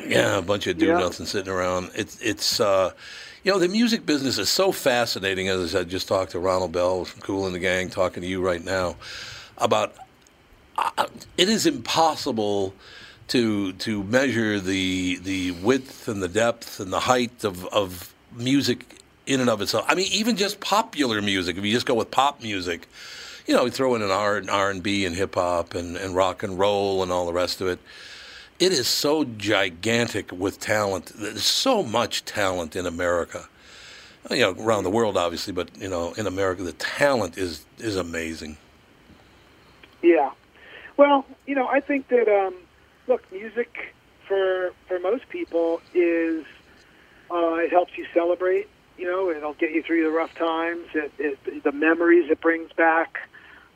Yeah, 0.06 0.38
a 0.38 0.42
bunch 0.42 0.66
of 0.66 0.78
do 0.78 0.86
Yeah. 0.86 0.98
nothing 0.98 1.26
sitting 1.26 1.52
around. 1.52 1.90
It's 1.94 2.20
it's 2.20 2.60
uh, 2.60 2.92
you 3.44 3.52
know 3.52 3.58
the 3.58 3.68
music 3.68 4.04
business 4.06 4.38
is 4.38 4.48
so 4.48 4.72
fascinating. 4.72 5.48
As 5.48 5.60
I 5.60 5.78
said, 5.78 5.88
just 5.88 6.08
talked 6.08 6.32
to 6.32 6.38
Ronald 6.38 6.72
Bell 6.72 7.04
from 7.04 7.20
Kool 7.22 7.46
in 7.46 7.52
the 7.52 7.58
Gang, 7.58 7.88
talking 7.88 8.22
to 8.22 8.26
you 8.28 8.42
right 8.42 8.62
now 8.62 8.96
about 9.58 9.94
uh, 10.76 11.06
it 11.38 11.48
is 11.48 11.66
impossible 11.66 12.74
to 13.28 13.72
to 13.74 14.02
measure 14.04 14.60
the 14.60 15.18
the 15.22 15.50
width 15.52 16.08
and 16.08 16.22
the 16.22 16.28
depth 16.28 16.80
and 16.80 16.92
the 16.92 17.00
height 17.00 17.44
of 17.44 17.64
of 17.66 18.14
music 18.32 19.00
in 19.26 19.40
and 19.40 19.50
of 19.50 19.60
itself. 19.60 19.84
I 19.88 19.94
mean, 19.94 20.08
even 20.12 20.36
just 20.36 20.60
popular 20.60 21.20
music. 21.20 21.56
If 21.56 21.64
you 21.64 21.72
just 21.72 21.86
go 21.86 21.94
with 21.94 22.10
pop 22.10 22.42
music, 22.42 22.86
you 23.46 23.54
know, 23.54 23.68
throw 23.68 23.94
in 23.94 24.02
an 24.02 24.10
R 24.10 24.42
R 24.48 24.70
and 24.70 24.82
B 24.82 25.04
and 25.04 25.14
hip 25.16 25.34
hop 25.34 25.74
and 25.74 25.96
and 25.96 26.14
rock 26.14 26.42
and 26.42 26.58
roll 26.58 27.02
and 27.02 27.10
all 27.10 27.26
the 27.26 27.32
rest 27.32 27.60
of 27.60 27.66
it 27.68 27.78
it 28.58 28.72
is 28.72 28.88
so 28.88 29.24
gigantic 29.24 30.32
with 30.32 30.58
talent. 30.58 31.12
There's 31.14 31.44
so 31.44 31.82
much 31.82 32.24
talent 32.24 32.74
in 32.76 32.86
America. 32.86 33.48
You 34.30 34.38
know, 34.38 34.56
around 34.58 34.84
the 34.84 34.90
world, 34.90 35.16
obviously, 35.16 35.52
but 35.52 35.68
you 35.78 35.88
know, 35.88 36.12
in 36.14 36.26
America, 36.26 36.62
the 36.62 36.72
talent 36.72 37.38
is 37.38 37.64
is 37.78 37.96
amazing. 37.96 38.56
Yeah. 40.02 40.30
Well, 40.96 41.26
you 41.46 41.54
know, 41.54 41.68
I 41.68 41.80
think 41.80 42.08
that 42.08 42.28
um, 42.28 42.54
look, 43.08 43.22
music 43.32 43.74
for 44.28 44.70
for 44.88 44.98
most 44.98 45.28
people 45.28 45.78
is 45.94 46.44
uh, 47.30 47.56
it 47.56 47.70
helps 47.70 47.92
you 47.96 48.06
celebrate. 48.14 48.66
You 48.96 49.06
know, 49.06 49.30
it'll 49.30 49.54
get 49.54 49.70
you 49.72 49.82
through 49.86 50.04
the 50.04 50.10
rough 50.10 50.34
times. 50.38 50.86
It, 50.94 51.12
it 51.18 51.64
the 51.64 51.72
memories 51.72 52.30
it 52.30 52.40
brings 52.40 52.70
back. 52.76 53.14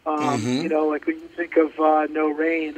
Um, 0.06 0.42
Mhm. 0.42 0.62
You 0.62 0.68
know, 0.68 0.86
like 0.88 1.06
when 1.06 1.16
you 1.20 1.28
think 1.36 1.52
of 1.56 1.78
uh, 1.78 2.06
No 2.10 2.28
Rain, 2.30 2.74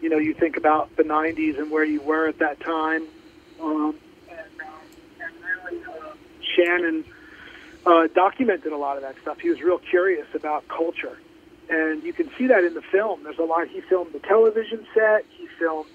you 0.00 0.08
know, 0.08 0.18
you 0.18 0.34
think 0.34 0.56
about 0.56 0.94
the 0.96 1.02
'90s 1.04 1.58
and 1.58 1.70
where 1.70 1.84
you 1.84 2.02
were 2.02 2.28
at 2.28 2.38
that 2.38 2.60
time. 2.60 3.08
Um, 3.60 3.98
and, 4.28 4.38
uh, 4.60 5.24
and 5.24 5.34
really, 5.42 5.84
uh, 5.84 6.14
Shannon 6.54 7.04
uh, 7.86 8.08
documented 8.14 8.72
a 8.72 8.76
lot 8.76 8.96
of 8.96 9.02
that 9.02 9.16
stuff. 9.22 9.38
He 9.40 9.48
was 9.50 9.60
real 9.64 9.78
curious 9.78 10.26
about 10.34 10.64
culture, 10.68 11.18
and 11.70 12.02
you 12.02 12.12
can 12.12 12.30
see 12.36 12.46
that 12.46 12.64
in 12.64 12.74
the 12.74 12.82
film. 12.82 13.22
There's 13.24 13.38
a 13.38 13.44
lot. 13.44 13.68
He 13.68 13.80
filmed 13.80 14.12
the 14.12 14.20
television 14.20 14.86
set. 14.94 15.24
He 15.30 15.46
filmed 15.58 15.90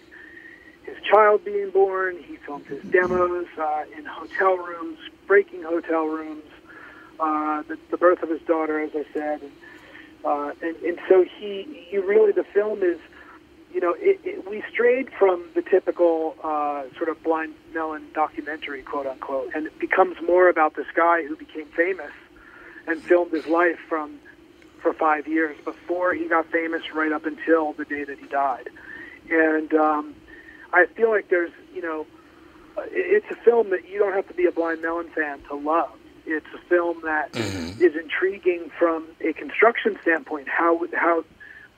his 0.84 0.98
child 1.04 1.44
being 1.46 1.72
born. 1.72 2.18
He 2.22 2.36
filmed 2.38 2.66
his 2.66 2.84
demos 2.84 3.48
uh, 3.58 3.86
in 3.98 4.06
hotel 4.06 4.58
rooms, 4.58 5.00
breaking 5.28 5.64
hotel 5.64 6.06
rooms, 6.06 6.44
uh, 7.20 7.64
the, 7.64 7.78
the 7.90 7.98
birth 7.98 8.22
of 8.22 8.30
his 8.30 8.42
daughter, 8.42 8.80
as 8.80 8.92
I 8.94 9.06
said, 9.14 9.42
and, 9.42 9.52
uh, 10.26 10.52
and 10.62 10.76
and 10.78 11.00
so 11.08 11.24
he 11.24 11.86
he 11.90 11.98
really 11.98 12.32
the 12.32 12.44
film 12.44 12.84
is. 12.84 13.00
You 13.74 13.82
know, 13.82 13.96
it, 13.98 14.20
it, 14.24 14.48
we 14.48 14.64
strayed 14.72 15.10
from 15.18 15.46
the 15.56 15.64
typical 15.64 16.36
uh, 16.44 16.84
sort 16.96 17.10
of 17.10 17.24
blind 17.24 17.56
melon 17.74 18.06
documentary, 18.14 18.84
quote 18.84 19.08
unquote, 19.08 19.50
and 19.56 19.66
it 19.66 19.80
becomes 19.80 20.16
more 20.22 20.48
about 20.48 20.76
this 20.76 20.86
guy 20.94 21.24
who 21.24 21.36
became 21.36 21.66
famous 21.66 22.12
and 22.86 23.02
filmed 23.02 23.32
his 23.32 23.48
life 23.48 23.80
from 23.90 24.20
for 24.84 24.94
five 24.94 25.28
years 25.28 25.58
before 25.64 26.14
he 26.14 26.28
got 26.28 26.46
famous, 26.52 26.84
right 26.94 27.12
up 27.12 27.26
until 27.26 27.74
the 27.74 27.86
day 27.86 28.04
that 28.04 28.20
he 28.20 28.28
died. 28.28 28.70
And 29.32 29.74
um, 29.74 30.14
I 30.74 30.86
feel 30.86 31.10
like 31.10 31.30
there's, 31.30 31.52
you 31.74 31.82
know, 31.82 32.06
it's 32.92 33.26
a 33.32 33.36
film 33.44 33.70
that 33.72 33.90
you 33.90 33.98
don't 33.98 34.14
have 34.14 34.28
to 34.28 34.34
be 34.34 34.46
a 34.46 34.52
Blind 34.52 34.82
Melon 34.82 35.10
fan 35.10 35.40
to 35.48 35.56
love. 35.56 35.98
It's 36.26 36.46
a 36.54 36.60
film 36.68 37.02
that 37.04 37.32
is 37.80 37.96
intriguing 37.96 38.70
from 38.78 39.08
a 39.22 39.34
construction 39.34 39.98
standpoint. 40.02 40.48
How 40.48 40.82
how 40.94 41.24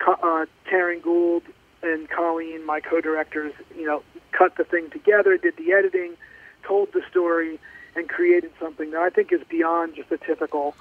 uh, 0.07 0.45
Taryn 0.69 1.01
Gould 1.01 1.43
and 1.83 2.09
Colleen, 2.09 2.65
my 2.65 2.79
co-directors, 2.79 3.53
you 3.77 3.85
know, 3.85 4.03
cut 4.31 4.57
the 4.57 4.63
thing 4.63 4.89
together, 4.89 5.37
did 5.37 5.55
the 5.57 5.71
editing, 5.73 6.15
told 6.63 6.91
the 6.93 7.01
story, 7.09 7.59
and 7.95 8.09
created 8.09 8.51
something 8.59 8.91
that 8.91 9.01
I 9.01 9.09
think 9.09 9.31
is 9.31 9.41
beyond 9.49 9.95
just 9.95 10.11
a 10.11 10.17
typical 10.17 10.75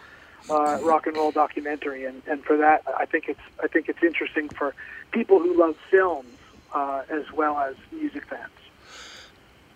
uh, 0.50 0.78
rock 0.82 1.06
and 1.06 1.16
roll 1.16 1.30
documentary. 1.30 2.04
And, 2.04 2.22
and 2.26 2.44
for 2.44 2.56
that, 2.56 2.82
I 2.98 3.06
think 3.06 3.28
it's 3.28 3.40
I 3.62 3.68
think 3.68 3.88
it's 3.88 4.02
interesting 4.02 4.48
for 4.48 4.74
people 5.10 5.38
who 5.38 5.58
love 5.58 5.76
films 5.90 6.28
uh, 6.72 7.02
as 7.08 7.30
well 7.32 7.58
as 7.58 7.76
music 7.92 8.24
fans. 8.26 8.50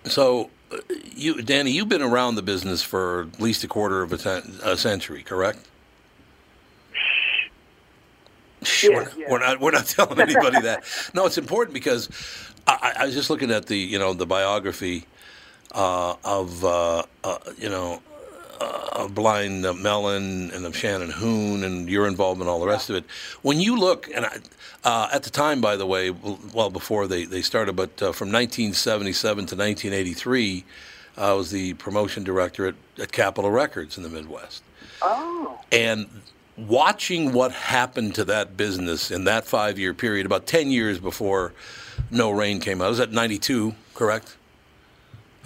So, 0.05 0.51
uh, 0.73 0.79
you, 1.15 1.43
Danny, 1.43 1.73
you've 1.73 1.89
been 1.89 2.03
around 2.03 2.37
the 2.37 2.43
business 2.43 2.83
for 2.83 3.23
at 3.23 3.41
least 3.41 3.65
a 3.65 3.69
quarter 3.69 4.03
of 4.03 4.13
a, 4.13 4.19
cen- 4.19 4.59
a 4.63 4.77
century, 4.77 5.23
correct? 5.23 5.69
Shh, 8.63 8.89
we're, 8.89 9.05
not, 9.05 9.17
we're 9.29 9.39
not. 9.39 9.61
We're 9.61 9.71
not 9.71 9.87
telling 9.87 10.21
anybody 10.21 10.61
that. 10.63 10.85
No, 11.15 11.27
it's 11.27 11.39
important 11.39 11.75
because 11.75 12.09
I, 12.67 12.93
I 12.97 13.03
I 13.03 13.07
was 13.07 13.15
just 13.15 13.31
looking 13.31 13.51
at 13.53 13.67
the 13.67 13.77
you 13.77 13.99
know 13.99 14.13
the 14.15 14.27
biography 14.27 15.05
uh, 15.73 16.15
of 16.25 16.65
uh, 16.65 17.05
uh, 17.23 17.39
you 17.57 17.69
know 17.69 18.03
uh, 18.61 18.89
of 18.93 19.15
Blind 19.15 19.65
uh, 19.65 19.73
Melon 19.73 20.51
and 20.51 20.67
of 20.67 20.77
Shannon 20.77 21.11
Hoon 21.11 21.65
and 21.65 21.89
your 21.89 22.07
involvement, 22.07 22.49
all 22.49 22.61
the 22.61 22.67
rest 22.67 22.91
of 22.91 22.97
it. 22.97 23.05
When 23.43 23.61
you 23.61 23.79
look, 23.79 24.09
and 24.15 24.27
I, 24.27 24.39
uh, 24.85 25.09
at 25.13 25.23
the 25.23 25.31
time, 25.31 25.61
by 25.61 25.77
the 25.77 25.87
way, 25.87 26.11
well 26.11 26.71
before 26.71 27.07
they, 27.07 27.25
they 27.25 27.43
started, 27.43 27.75
but 27.77 27.91
uh, 28.03 28.13
from 28.13 28.29
1977 28.29 29.47
to 29.47 29.57
1983, 29.57 30.65
uh, 31.17 31.21
I 31.21 31.33
was 31.33 31.51
the 31.51 31.75
promotion 31.75 32.25
director 32.25 32.67
at, 32.67 32.75
at 32.99 33.13
Capitol 33.13 33.51
Records 33.51 33.97
in 33.97 34.03
the 34.03 34.09
Midwest. 34.09 34.63
Oh. 35.03 35.61
And 35.71 36.09
watching 36.57 37.33
what 37.33 37.53
happened 37.53 38.15
to 38.17 38.25
that 38.25 38.57
business 38.57 39.11
in 39.11 39.25
that 39.25 39.45
five 39.45 39.79
year 39.79 39.95
period, 39.95 40.27
about 40.27 40.47
10 40.47 40.71
years 40.71 40.99
before 40.99 41.53
No 42.11 42.31
Rain 42.31 42.61
came 42.61 42.81
out, 42.81 42.91
was 42.91 43.01
at 43.01 43.13
92, 43.13 43.75
correct? 43.95 44.37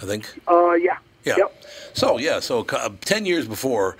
I 0.01 0.05
think. 0.05 0.41
Uh, 0.47 0.73
yeah. 0.73 0.97
Yeah. 1.23 1.35
So 1.93 2.17
yeah, 2.17 2.39
so 2.39 2.65
uh, 2.69 2.89
ten 3.01 3.25
years 3.25 3.47
before, 3.47 3.97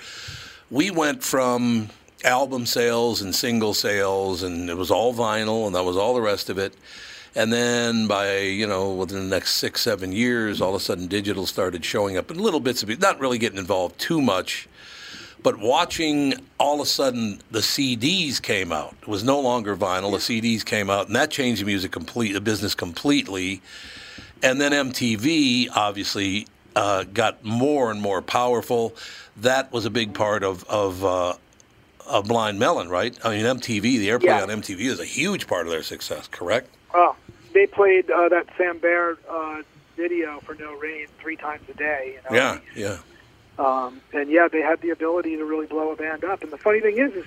we 0.71 0.91
went 0.91 1.23
from 1.23 1.89
album 2.23 2.65
sales 2.65 3.21
and 3.21 3.35
single 3.35 3.73
sales, 3.73 4.43
and 4.43 4.69
it 4.69 4.77
was 4.77 4.91
all 4.91 5.13
vinyl, 5.13 5.65
and 5.67 5.75
that 5.75 5.83
was 5.83 5.97
all 5.97 6.13
the 6.13 6.21
rest 6.21 6.49
of 6.49 6.57
it. 6.57 6.73
And 7.35 7.51
then 7.51 8.07
by 8.07 8.39
you 8.39 8.67
know 8.67 8.93
within 8.93 9.29
the 9.29 9.35
next 9.35 9.55
six 9.55 9.81
seven 9.81 10.11
years, 10.11 10.61
all 10.61 10.69
of 10.69 10.75
a 10.75 10.83
sudden 10.83 11.07
digital 11.07 11.45
started 11.45 11.83
showing 11.83 12.17
up 12.17 12.31
in 12.31 12.37
little 12.37 12.59
bits 12.59 12.83
of 12.83 12.89
it, 12.89 12.99
not 12.99 13.19
really 13.19 13.37
getting 13.37 13.59
involved 13.59 13.99
too 13.99 14.21
much. 14.21 14.67
But 15.41 15.59
watching 15.59 16.35
all 16.57 16.75
of 16.75 16.81
a 16.81 16.85
sudden 16.85 17.41
the 17.51 17.59
CDs 17.59 18.41
came 18.41 18.71
out. 18.71 18.95
It 19.01 19.07
was 19.09 19.25
no 19.25 19.41
longer 19.41 19.75
vinyl. 19.75 20.11
The 20.11 20.41
CDs 20.41 20.63
came 20.63 20.89
out, 20.89 21.07
and 21.07 21.15
that 21.15 21.31
changed 21.31 21.61
the 21.61 21.65
music 21.65 21.91
complete, 21.91 22.31
the 22.31 22.41
business 22.41 22.73
completely. 22.75 23.61
And 24.41 24.61
then 24.61 24.71
MTV 24.71 25.69
obviously 25.75 26.47
uh, 26.75 27.03
got 27.03 27.43
more 27.43 27.91
and 27.91 28.01
more 28.01 28.21
powerful. 28.21 28.95
That 29.37 29.71
was 29.71 29.85
a 29.85 29.89
big 29.89 30.13
part 30.13 30.43
of 30.43 30.63
of, 30.65 31.03
uh, 31.03 31.33
of 32.07 32.27
Blind 32.27 32.59
Melon, 32.59 32.89
right? 32.89 33.17
I 33.23 33.29
mean, 33.35 33.45
MTV, 33.45 33.81
the 33.81 34.09
airplay 34.09 34.23
Yeah. 34.25 34.43
on 34.43 34.49
MTV 34.49 34.81
is 34.81 34.99
a 34.99 35.05
huge 35.05 35.47
part 35.47 35.65
of 35.65 35.71
their 35.71 35.83
success. 35.83 36.27
Correct? 36.27 36.67
Oh, 36.93 37.15
they 37.53 37.65
played 37.67 38.09
uh, 38.11 38.29
that 38.29 38.47
Sam 38.57 38.77
Bayer 38.79 39.17
uh, 39.29 39.61
video 39.95 40.39
for 40.41 40.55
No 40.55 40.73
Rain 40.77 41.07
three 41.19 41.35
times 41.35 41.63
a 41.69 41.73
day. 41.73 42.19
You 42.31 42.35
know? 42.37 42.59
Yeah, 42.75 42.97
yeah. 42.97 42.97
Um, 43.59 44.01
and 44.13 44.29
yeah, 44.29 44.47
they 44.51 44.61
had 44.61 44.81
the 44.81 44.89
ability 44.89 45.37
to 45.37 45.45
really 45.45 45.67
blow 45.67 45.91
a 45.91 45.95
band 45.95 46.23
up. 46.23 46.41
And 46.41 46.51
the 46.51 46.57
funny 46.57 46.79
thing 46.81 46.97
is, 46.97 47.13
is 47.13 47.25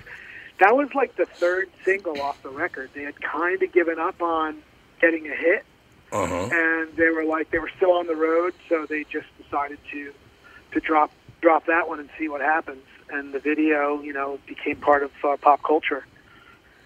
that 0.59 0.75
was 0.75 0.93
like 0.93 1.15
the 1.15 1.25
third 1.25 1.69
single 1.85 2.19
off 2.21 2.41
the 2.43 2.49
record. 2.49 2.89
They 2.93 3.03
had 3.03 3.19
kind 3.21 3.61
of 3.63 3.71
given 3.71 3.97
up 3.99 4.21
on 4.21 4.61
getting 4.99 5.27
a 5.27 5.35
hit, 5.35 5.65
Uh 6.11 6.25
huh. 6.25 6.49
and 6.51 6.95
they 6.95 7.09
were 7.09 7.25
like 7.25 7.51
they 7.51 7.59
were 7.59 7.71
still 7.75 7.91
on 7.91 8.07
the 8.07 8.15
road, 8.15 8.53
so 8.69 8.85
they 8.85 9.03
just 9.05 9.27
decided 9.41 9.79
to 9.91 10.13
to 10.71 10.79
drop 10.79 11.11
drop 11.41 11.65
that 11.65 11.87
one 11.87 11.99
and 11.99 12.09
see 12.17 12.27
what 12.29 12.41
happens. 12.41 12.83
And 13.09 13.33
the 13.33 13.39
video, 13.39 14.01
you 14.01 14.11
know, 14.13 14.39
became 14.47 14.77
part 14.77 15.03
of 15.03 15.11
uh, 15.23 15.37
pop 15.37 15.63
culture. 15.63 16.05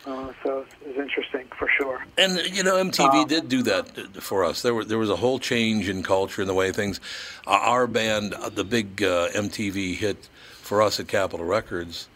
Uh, 0.06 0.34
so 0.44 0.66
it 0.82 0.88
was 0.88 0.98
interesting 0.98 1.48
for 1.58 1.68
sure. 1.78 2.04
And 2.18 2.38
you 2.56 2.64
know, 2.64 2.74
MTV 2.84 3.28
did 3.28 3.50
do 3.50 3.62
that 3.64 3.88
for 4.22 4.44
us. 4.44 4.62
There 4.64 4.74
were 4.74 4.84
there 4.84 4.98
was 4.98 5.12
a 5.12 5.16
whole 5.16 5.38
change 5.40 5.88
in 5.90 6.02
culture 6.02 6.42
and 6.42 6.50
the 6.50 6.56
way 6.56 6.72
things. 6.72 7.00
uh, 7.46 7.52
Our 7.52 7.86
band, 7.86 8.34
uh, 8.34 8.50
the 8.50 8.64
big 8.64 9.04
uh, 9.04 9.30
MTV 9.30 9.96
hit 9.96 10.28
for 10.62 10.82
us 10.82 11.00
at 11.00 11.08
Capitol 11.08 11.46
Records. 11.46 12.08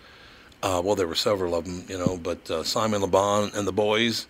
Uh, 0.63 0.81
well, 0.83 0.95
there 0.95 1.07
were 1.07 1.13
several 1.15 1.53
of 1.53 1.65
them, 1.65 1.83
you 1.87 1.97
know, 1.97 2.17
but 2.17 2.49
uh, 2.49 2.63
Simon 2.63 3.01
LeBon 3.01 3.53
and 3.55 3.67
the 3.67 3.71
boys 3.73 4.25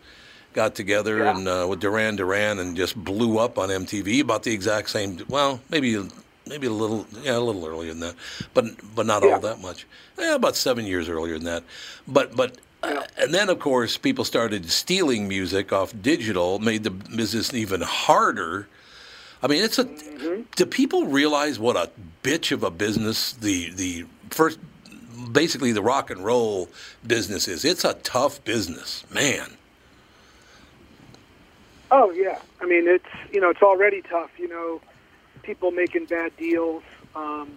got 0.55 0.73
together 0.73 1.25
and 1.25 1.47
uh, 1.47 1.67
with 1.69 1.81
Duran 1.81 2.15
Duran 2.15 2.57
and 2.59 2.75
just 2.75 2.95
blew 2.95 3.37
up 3.37 3.59
on 3.59 3.69
MTV 3.69 4.21
about 4.21 4.43
the 4.43 4.53
exact 4.53 4.89
same. 4.89 5.19
Well, 5.27 5.59
maybe 5.69 6.01
maybe 6.47 6.65
a 6.65 6.71
little 6.71 7.05
yeah 7.21 7.37
a 7.37 7.39
little 7.39 7.67
earlier 7.67 7.91
than 7.91 7.99
that, 7.99 8.15
but 8.55 8.65
but 8.95 9.05
not 9.05 9.23
all 9.23 9.39
that 9.41 9.61
much. 9.61 9.85
Yeah, 10.17 10.33
about 10.33 10.55
seven 10.55 10.85
years 10.85 11.09
earlier 11.09 11.33
than 11.33 11.43
that. 11.43 11.63
But 12.07 12.35
but 12.35 12.57
uh, 12.81 13.03
and 13.17 13.33
then 13.33 13.49
of 13.49 13.59
course 13.59 13.97
people 13.97 14.23
started 14.23 14.71
stealing 14.71 15.27
music 15.27 15.73
off 15.73 15.93
digital, 16.01 16.57
made 16.57 16.83
the 16.83 16.91
business 16.91 17.53
even 17.53 17.81
harder. 17.81 18.67
I 19.43 19.47
mean, 19.47 19.61
it's 19.61 19.77
a. 19.77 19.83
Do 20.55 20.65
people 20.65 21.05
realize 21.05 21.59
what 21.59 21.75
a 21.75 21.91
bitch 22.23 22.53
of 22.53 22.63
a 22.63 22.71
business 22.71 23.33
the 23.33 23.71
the 23.71 24.05
first, 24.29 24.57
basically 25.33 25.73
the 25.73 25.83
rock 25.83 26.09
and 26.09 26.23
roll 26.23 26.69
business 27.05 27.49
is? 27.49 27.65
It's 27.65 27.83
a 27.83 27.95
tough 27.95 28.41
business, 28.45 29.03
man. 29.11 29.57
Oh 31.97 32.11
yeah, 32.11 32.39
I 32.59 32.65
mean 32.65 32.89
it's 32.89 33.05
you 33.31 33.39
know 33.39 33.49
it's 33.49 33.61
already 33.61 34.01
tough. 34.01 34.29
You 34.37 34.49
know, 34.49 34.81
people 35.43 35.71
making 35.71 36.07
bad 36.07 36.35
deals. 36.37 36.83
Um, 37.15 37.53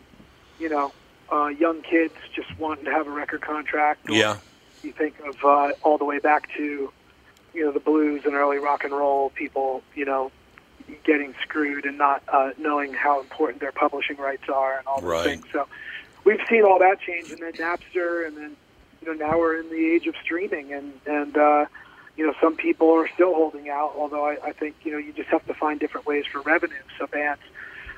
you 0.61 0.69
know, 0.69 0.93
uh, 1.33 1.49
young 1.49 1.83
kids 1.83 2.15
just 2.37 2.57
wanting 2.57 2.85
to 2.85 2.93
have 2.93 3.09
a 3.09 3.11
record 3.11 3.41
contract. 3.41 4.09
Yeah. 4.09 4.37
You 4.85 4.93
think 4.93 5.15
of 5.27 5.35
uh, 5.45 5.73
all 5.83 5.99
the 5.99 6.05
way 6.05 6.21
back 6.21 6.49
to 6.57 6.93
you 7.53 7.65
know 7.65 7.73
the 7.73 7.81
blues 7.81 8.23
and 8.25 8.35
early 8.35 8.59
rock 8.59 8.85
and 8.85 8.93
roll 8.93 9.31
people. 9.31 9.83
You 9.97 10.05
know, 10.05 10.31
getting 11.05 11.35
screwed 11.43 11.85
and 11.85 11.99
not 11.99 12.23
uh, 12.33 12.51
knowing 12.59 12.95
how 12.95 13.19
important 13.21 13.61
their 13.61 13.73
publishing 13.73 14.19
rights 14.19 14.45
are 14.49 14.79
and 14.79 14.87
all 14.87 15.01
those 15.01 15.11
Right. 15.11 15.25
things. 15.25 15.47
So 15.53 15.67
we've 16.23 16.39
seen 16.49 16.63
all 16.63 16.79
that 16.79 17.01
change, 17.01 17.33
and 17.33 17.41
then 17.41 17.55
Napster, 17.55 18.25
and 18.25 18.37
then 18.37 18.57
you 19.03 19.09
know 19.09 19.15
now 19.15 19.37
we're 19.37 19.59
in 19.59 19.69
the 19.69 19.95
age 19.97 20.07
of 20.07 20.15
streaming, 20.23 20.73
and 20.73 20.93
and 21.07 21.37
uh, 21.37 21.65
you 22.19 22.27
know 22.27 22.35
some 22.43 22.57
people 22.57 22.91
are 22.91 23.09
still 23.15 23.33
holding 23.35 23.71
out. 23.71 23.93
Although 23.97 24.27
I, 24.27 24.37
I 24.49 24.53
think 24.53 24.75
you 24.83 24.93
know 24.93 24.99
you 24.99 25.13
just 25.13 25.29
have 25.31 25.47
to 25.47 25.55
find 25.55 25.79
different 25.81 26.07
ways 26.07 26.25
for 26.31 26.41
revenue. 26.43 26.75
So 26.99 27.07
bands, 27.07 27.41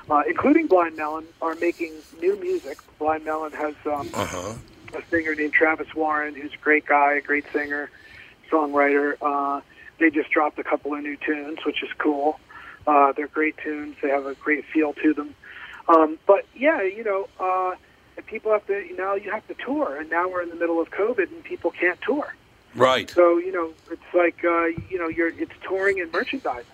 uh, 0.09 0.21
including 0.29 0.67
Blind 0.67 0.95
Melon, 0.95 1.25
are 1.41 1.55
making 1.55 2.03
new 2.21 2.39
music. 2.39 2.77
Blind 2.99 3.25
Melon 3.25 3.51
has 3.53 3.73
um, 3.85 4.11
Uh 4.13 4.25
huh. 4.25 4.53
a 4.93 5.01
singer 5.09 5.33
named 5.35 5.53
Travis 5.53 5.87
Warren, 5.95 6.35
who's 6.35 6.53
a 6.53 6.63
great 6.63 6.85
guy, 6.85 7.15
a 7.15 7.21
great 7.21 7.45
singer, 7.51 7.89
songwriter. 8.51 9.15
Uh, 9.21 9.61
they 9.99 10.11
just 10.11 10.29
dropped 10.29 10.59
a 10.59 10.63
couple 10.63 10.93
of 10.93 11.01
new 11.01 11.17
tunes, 11.17 11.57
which 11.65 11.81
is 11.83 11.89
cool. 11.97 12.39
Uh, 12.87 13.11
they're 13.13 13.27
great 13.27 13.55
tunes. 13.63 13.95
They 14.01 14.09
have 14.09 14.25
a 14.25 14.35
great 14.35 14.65
feel 14.71 14.93
to 14.93 15.13
them. 15.13 15.35
Um, 15.87 16.19
but 16.27 16.45
yeah, 16.55 16.81
you 16.83 17.03
know, 17.03 17.27
uh, 17.39 17.75
people 18.27 18.51
have 18.51 18.65
to 18.67 18.85
now 18.95 19.15
you 19.15 19.31
have 19.31 19.47
to 19.47 19.55
tour, 19.65 19.99
and 19.99 20.09
now 20.11 20.29
we're 20.29 20.43
in 20.43 20.49
the 20.49 20.55
middle 20.55 20.79
of 20.79 20.91
COVID, 20.91 21.31
and 21.31 21.43
people 21.43 21.71
can't 21.71 21.99
tour. 22.01 22.35
Right. 22.75 23.09
So 23.09 23.37
you 23.37 23.51
know, 23.51 23.71
it's 23.91 24.13
like 24.13 24.43
uh, 24.43 24.65
you 24.89 24.97
know, 24.97 25.07
you're 25.07 25.27
it's 25.29 25.51
touring 25.63 25.99
and 25.99 26.11
merchandising 26.11 26.65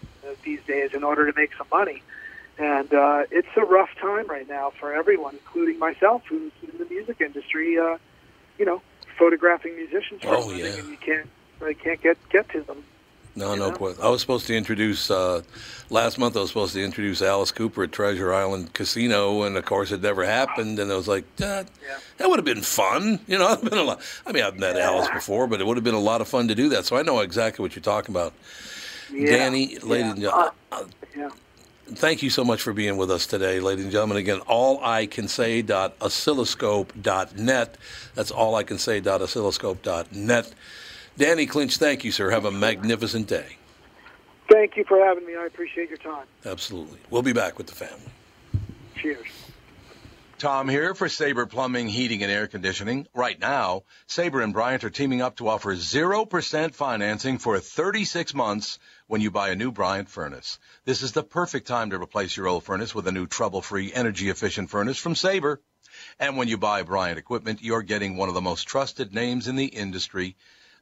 these 0.44 0.60
days 0.68 0.94
in 0.94 1.04
order 1.04 1.30
to 1.32 1.38
make 1.40 1.52
some 1.58 1.68
money, 1.72 2.04
and 2.58 2.94
uh, 2.94 3.24
it's 3.32 3.48
a 3.56 3.62
rough 3.62 3.90
time 4.00 4.28
right 4.28 4.48
now 4.48 4.72
for 4.80 4.94
everyone, 4.94 5.34
including 5.36 5.80
myself, 5.80 6.24
who's 6.28 6.52
in 6.64 6.78
the 6.78 6.86
music 6.86 7.22
industry. 7.22 7.78
Uh, 7.80 7.98
you 8.60 8.66
know, 8.66 8.82
photographing 9.18 9.76
musicians 9.76 10.22
for 10.22 10.34
a 10.34 10.38
Oh, 10.38 10.48
living, 10.48 10.66
yeah. 10.66 10.80
and 10.80 10.90
you 10.90 10.98
can't 10.98 11.28
really 11.60 11.76
can't 11.76 12.02
get 12.02 12.18
get 12.30 12.50
to 12.50 12.62
them. 12.62 12.84
No, 13.38 13.54
no 13.54 13.72
question. 13.72 14.04
I 14.04 14.10
was 14.10 14.20
supposed 14.20 14.48
to 14.48 14.58
introduce 14.58 15.12
uh, 15.12 15.44
last 15.92 16.18
month. 16.18 16.36
I 16.36 16.40
was 16.40 16.50
supposed 16.50 16.74
to 16.74 16.84
introduce 16.84 17.22
Alice 17.22 17.52
Cooper 17.52 17.84
at 17.84 17.92
Treasure 17.92 18.34
Island 18.34 18.74
Casino, 18.74 19.44
and 19.44 19.56
of 19.56 19.64
course, 19.64 19.92
it 19.92 20.02
never 20.02 20.26
happened. 20.26 20.80
And 20.80 20.92
I 20.92 20.96
was 20.96 21.08
like, 21.08 21.24
that, 21.36 21.68
that 22.18 22.28
would 22.30 22.40
have 22.40 22.46
been 22.46 22.64
fun. 22.64 23.20
You 23.28 23.38
know, 23.38 23.56
been 23.58 23.78
a 23.78 23.84
lot. 23.84 24.02
I 24.26 24.32
mean, 24.32 24.44
I've 24.44 24.58
met 24.58 24.76
Alice 24.76 25.08
before, 25.14 25.46
but 25.46 25.62
it 25.62 25.68
would 25.68 25.78
have 25.78 25.84
been 25.84 25.94
a 25.94 26.00
lot 26.00 26.20
of 26.22 26.28
fun 26.28 26.48
to 26.48 26.56
do 26.56 26.70
that. 26.70 26.86
So 26.86 26.98
I 26.98 27.04
know 27.04 27.20
exactly 27.20 27.62
what 27.62 27.76
you're 27.76 27.84
talking 27.84 28.14
about. 28.16 28.34
Yeah, 29.14 29.32
Danny, 29.38 29.78
ladies 29.80 30.14
and 30.14 30.22
gentlemen, 30.22 30.52
uh, 30.72 30.84
Yeah. 31.16 31.30
thank 31.90 32.24
you 32.24 32.30
so 32.32 32.44
much 32.44 32.62
for 32.62 32.74
being 32.74 32.98
with 32.98 33.12
us 33.12 33.28
today, 33.28 33.60
ladies 33.60 33.84
and 33.86 33.92
gentlemen. 33.92 34.18
Again, 34.18 34.40
all 34.48 34.84
I 34.84 35.06
can 35.06 35.28
say 35.28 35.62
dot 35.62 35.98
oscilloscope.net. 36.00 37.78
That's 38.16 38.32
all 38.32 38.56
I 38.56 38.64
can 38.64 38.80
say 38.80 39.00
dot 39.00 39.22
oscilloscope.net. 39.22 40.54
Danny 41.18 41.48
Clinch, 41.48 41.78
thank 41.78 42.04
you, 42.04 42.12
sir. 42.12 42.30
Have 42.30 42.46
a 42.46 42.52
magnificent 42.52 43.28
day. 43.28 43.58
Thank 44.52 44.78
you 44.78 44.84
for 44.84 45.04
having 45.04 45.26
me. 45.26 45.36
I 45.36 45.46
appreciate 45.46 45.90
your 45.90 45.98
time. 45.98 46.26
Absolutely. 46.46 47.00
We'll 47.10 47.24
be 47.24 47.34
back 47.34 47.58
with 47.58 47.68
the 47.68 47.76
family. 47.76 48.12
Cheers. 48.96 49.28
Tom 50.38 50.70
here 50.70 50.94
for 50.94 51.10
Sabre 51.10 51.48
Plumbing, 51.48 51.88
Heating, 51.88 52.22
and 52.22 52.32
Air 52.32 52.46
Conditioning. 52.46 53.08
Right 53.16 53.40
now, 53.40 53.82
Sabre 54.06 54.42
and 54.42 54.54
Bryant 54.54 54.84
are 54.84 54.92
teaming 54.92 55.20
up 55.20 55.38
to 55.38 55.48
offer 55.48 55.76
0% 55.76 56.76
financing 56.76 57.40
for 57.40 57.60
36 57.60 58.36
months 58.36 58.78
when 59.08 59.20
you 59.20 59.32
buy 59.32 59.50
a 59.50 59.56
new 59.56 59.72
Bryant 59.72 60.10
furnace. 60.10 60.60
This 60.86 61.02
is 61.02 61.14
the 61.14 61.24
perfect 61.24 61.68
time 61.68 61.90
to 61.90 62.00
replace 62.00 62.38
your 62.38 62.48
old 62.48 62.64
furnace 62.64 62.94
with 62.94 63.08
a 63.08 63.12
new 63.12 63.26
trouble-free, 63.26 63.92
energy-efficient 63.92 64.70
furnace 64.70 65.00
from 65.00 65.16
Sabre. 65.16 65.60
And 66.20 66.38
when 66.38 66.48
you 66.48 66.60
buy 66.60 66.84
Bryant 66.84 67.18
equipment, 67.18 67.64
you're 67.64 67.82
getting 67.82 68.16
one 68.16 68.30
of 68.30 68.36
the 68.36 68.42
most 68.42 68.68
trusted 68.68 69.16
names 69.16 69.48
in 69.48 69.56
the 69.56 69.66
industry. 69.66 70.36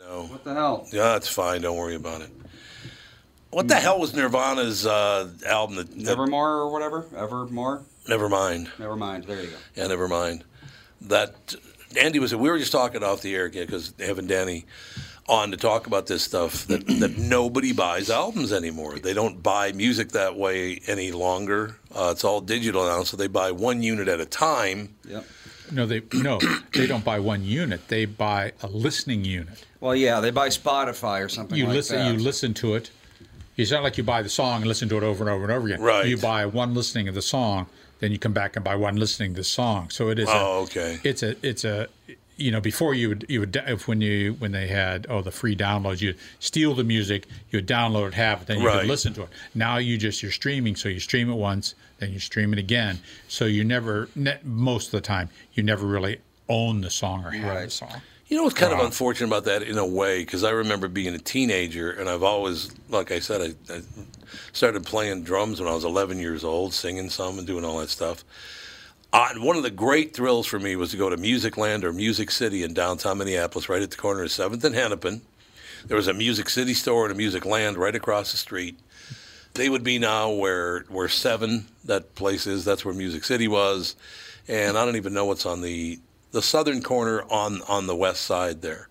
No. 0.00 0.24
What 0.26 0.44
the 0.44 0.54
hell? 0.54 0.86
Yeah, 0.92 1.16
it's 1.16 1.28
fine. 1.28 1.62
Don't 1.62 1.76
worry 1.76 1.94
about 1.94 2.22
it. 2.22 2.30
What 3.50 3.66
the 3.68 3.74
hell 3.74 3.98
was 3.98 4.14
Nirvana's 4.14 4.86
uh, 4.86 5.28
album? 5.46 5.76
That, 5.76 5.90
that- 5.90 5.98
Nevermore 5.98 6.50
or 6.50 6.70
whatever? 6.72 7.06
Evermore? 7.16 7.82
Never 8.08 8.28
mind. 8.28 8.70
Never 8.78 8.96
mind. 8.96 9.24
There 9.24 9.42
you 9.42 9.48
go. 9.50 9.56
Yeah, 9.74 9.86
never 9.88 10.08
mind. 10.08 10.44
That 11.02 11.54
Andy 12.00 12.18
was. 12.18 12.34
We 12.34 12.48
were 12.50 12.58
just 12.58 12.72
talking 12.72 13.02
off 13.02 13.22
the 13.22 13.34
air 13.34 13.44
again 13.44 13.66
because 13.66 13.92
having 13.98 14.26
Danny 14.26 14.66
on 15.28 15.50
to 15.52 15.56
talk 15.56 15.86
about 15.86 16.06
this 16.06 16.22
stuff 16.22 16.66
that 16.66 16.86
that 17.00 17.18
nobody 17.18 17.72
buys 17.72 18.10
albums 18.10 18.52
anymore. 18.52 18.98
They 18.98 19.14
don't 19.14 19.42
buy 19.42 19.72
music 19.72 20.10
that 20.10 20.36
way 20.36 20.80
any 20.86 21.12
longer. 21.12 21.76
Uh, 21.94 22.10
it's 22.12 22.24
all 22.24 22.40
digital 22.40 22.84
now, 22.84 23.02
so 23.04 23.16
they 23.16 23.28
buy 23.28 23.50
one 23.52 23.82
unit 23.82 24.08
at 24.08 24.20
a 24.20 24.26
time. 24.26 24.94
Yep. 25.08 25.26
No, 25.72 25.86
they 25.86 26.02
no, 26.12 26.40
they 26.72 26.86
don't 26.86 27.04
buy 27.04 27.20
one 27.20 27.44
unit. 27.44 27.86
They 27.88 28.04
buy 28.04 28.52
a 28.62 28.66
listening 28.66 29.24
unit. 29.24 29.64
Well, 29.80 29.96
yeah, 29.96 30.20
they 30.20 30.30
buy 30.30 30.48
Spotify 30.48 31.24
or 31.24 31.28
something 31.28 31.56
you 31.56 31.66
like 31.66 31.74
listen. 31.76 31.98
that. 31.98 32.12
You 32.12 32.18
listen 32.18 32.54
to 32.54 32.74
it. 32.74 32.90
It's 33.56 33.70
not 33.70 33.82
like 33.82 33.98
you 33.98 34.04
buy 34.04 34.22
the 34.22 34.28
song 34.28 34.56
and 34.56 34.66
listen 34.66 34.88
to 34.90 34.96
it 34.96 35.02
over 35.02 35.22
and 35.24 35.30
over 35.30 35.42
and 35.44 35.52
over 35.52 35.66
again. 35.66 35.80
Right. 35.82 36.06
You 36.06 36.16
buy 36.16 36.46
one 36.46 36.74
listening 36.74 37.08
of 37.08 37.14
the 37.14 37.22
song, 37.22 37.66
then 37.98 38.10
you 38.12 38.18
come 38.18 38.32
back 38.32 38.56
and 38.56 38.64
buy 38.64 38.74
one 38.76 38.96
listening 38.96 39.34
to 39.34 39.40
the 39.40 39.44
song. 39.44 39.90
So 39.90 40.08
it 40.08 40.18
is. 40.18 40.28
Oh, 40.30 40.60
a, 40.60 40.62
okay. 40.62 40.98
It's 41.04 41.22
a. 41.22 41.36
It's 41.46 41.64
a. 41.64 41.88
You 42.36 42.50
know, 42.50 42.60
before 42.62 42.94
you 42.94 43.10
would 43.10 43.26
you 43.28 43.40
would 43.40 43.54
if 43.66 43.86
when 43.86 44.00
you 44.00 44.32
when 44.38 44.52
they 44.52 44.66
had 44.66 45.06
oh 45.10 45.20
the 45.20 45.30
free 45.30 45.54
downloads, 45.54 46.00
you 46.00 46.14
steal 46.38 46.72
the 46.72 46.84
music, 46.84 47.26
you 47.50 47.58
would 47.58 47.66
download 47.68 48.08
it, 48.08 48.14
have 48.14 48.40
it, 48.40 48.46
then 48.46 48.60
you 48.60 48.66
Right. 48.66 48.80
could 48.80 48.88
listen 48.88 49.12
to 49.14 49.24
it. 49.24 49.28
Now 49.54 49.76
you 49.76 49.98
just 49.98 50.22
you're 50.22 50.32
streaming, 50.32 50.74
so 50.74 50.88
you 50.88 51.00
stream 51.00 51.28
it 51.28 51.34
once, 51.34 51.74
then 51.98 52.14
you 52.14 52.18
stream 52.18 52.54
it 52.54 52.58
again. 52.58 53.00
So 53.28 53.44
you 53.44 53.62
never 53.62 54.08
most 54.42 54.86
of 54.86 54.92
the 54.92 55.00
time 55.02 55.28
you 55.52 55.62
never 55.62 55.86
really 55.86 56.20
own 56.48 56.80
the 56.80 56.88
song 56.88 57.26
or 57.26 57.30
have 57.30 57.62
the 57.62 57.70
song. 57.70 58.00
You 58.30 58.36
know 58.36 58.44
what's 58.44 58.54
kind 58.54 58.72
of 58.72 58.78
unfortunate 58.78 59.26
about 59.26 59.42
that 59.46 59.64
in 59.64 59.76
a 59.76 59.84
way, 59.84 60.20
because 60.20 60.44
I 60.44 60.50
remember 60.50 60.86
being 60.86 61.16
a 61.16 61.18
teenager, 61.18 61.90
and 61.90 62.08
I've 62.08 62.22
always, 62.22 62.70
like 62.88 63.10
I 63.10 63.18
said, 63.18 63.56
I, 63.68 63.74
I 63.74 63.80
started 64.52 64.86
playing 64.86 65.24
drums 65.24 65.60
when 65.60 65.68
I 65.68 65.74
was 65.74 65.84
11 65.84 66.20
years 66.20 66.44
old, 66.44 66.72
singing 66.72 67.10
some 67.10 67.38
and 67.38 67.46
doing 67.46 67.64
all 67.64 67.80
that 67.80 67.88
stuff. 67.88 68.22
Uh, 69.12 69.30
one 69.38 69.56
of 69.56 69.64
the 69.64 69.70
great 69.70 70.14
thrills 70.14 70.46
for 70.46 70.60
me 70.60 70.76
was 70.76 70.92
to 70.92 70.96
go 70.96 71.10
to 71.10 71.16
Music 71.16 71.56
Land 71.56 71.84
or 71.84 71.92
Music 71.92 72.30
City 72.30 72.62
in 72.62 72.72
downtown 72.72 73.18
Minneapolis, 73.18 73.68
right 73.68 73.82
at 73.82 73.90
the 73.90 73.96
corner 73.96 74.22
of 74.22 74.28
7th 74.28 74.62
and 74.62 74.76
Hennepin. 74.76 75.22
There 75.86 75.96
was 75.96 76.06
a 76.06 76.14
Music 76.14 76.50
City 76.50 76.74
store 76.74 77.06
and 77.06 77.12
a 77.12 77.16
Music 77.16 77.44
Land 77.44 77.78
right 77.78 77.96
across 77.96 78.30
the 78.30 78.38
street. 78.38 78.78
They 79.54 79.68
would 79.68 79.82
be 79.82 79.98
now 79.98 80.30
where 80.30 80.82
where 80.82 81.08
Seven 81.08 81.66
that 81.86 82.14
place 82.14 82.46
is. 82.46 82.64
That's 82.64 82.84
where 82.84 82.94
Music 82.94 83.24
City 83.24 83.48
was, 83.48 83.96
and 84.46 84.78
I 84.78 84.84
don't 84.84 84.94
even 84.94 85.14
know 85.14 85.24
what's 85.24 85.46
on 85.46 85.62
the 85.62 85.98
the 86.32 86.42
southern 86.42 86.82
corner 86.82 87.22
on 87.30 87.62
on 87.68 87.86
the 87.86 87.96
west 87.96 88.22
side 88.22 88.62
there. 88.62 88.88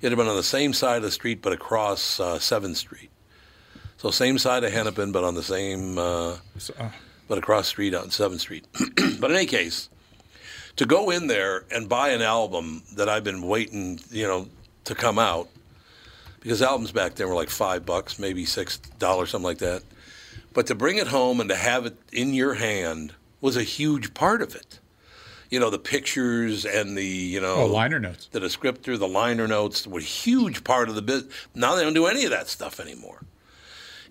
It 0.00 0.10
had 0.10 0.18
been 0.18 0.28
on 0.28 0.36
the 0.36 0.42
same 0.42 0.72
side 0.72 0.98
of 0.98 1.02
the 1.02 1.10
street, 1.10 1.40
but 1.40 1.52
across 1.52 2.20
uh, 2.20 2.38
Seventh 2.38 2.76
Street. 2.76 3.10
So 3.96 4.10
same 4.10 4.38
side 4.38 4.64
of 4.64 4.72
Hennepin, 4.72 5.12
but 5.12 5.24
on 5.24 5.34
the 5.34 5.42
same, 5.42 5.96
uh, 5.96 6.36
but 7.26 7.38
across 7.38 7.64
the 7.64 7.70
street 7.70 7.94
on 7.94 8.10
Seventh 8.10 8.42
Street. 8.42 8.66
but 9.18 9.30
in 9.30 9.36
any 9.36 9.46
case, 9.46 9.88
to 10.76 10.84
go 10.84 11.10
in 11.10 11.26
there 11.26 11.64
and 11.70 11.88
buy 11.88 12.10
an 12.10 12.20
album 12.20 12.82
that 12.96 13.08
I've 13.08 13.24
been 13.24 13.40
waiting, 13.42 13.98
you 14.10 14.26
know, 14.26 14.48
to 14.84 14.94
come 14.94 15.18
out, 15.18 15.48
because 16.40 16.60
albums 16.60 16.92
back 16.92 17.14
then 17.14 17.28
were 17.28 17.34
like 17.34 17.48
five 17.48 17.86
bucks, 17.86 18.18
maybe 18.18 18.44
six 18.44 18.76
dollars, 18.98 19.30
something 19.30 19.44
like 19.44 19.58
that. 19.58 19.82
But 20.52 20.66
to 20.66 20.74
bring 20.74 20.98
it 20.98 21.06
home 21.06 21.40
and 21.40 21.48
to 21.48 21.56
have 21.56 21.86
it 21.86 21.96
in 22.12 22.34
your 22.34 22.54
hand 22.54 23.14
was 23.40 23.56
a 23.56 23.62
huge 23.62 24.12
part 24.12 24.42
of 24.42 24.54
it. 24.54 24.80
You 25.54 25.60
know, 25.60 25.70
the 25.70 25.78
pictures 25.78 26.66
and 26.66 26.98
the 26.98 27.06
you 27.06 27.40
know 27.40 27.54
Oh, 27.54 27.66
liner 27.66 28.00
notes. 28.00 28.28
the 28.32 28.40
descriptor, 28.40 28.98
the 28.98 29.06
liner 29.06 29.46
notes 29.46 29.86
were 29.86 30.00
a 30.00 30.02
huge 30.02 30.64
part 30.64 30.88
of 30.88 30.96
the 30.96 31.02
business. 31.02 31.32
Now 31.54 31.76
they 31.76 31.84
don't 31.84 31.94
do 31.94 32.06
any 32.06 32.24
of 32.24 32.30
that 32.32 32.48
stuff 32.48 32.80
anymore. 32.80 33.20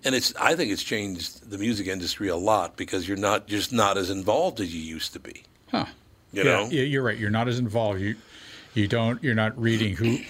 And 0.06 0.14
it's 0.14 0.34
I 0.36 0.56
think 0.56 0.72
it's 0.72 0.82
changed 0.82 1.50
the 1.50 1.58
music 1.58 1.86
industry 1.86 2.28
a 2.28 2.36
lot 2.36 2.78
because 2.78 3.06
you're 3.06 3.18
not 3.18 3.46
just 3.46 3.72
not 3.74 3.98
as 3.98 4.08
involved 4.08 4.58
as 4.58 4.74
you 4.74 4.80
used 4.80 5.12
to 5.12 5.20
be. 5.20 5.42
Huh. 5.70 5.84
You 6.32 6.44
yeah, 6.44 6.50
know? 6.50 6.68
yeah, 6.70 6.82
you're 6.82 7.02
right. 7.02 7.18
You're 7.18 7.28
not 7.30 7.46
as 7.46 7.58
involved. 7.58 8.00
You 8.00 8.16
you 8.72 8.88
don't. 8.88 9.22
You're 9.22 9.34
not 9.34 9.52
reading 9.60 9.96
who. 9.96 10.20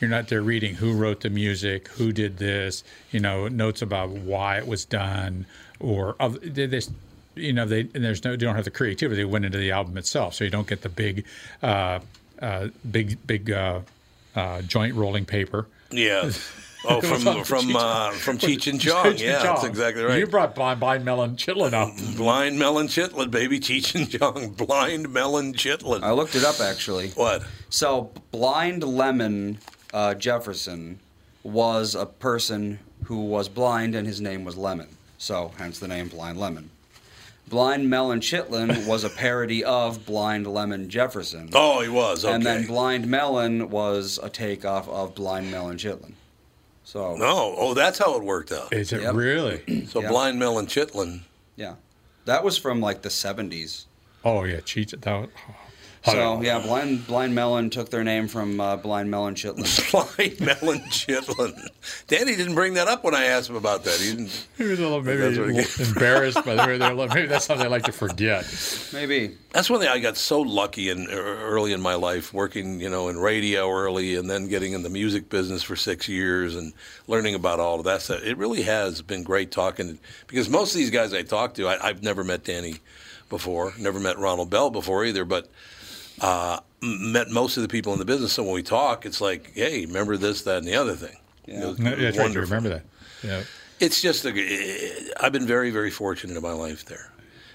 You're 0.00 0.10
not 0.10 0.28
there 0.28 0.42
reading 0.42 0.74
who 0.76 0.94
wrote 0.94 1.20
the 1.20 1.30
music, 1.30 1.88
who 1.88 2.10
did 2.10 2.38
this. 2.38 2.84
You 3.10 3.20
know, 3.20 3.48
notes 3.48 3.82
about 3.82 4.08
why 4.08 4.56
it 4.56 4.66
was 4.66 4.86
done, 4.86 5.44
or 5.78 6.16
of 6.18 6.38
this. 6.42 6.90
You 7.34 7.52
know, 7.52 7.66
they 7.66 7.80
and 7.94 8.04
there's 8.04 8.22
no. 8.24 8.32
They 8.32 8.44
don't 8.44 8.56
have 8.56 8.64
the 8.64 8.70
creativity 8.70 9.22
that 9.22 9.28
went 9.28 9.44
into 9.44 9.58
the 9.58 9.70
album 9.72 9.96
itself, 9.98 10.34
so 10.34 10.44
you 10.44 10.50
don't 10.50 10.66
get 10.68 10.82
the 10.82 10.88
big, 10.88 11.24
uh, 11.62 12.00
uh, 12.40 12.68
big, 12.90 13.24
big 13.26 13.50
uh, 13.50 13.80
uh, 14.34 14.62
joint 14.62 14.94
rolling 14.94 15.24
paper. 15.24 15.66
Yeah. 15.90 16.30
Oh, 16.86 17.00
from 17.00 17.26
on 17.26 17.44
from 17.44 17.68
Cheech- 17.68 17.74
uh, 17.76 18.10
from 18.12 18.36
Cheech 18.36 18.70
and 18.70 18.78
Chong. 18.78 19.06
Cheech 19.06 19.10
and 19.12 19.20
Yeah, 19.20 19.42
that's 19.42 19.64
exactly 19.64 20.02
right. 20.02 20.18
You 20.18 20.26
brought 20.26 20.54
Blind, 20.54 20.80
Blind 20.80 21.02
Melon 21.02 21.36
Chitlin 21.36 21.72
up. 21.72 21.96
Blind 22.14 22.58
Melon 22.58 22.88
Chitlin, 22.88 23.30
baby. 23.30 23.58
Cheech 23.58 23.94
and 23.94 24.10
Chong. 24.10 24.50
Blind 24.50 25.10
Melon 25.10 25.54
Chitlin. 25.54 26.02
I 26.02 26.12
looked 26.12 26.34
it 26.34 26.44
up 26.44 26.60
actually. 26.60 27.08
What? 27.12 27.42
So, 27.70 28.10
Blind 28.32 28.82
Lemon 28.84 29.60
uh, 29.94 30.12
Jefferson 30.12 30.98
was 31.42 31.94
a 31.94 32.04
person 32.04 32.78
who 33.04 33.22
was 33.24 33.48
blind 33.48 33.94
and 33.94 34.06
his 34.06 34.20
name 34.20 34.44
was 34.44 34.56
Lemon. 34.58 34.88
So, 35.16 35.52
hence 35.56 35.78
the 35.78 35.88
name 35.88 36.08
Blind 36.08 36.38
Lemon. 36.38 36.68
Blind 37.48 37.88
Melon 37.90 38.20
Chitlin 38.20 38.86
was 38.86 39.04
a 39.04 39.10
parody 39.10 39.62
of 39.64 40.06
Blind 40.06 40.46
Lemon 40.46 40.88
Jefferson. 40.88 41.50
Oh, 41.54 41.80
he 41.82 41.88
was. 41.88 42.24
Okay. 42.24 42.34
And 42.34 42.44
then 42.44 42.66
Blind 42.66 43.06
Melon 43.06 43.70
was 43.70 44.18
a 44.22 44.30
takeoff 44.30 44.88
of 44.88 45.14
Blind 45.14 45.50
Melon 45.50 45.76
Chitlin. 45.76 46.12
So, 46.84 47.16
no. 47.16 47.54
Oh, 47.56 47.74
that's 47.74 47.98
how 47.98 48.16
it 48.16 48.22
worked 48.24 48.50
out. 48.52 48.72
Is 48.72 48.92
it 48.92 49.02
Yep. 49.02 49.14
really? 49.14 49.86
So 49.88 50.00
Yeah. 50.02 50.08
Blind 50.08 50.38
Melon 50.38 50.66
Chitlin. 50.66 51.20
yeah. 51.56 51.74
That 52.24 52.42
was 52.42 52.56
from 52.56 52.80
like 52.80 53.02
the 53.02 53.10
70s. 53.10 53.84
Oh 54.24 54.44
yeah, 54.44 54.60
Cheech. 54.60 54.98
That 55.02 55.12
was, 55.20 55.28
So, 56.04 56.42
yeah, 56.42 56.58
Blind 56.58 57.06
Blind 57.06 57.34
Melon 57.34 57.70
took 57.70 57.88
their 57.88 58.04
name 58.04 58.28
from 58.28 58.60
uh, 58.60 58.76
Blind 58.76 59.10
Melon 59.10 59.34
Chitlin. 59.34 59.90
Blind 60.16 60.38
Melon 60.38 60.80
Chitlin. 60.90 61.68
Danny 62.08 62.36
didn't 62.36 62.54
bring 62.54 62.74
that 62.74 62.88
up 62.88 63.04
when 63.04 63.14
I 63.14 63.24
asked 63.24 63.48
him 63.48 63.56
about 63.56 63.84
that. 63.84 63.98
He 63.98 64.10
didn't. 64.10 64.46
He 64.58 64.64
was 64.64 64.80
a 64.80 64.82
little 64.82 65.02
maybe 65.02 65.20
That's 65.22 65.38
a 65.38 65.40
what 65.40 65.50
he 65.50 65.56
little 65.56 65.86
embarrassed, 65.86 66.38
but 66.44 66.56
maybe, 66.58 66.76
they're, 66.76 66.94
maybe 67.08 67.26
that's 67.26 67.46
something 67.46 67.64
they 67.64 67.70
like 67.70 67.84
to 67.84 67.92
forget. 67.92 68.44
Maybe. 68.92 69.34
That's 69.52 69.70
one 69.70 69.80
thing 69.80 69.88
I 69.88 69.98
got 69.98 70.18
so 70.18 70.42
lucky 70.42 70.90
in 70.90 71.08
er, 71.10 71.38
early 71.40 71.72
in 71.72 71.80
my 71.80 71.94
life, 71.94 72.34
working 72.34 72.80
you 72.80 72.90
know 72.90 73.08
in 73.08 73.18
radio 73.18 73.70
early, 73.70 74.16
and 74.16 74.28
then 74.28 74.48
getting 74.48 74.74
in 74.74 74.82
the 74.82 74.90
music 74.90 75.30
business 75.30 75.62
for 75.62 75.74
six 75.74 76.06
years 76.06 76.54
and 76.54 76.74
learning 77.08 77.34
about 77.34 77.60
all 77.60 77.78
of 77.78 77.84
that 77.86 78.02
stuff. 78.02 78.22
It 78.22 78.36
really 78.36 78.62
has 78.62 79.00
been 79.00 79.22
great 79.22 79.50
talking 79.50 79.98
because 80.26 80.50
most 80.50 80.74
of 80.74 80.76
these 80.76 80.90
guys 80.90 81.14
I 81.14 81.22
talk 81.22 81.54
to, 81.54 81.66
I, 81.66 81.88
I've 81.88 82.02
never 82.02 82.24
met 82.24 82.44
Danny 82.44 82.80
before, 83.30 83.72
never 83.78 83.98
met 83.98 84.18
Ronald 84.18 84.50
Bell 84.50 84.68
before 84.68 85.06
either, 85.06 85.24
but 85.24 85.48
uh, 86.20 86.60
met 86.82 87.30
most 87.30 87.56
of 87.56 87.62
the 87.62 87.68
people 87.68 87.92
in 87.92 87.98
the 87.98 88.04
business. 88.04 88.32
So 88.32 88.42
when 88.42 88.54
we 88.54 88.62
talk, 88.62 89.06
it's 89.06 89.20
like, 89.20 89.52
hey, 89.54 89.86
remember 89.86 90.16
this, 90.16 90.42
that, 90.42 90.58
and 90.58 90.66
the 90.66 90.76
other 90.76 90.94
thing. 90.94 91.16
Yeah. 91.46 91.62
It 91.62 91.66
was 91.66 91.78
No, 91.78 91.90
that's 91.90 92.02
right. 92.02 92.14
You 92.14 92.20
wonderful. 92.20 92.56
remember 92.56 92.68
that? 92.70 92.82
Yeah. 93.22 93.42
It's 93.80 94.00
just, 94.00 94.24
a, 94.24 94.30
I've 95.20 95.32
been 95.32 95.46
very, 95.46 95.70
very 95.70 95.90
fortunate 95.90 96.36
in 96.36 96.42
my 96.42 96.52
life 96.52 96.84
there. 96.84 97.10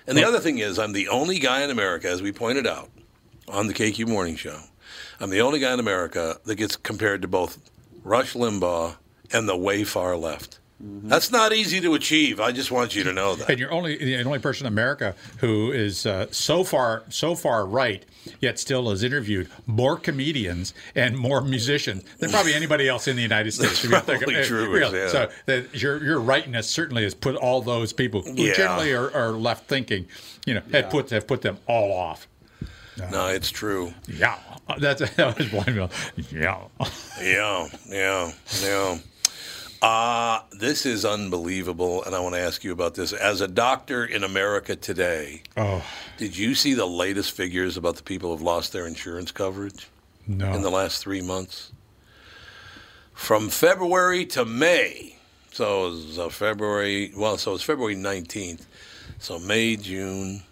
And 0.07 0.17
the 0.17 0.23
other 0.25 0.39
thing 0.39 0.57
is, 0.57 0.79
I'm 0.79 0.93
the 0.93 1.07
only 1.09 1.39
guy 1.39 1.63
in 1.63 1.69
America, 1.69 2.09
as 2.09 2.21
we 2.21 2.31
pointed 2.31 2.65
out 2.67 2.89
on 3.47 3.67
the 3.67 3.73
KQ 3.73 4.07
Morning 4.07 4.35
Show, 4.35 4.59
I'm 5.19 5.29
the 5.29 5.41
only 5.41 5.59
guy 5.59 5.73
in 5.73 5.79
America 5.79 6.37
that 6.45 6.55
gets 6.55 6.75
compared 6.75 7.21
to 7.21 7.27
both 7.27 7.59
Rush 8.03 8.33
Limbaugh 8.33 8.95
and 9.31 9.47
the 9.47 9.55
way 9.57 9.83
far 9.83 10.15
left. 10.17 10.58
That's 10.81 11.29
not 11.29 11.51
easy 11.51 11.81
to 11.81 11.93
achieve. 11.93 12.39
I 12.39 12.53
just 12.53 12.71
want 12.71 12.95
you 12.95 13.03
to 13.03 13.11
know 13.11 13.35
that. 13.35 13.49
And 13.49 13.59
you're 13.59 13.71
only 13.71 13.97
the 13.97 14.15
only 14.23 14.39
person 14.39 14.65
in 14.65 14.71
America 14.71 15.13
who 15.39 15.71
is 15.73 16.05
uh, 16.05 16.27
so 16.31 16.63
far 16.63 17.03
so 17.09 17.35
far 17.35 17.65
right, 17.65 18.05
yet 18.39 18.57
still 18.59 18.89
has 18.89 19.03
interviewed 19.03 19.49
more 19.65 19.97
comedians 19.97 20.73
and 20.95 21.17
more 21.17 21.41
musicians 21.41 22.03
than 22.19 22.29
probably 22.29 22.53
anybody 22.53 22.87
else 22.87 23.09
in 23.09 23.17
the 23.17 23.21
United 23.21 23.51
States. 23.51 23.83
if 23.83 23.91
you 23.91 23.99
think 23.99 24.19
probably 24.19 24.35
it. 24.35 24.45
true, 24.45 24.71
Really. 24.71 24.99
yeah. 24.99 25.07
So 25.09 25.29
that 25.47 25.81
your 25.81 26.01
your 26.01 26.21
rightness 26.21 26.69
certainly 26.69 27.03
has 27.03 27.13
put 27.13 27.35
all 27.35 27.61
those 27.61 27.91
people 27.91 28.21
who 28.21 28.33
Yeah. 28.35 28.53
generally 28.53 28.93
are, 28.93 29.11
are 29.13 29.31
left 29.33 29.67
thinking, 29.67 30.07
you 30.45 30.53
know, 30.53 30.61
have 30.71 30.89
put 30.89 31.09
have 31.09 31.27
put 31.27 31.41
them 31.41 31.57
all 31.67 31.91
off. 31.91 32.25
No, 33.11 33.27
it's 33.27 33.49
true. 33.51 33.93
Yeah, 34.07 34.37
that's 34.79 35.01
that 35.15 35.37
was 35.37 35.47
blind. 35.49 35.75
Bill. 35.75 35.89
Yeah. 36.31 36.59
Yeah, 37.21 37.67
yeah, 37.89 38.31
yeah. 39.81 39.87
Uh, 39.87 40.41
this 40.51 40.85
is 40.85 41.05
unbelievable, 41.05 42.03
and 42.03 42.15
I 42.15 42.19
want 42.19 42.35
to 42.35 42.41
ask 42.41 42.63
you 42.63 42.71
about 42.71 42.95
this. 42.95 43.13
As 43.13 43.41
a 43.41 43.47
doctor 43.47 44.05
in 44.05 44.23
America 44.23 44.75
today, 44.75 45.43
Oh 45.55 45.83
did 46.19 46.35
you 46.35 46.53
see 46.53 46.73
the 46.73 46.85
latest 46.85 47.31
figures 47.31 47.77
about 47.77 47.95
the 47.95 48.03
people 48.03 48.31
who've 48.31 48.41
lost 48.41 48.73
their 48.73 48.85
insurance 48.85 49.31
coverage 49.31 49.87
no. 50.27 50.51
in 50.51 50.61
the 50.61 50.69
last 50.69 51.01
three 51.01 51.21
months? 51.21 51.71
From 53.13 53.47
February 53.47 54.25
to 54.25 54.43
May, 54.43 55.15
so 55.53 55.87
it 55.87 55.89
was 55.91 56.19
uh, 56.19 56.27
February, 56.27 57.13
well, 57.15 57.37
so 57.37 57.53
it's 57.53 57.63
February 57.63 57.95
19th. 57.95 58.65
So 59.17 59.39
May, 59.39 59.77
June, 59.77 60.43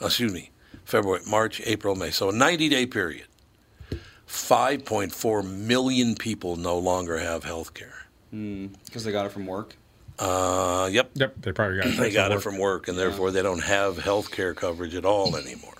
excuse 0.00 0.32
me, 0.32 0.48
February, 0.86 1.20
March, 1.28 1.60
April, 1.66 1.94
May. 1.94 2.10
So 2.10 2.30
a 2.30 2.32
90 2.32 2.70
day 2.70 2.86
period. 2.86 3.26
5.4 4.26 5.46
million 5.46 6.14
people 6.14 6.56
no 6.56 6.78
longer 6.78 7.18
have 7.18 7.44
health 7.44 7.74
care. 7.74 8.05
Because 8.84 9.04
they 9.04 9.12
got 9.12 9.26
it 9.26 9.32
from 9.32 9.46
work. 9.46 9.76
Uh, 10.18 10.88
yep. 10.90 11.10
Yep, 11.14 11.34
they 11.42 11.52
probably 11.52 11.78
got 11.78 11.86
it. 11.86 11.96
They 11.96 12.10
got 12.10 12.32
it 12.32 12.40
from 12.40 12.58
work, 12.58 12.88
and 12.88 12.98
therefore 12.98 13.30
they 13.30 13.42
don't 13.42 13.62
have 13.62 13.98
health 13.98 14.30
care 14.30 14.54
coverage 14.54 14.94
at 14.94 15.04
all 15.04 15.36
anymore. 15.36 15.74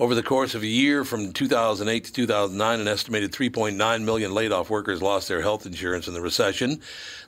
Over 0.00 0.14
the 0.14 0.22
course 0.22 0.54
of 0.54 0.62
a 0.62 0.66
year 0.68 1.02
from 1.04 1.32
2008 1.32 2.04
to 2.04 2.12
2009, 2.12 2.80
an 2.80 2.86
estimated 2.86 3.32
3.9 3.32 4.04
million 4.04 4.32
laid 4.32 4.52
off 4.52 4.70
workers 4.70 5.02
lost 5.02 5.26
their 5.26 5.42
health 5.42 5.66
insurance 5.66 6.06
in 6.06 6.14
the 6.14 6.20
recession. 6.20 6.80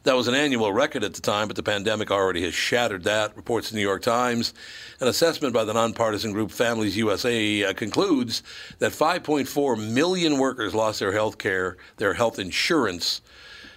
That 0.04 0.14
was 0.14 0.28
an 0.28 0.36
annual 0.36 0.72
record 0.72 1.02
at 1.02 1.14
the 1.14 1.20
time, 1.20 1.48
but 1.48 1.56
the 1.56 1.64
pandemic 1.64 2.12
already 2.12 2.42
has 2.42 2.54
shattered 2.54 3.02
that, 3.02 3.36
reports 3.36 3.70
the 3.70 3.76
New 3.76 3.82
York 3.82 4.02
Times. 4.02 4.54
An 5.00 5.08
assessment 5.08 5.52
by 5.52 5.64
the 5.64 5.74
nonpartisan 5.74 6.30
group 6.30 6.52
Families 6.52 6.96
USA 6.96 7.64
uh, 7.64 7.72
concludes 7.72 8.44
that 8.78 8.92
5.4 8.92 9.92
million 9.92 10.38
workers 10.38 10.72
lost 10.72 11.00
their 11.00 11.12
health 11.12 11.38
care, 11.38 11.76
their 11.96 12.14
health 12.14 12.38
insurance, 12.38 13.20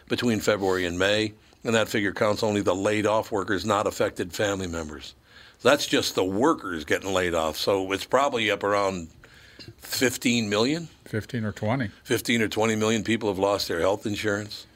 between 0.07 0.39
February 0.39 0.85
and 0.85 0.97
May, 0.97 1.33
and 1.63 1.75
that 1.75 1.89
figure 1.89 2.13
counts 2.13 2.43
only 2.43 2.61
the 2.61 2.75
laid 2.75 3.05
off 3.05 3.31
workers, 3.31 3.65
not 3.65 3.87
affected 3.87 4.33
family 4.33 4.67
members. 4.67 5.15
That's 5.61 5.87
just 5.87 6.15
the 6.15 6.25
workers 6.25 6.83
getting 6.83 7.13
laid 7.13 7.33
off. 7.33 7.57
So 7.57 7.91
it's 7.93 8.05
probably 8.05 8.51
up 8.51 8.63
around 8.63 9.07
15 9.77 10.49
million. 10.49 10.89
15 11.05 11.45
or 11.45 11.51
20. 11.51 11.89
15 12.03 12.41
or 12.41 12.47
20 12.47 12.75
million 12.75 13.03
people 13.03 13.29
have 13.29 13.39
lost 13.39 13.67
their 13.69 13.79
health 13.79 14.05
insurance. 14.05 14.67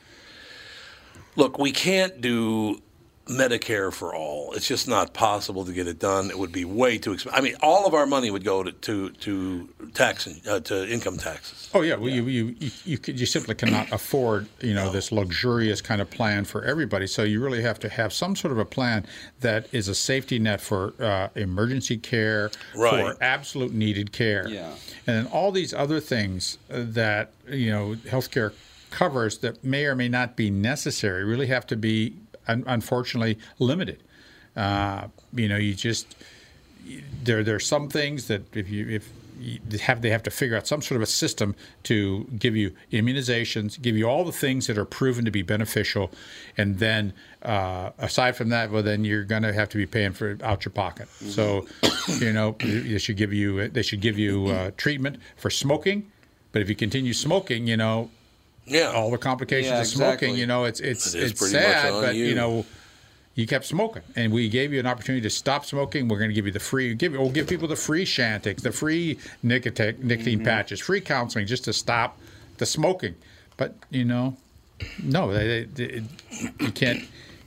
Look, 1.35 1.59
we 1.59 1.71
can't 1.71 2.21
do 2.21 2.81
Medicare 3.27 3.91
for 3.93 4.15
all. 4.15 4.53
It's 4.53 4.67
just 4.67 4.87
not 4.87 5.13
possible 5.13 5.65
to 5.65 5.73
get 5.73 5.87
it 5.87 5.99
done. 5.99 6.29
It 6.29 6.37
would 6.39 6.51
be 6.51 6.65
way 6.65 6.97
too 6.97 7.13
expensive. 7.13 7.37
I 7.37 7.41
mean, 7.41 7.55
all 7.61 7.85
of 7.85 7.93
our 7.93 8.05
money 8.05 8.31
would 8.31 8.43
go 8.43 8.63
to 8.63 8.71
to, 8.71 9.09
to 9.09 9.69
tax 9.93 10.27
uh, 10.47 10.59
to 10.61 10.87
income 10.91 11.17
taxes. 11.17 11.69
Oh 11.73 11.81
yeah, 11.81 11.95
well, 11.95 12.09
You, 12.09 12.23
you 12.27 12.55
you 12.59 12.71
you 12.85 12.97
could, 12.97 13.19
you 13.19 13.25
simply 13.25 13.55
cannot 13.55 13.91
afford 13.91 14.47
you 14.61 14.73
know 14.73 14.91
this 14.91 15.11
luxurious 15.11 15.81
kind 15.81 16.01
of 16.01 16.09
plan 16.09 16.45
for 16.45 16.63
everybody. 16.63 17.07
So 17.07 17.23
you 17.23 17.41
really 17.43 17.61
have 17.61 17.79
to 17.79 17.89
have 17.89 18.13
some 18.13 18.35
sort 18.35 18.51
of 18.51 18.57
a 18.59 18.65
plan 18.65 19.05
that 19.41 19.67
is 19.71 19.87
a 19.87 19.95
safety 19.95 20.39
net 20.39 20.61
for 20.61 20.93
uh, 20.99 21.29
emergency 21.35 21.97
care, 21.97 22.49
Right. 22.75 23.15
for 23.15 23.23
absolute 23.23 23.73
needed 23.73 24.11
care, 24.11 24.47
Yeah. 24.47 24.69
and 25.05 25.15
then 25.17 25.25
all 25.27 25.51
these 25.51 25.73
other 25.73 25.99
things 25.99 26.57
uh, 26.71 26.83
that 26.93 27.31
you 27.49 27.71
know 27.71 27.95
healthcare 28.09 28.53
covers 28.89 29.39
that 29.39 29.63
may 29.63 29.85
or 29.85 29.95
may 29.95 30.07
not 30.07 30.37
be 30.37 30.49
necessary 30.49 31.25
really 31.25 31.47
have 31.47 31.67
to 31.67 31.75
be 31.75 31.97
un- 32.07 32.26
unfortunately 32.47 33.37
limited. 33.59 34.01
Uh, 34.55 35.07
you 35.33 35.47
know, 35.47 35.57
you 35.57 35.73
just 35.73 36.15
there 37.23 37.43
there 37.43 37.55
are 37.55 37.59
some 37.59 37.89
things 37.89 38.27
that 38.27 38.55
if 38.55 38.69
you 38.69 38.87
if 38.89 39.11
you 39.39 39.59
have 39.81 40.01
they 40.01 40.09
have 40.09 40.23
to 40.23 40.31
figure 40.31 40.55
out 40.57 40.67
some 40.67 40.81
sort 40.81 40.95
of 40.95 41.01
a 41.01 41.07
system 41.07 41.55
to 41.83 42.25
give 42.39 42.55
you 42.55 42.71
immunizations, 42.91 43.79
give 43.81 43.95
you 43.95 44.07
all 44.07 44.23
the 44.23 44.31
things 44.31 44.67
that 44.67 44.77
are 44.77 44.85
proven 44.85 45.25
to 45.25 45.31
be 45.31 45.41
beneficial, 45.41 46.11
and 46.57 46.79
then 46.79 47.13
uh, 47.43 47.91
aside 47.99 48.35
from 48.35 48.49
that, 48.49 48.71
well, 48.71 48.83
then 48.83 49.05
you're 49.05 49.23
going 49.23 49.43
to 49.43 49.53
have 49.53 49.69
to 49.69 49.77
be 49.77 49.85
paying 49.85 50.13
for 50.13 50.31
it 50.31 50.41
out 50.41 50.65
your 50.65 50.71
pocket. 50.71 51.07
So, 51.09 51.67
you 52.19 52.33
know, 52.33 52.55
they 52.59 52.97
should 52.97 53.17
give 53.17 53.33
you 53.33 53.67
they 53.69 53.83
should 53.83 54.01
give 54.01 54.17
you 54.17 54.47
uh, 54.47 54.71
treatment 54.77 55.17
for 55.35 55.49
smoking, 55.49 56.11
but 56.51 56.61
if 56.61 56.69
you 56.69 56.75
continue 56.75 57.13
smoking, 57.13 57.67
you 57.67 57.77
know, 57.77 58.09
Yeah. 58.67 58.91
all 58.91 59.09
the 59.11 59.17
complications 59.17 59.71
Yeah, 59.71 59.81
of 59.81 59.87
smoking, 59.87 60.11
exactly. 60.29 60.39
you 60.39 60.45
know, 60.47 60.65
it's 60.65 60.79
it's 60.79 61.13
It 61.15 61.23
is 61.23 61.31
it's 61.31 61.49
sad, 61.51 61.91
but 62.01 62.15
you 62.15 62.25
you. 62.27 62.35
know 62.35 62.65
you 63.35 63.45
kept 63.45 63.65
smoking, 63.65 64.01
and 64.15 64.31
we 64.33 64.49
gave 64.49 64.73
you 64.73 64.79
an 64.79 64.87
opportunity 64.87 65.21
to 65.21 65.29
stop 65.29 65.63
smoking. 65.65 66.07
We're 66.07 66.17
going 66.17 66.31
to 66.31 66.33
give 66.33 66.47
you 66.47 66.51
the 66.51 66.59
free, 66.59 66.95
give 66.95 67.13
we'll 67.13 67.29
give 67.29 67.47
people 67.47 67.67
the 67.67 67.75
free 67.75 68.03
Chantix, 68.03 68.61
the 68.61 68.71
free 68.71 69.19
nicotine, 69.43 69.95
nicotine 70.01 70.43
patches, 70.43 70.79
free 70.79 71.01
counseling, 71.01 71.45
just 71.45 71.63
to 71.65 71.73
stop 71.73 72.17
the 72.57 72.65
smoking. 72.65 73.13
But 73.55 73.75
you 73.91 74.05
know, 74.05 74.37
no, 75.03 75.31
they, 75.31 75.63
they, 75.65 75.85
they- 75.87 76.03
you 76.59 76.71
can't. 76.71 77.03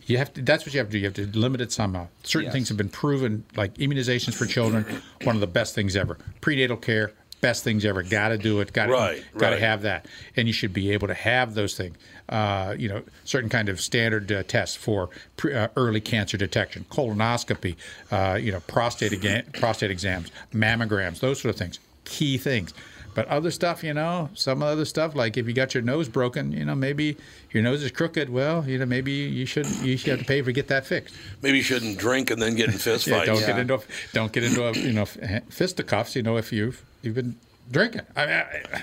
You 0.06 0.18
have 0.18 0.32
to. 0.34 0.42
That's 0.42 0.64
what 0.64 0.74
you 0.74 0.78
have 0.78 0.88
to 0.88 0.92
do. 0.92 0.98
You 0.98 1.04
have 1.04 1.14
to 1.14 1.26
limit 1.38 1.60
it 1.60 1.70
somehow. 1.72 2.08
Certain 2.24 2.46
Yes. 2.46 2.52
things 2.52 2.68
have 2.68 2.76
been 2.78 2.88
proven, 2.88 3.44
like 3.56 3.74
immunizations 3.74 4.34
for 4.34 4.46
children, 4.46 4.84
one 5.24 5.36
of 5.36 5.40
the 5.40 5.46
best 5.46 5.74
things 5.74 5.94
ever. 5.96 6.18
Prenatal 6.40 6.76
care, 6.76 7.12
best 7.40 7.64
things 7.64 7.84
ever. 7.84 8.02
Got 8.02 8.28
to 8.28 8.38
do 8.38 8.60
it. 8.60 8.72
Got 8.72 8.86
to 8.86 8.92
Right, 8.92 9.22
Got 9.36 9.50
to 9.50 9.54
right. 9.56 9.62
have 9.62 9.82
that, 9.82 10.06
and 10.36 10.46
you 10.46 10.52
should 10.52 10.72
be 10.72 10.92
able 10.92 11.08
to 11.08 11.14
have 11.14 11.54
those 11.54 11.76
things. 11.76 11.96
Uh, 12.28 12.74
you 12.78 12.88
know, 12.88 13.02
certain 13.24 13.50
kind 13.50 13.68
of 13.68 13.80
standard 13.80 14.30
uh, 14.30 14.42
tests 14.44 14.76
for 14.76 15.10
pre, 15.36 15.52
uh, 15.54 15.68
early 15.76 16.00
cancer 16.00 16.36
detection, 16.36 16.84
colonoscopy, 16.90 17.74
uh, 18.12 18.36
you 18.40 18.52
know, 18.52 18.60
prostate 18.60 19.12
aga- 19.12 19.44
prostate 19.58 19.90
exams, 19.90 20.30
mammograms, 20.54 21.20
those 21.20 21.40
sort 21.40 21.52
of 21.54 21.58
things. 21.58 21.78
Key 22.04 22.38
things. 22.38 22.72
But 23.14 23.26
other 23.28 23.50
stuff, 23.50 23.82
you 23.82 23.92
know, 23.92 24.30
some 24.34 24.62
other 24.62 24.84
stuff 24.84 25.14
like 25.14 25.36
if 25.36 25.46
you 25.46 25.52
got 25.52 25.74
your 25.74 25.82
nose 25.82 26.08
broken, 26.08 26.52
you 26.52 26.64
know, 26.64 26.74
maybe 26.74 27.16
your 27.50 27.62
nose 27.62 27.82
is 27.82 27.90
crooked. 27.90 28.30
Well, 28.30 28.64
you 28.66 28.78
know, 28.78 28.86
maybe 28.86 29.12
you 29.12 29.46
should 29.46 29.66
you 29.82 29.96
should 29.96 30.10
have 30.10 30.18
to 30.20 30.24
pay 30.24 30.42
to 30.42 30.52
get 30.52 30.68
that 30.68 30.86
fixed. 30.86 31.14
Maybe 31.42 31.58
you 31.58 31.64
shouldn't 31.64 31.98
drink 31.98 32.30
and 32.30 32.40
then 32.40 32.54
get 32.54 32.68
in 32.68 32.78
fist 32.78 33.06
Yeah, 33.06 33.24
don't 33.24 33.40
get 33.40 33.58
into 33.58 33.74
a, 33.74 33.80
don't 34.12 34.32
get 34.32 34.44
into 34.44 34.66
a, 34.66 34.72
you 34.72 34.92
know 34.92 35.04
fisticuffs. 35.04 36.14
You 36.14 36.22
know, 36.22 36.36
if 36.36 36.52
you've 36.52 36.84
you've 37.02 37.14
been 37.14 37.36
drinking. 37.70 38.02
I 38.16 38.26
mean, 38.26 38.34
I, 38.34 38.82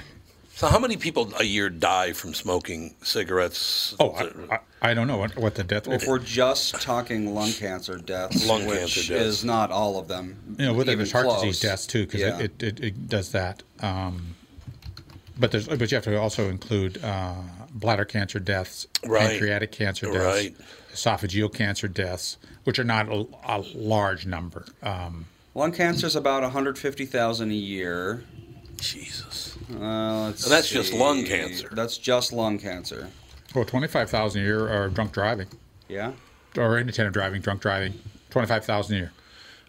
So, 0.57 0.65
how 0.65 0.79
many 0.79 0.97
people 0.97 1.31
a 1.39 1.43
year 1.43 1.69
die 1.69 2.13
from 2.13 2.33
smoking 2.33 2.95
cigarettes? 3.03 3.95
oh, 3.99 4.13
I, 4.13 4.55
I, 4.55 4.89
I 4.89 4.93
don't 4.95 5.05
know 5.07 5.17
what, 5.17 5.37
what 5.37 5.53
the 5.53 5.63
death. 5.63 5.85
Well, 5.87 5.97
if 5.97 6.07
we're 6.07 6.17
just 6.17 6.81
talking 6.81 7.35
lung 7.35 7.51
cancer 7.51 7.97
deaths, 7.99 8.47
Lung 8.47 8.65
which 8.65 8.79
cancer 8.79 9.13
deaths. 9.13 9.25
is 9.25 9.45
not 9.45 9.69
all 9.69 9.99
of 9.99 10.07
them. 10.07 10.55
you 10.57 10.65
know, 10.65 10.73
with 10.73 10.89
it, 10.89 10.93
even 10.93 10.97
there's 10.97 11.11
heart 11.11 11.25
close. 11.27 11.41
disease 11.43 11.59
deaths 11.59 11.85
too, 11.85 12.07
because 12.07 12.21
Yeah. 12.21 12.39
it, 12.39 12.63
it, 12.63 12.79
it, 12.79 12.83
it 12.85 13.07
does 13.07 13.33
that. 13.33 13.61
Um, 13.81 14.33
but 15.37 15.51
there's 15.51 15.67
but 15.67 15.91
you 15.91 15.95
have 15.95 16.05
to 16.05 16.19
also 16.19 16.49
include 16.49 17.03
uh, 17.03 17.35
bladder 17.71 18.05
cancer 18.05 18.39
deaths, 18.39 18.87
Right. 19.05 19.29
pancreatic 19.29 19.71
cancer 19.71 20.11
deaths, 20.11 20.25
Right. 20.25 20.55
esophageal 20.91 21.53
cancer 21.53 21.87
deaths, 21.87 22.37
which 22.63 22.79
are 22.79 22.83
not 22.83 23.07
a, 23.09 23.27
a 23.47 23.59
large 23.75 24.25
number. 24.25 24.65
Um, 24.81 25.27
Lung 25.53 25.71
cancer 25.71 26.07
is 26.07 26.15
about 26.15 26.41
150,000 26.41 27.51
a 27.51 27.53
year. 27.53 28.23
Jesus. 28.79 29.56
Uh, 29.69 30.25
let's 30.27 30.43
And 30.43 30.51
that's 30.51 30.69
just 30.69 30.93
lung 30.93 31.23
cancer. 31.25 31.69
That's 31.73 31.97
just 31.97 32.31
lung 32.33 32.57
cancer. 32.59 33.09
well, 33.55 33.65
twenty 33.65 33.87
five 33.87 34.09
thousand 34.09 34.41
a 34.41 34.45
year 34.45 34.67
are 34.69 34.89
drunk 34.89 35.11
driving 35.11 35.47
Yeah. 35.89 36.13
or 36.57 36.77
inattentive 36.79 37.13
driving, 37.13 37.41
drunk 37.41 37.61
driving. 37.61 37.99
Twenty 38.29 38.47
five 38.47 38.65
thousand 38.65 38.95
a 38.95 38.99
year. 38.99 39.11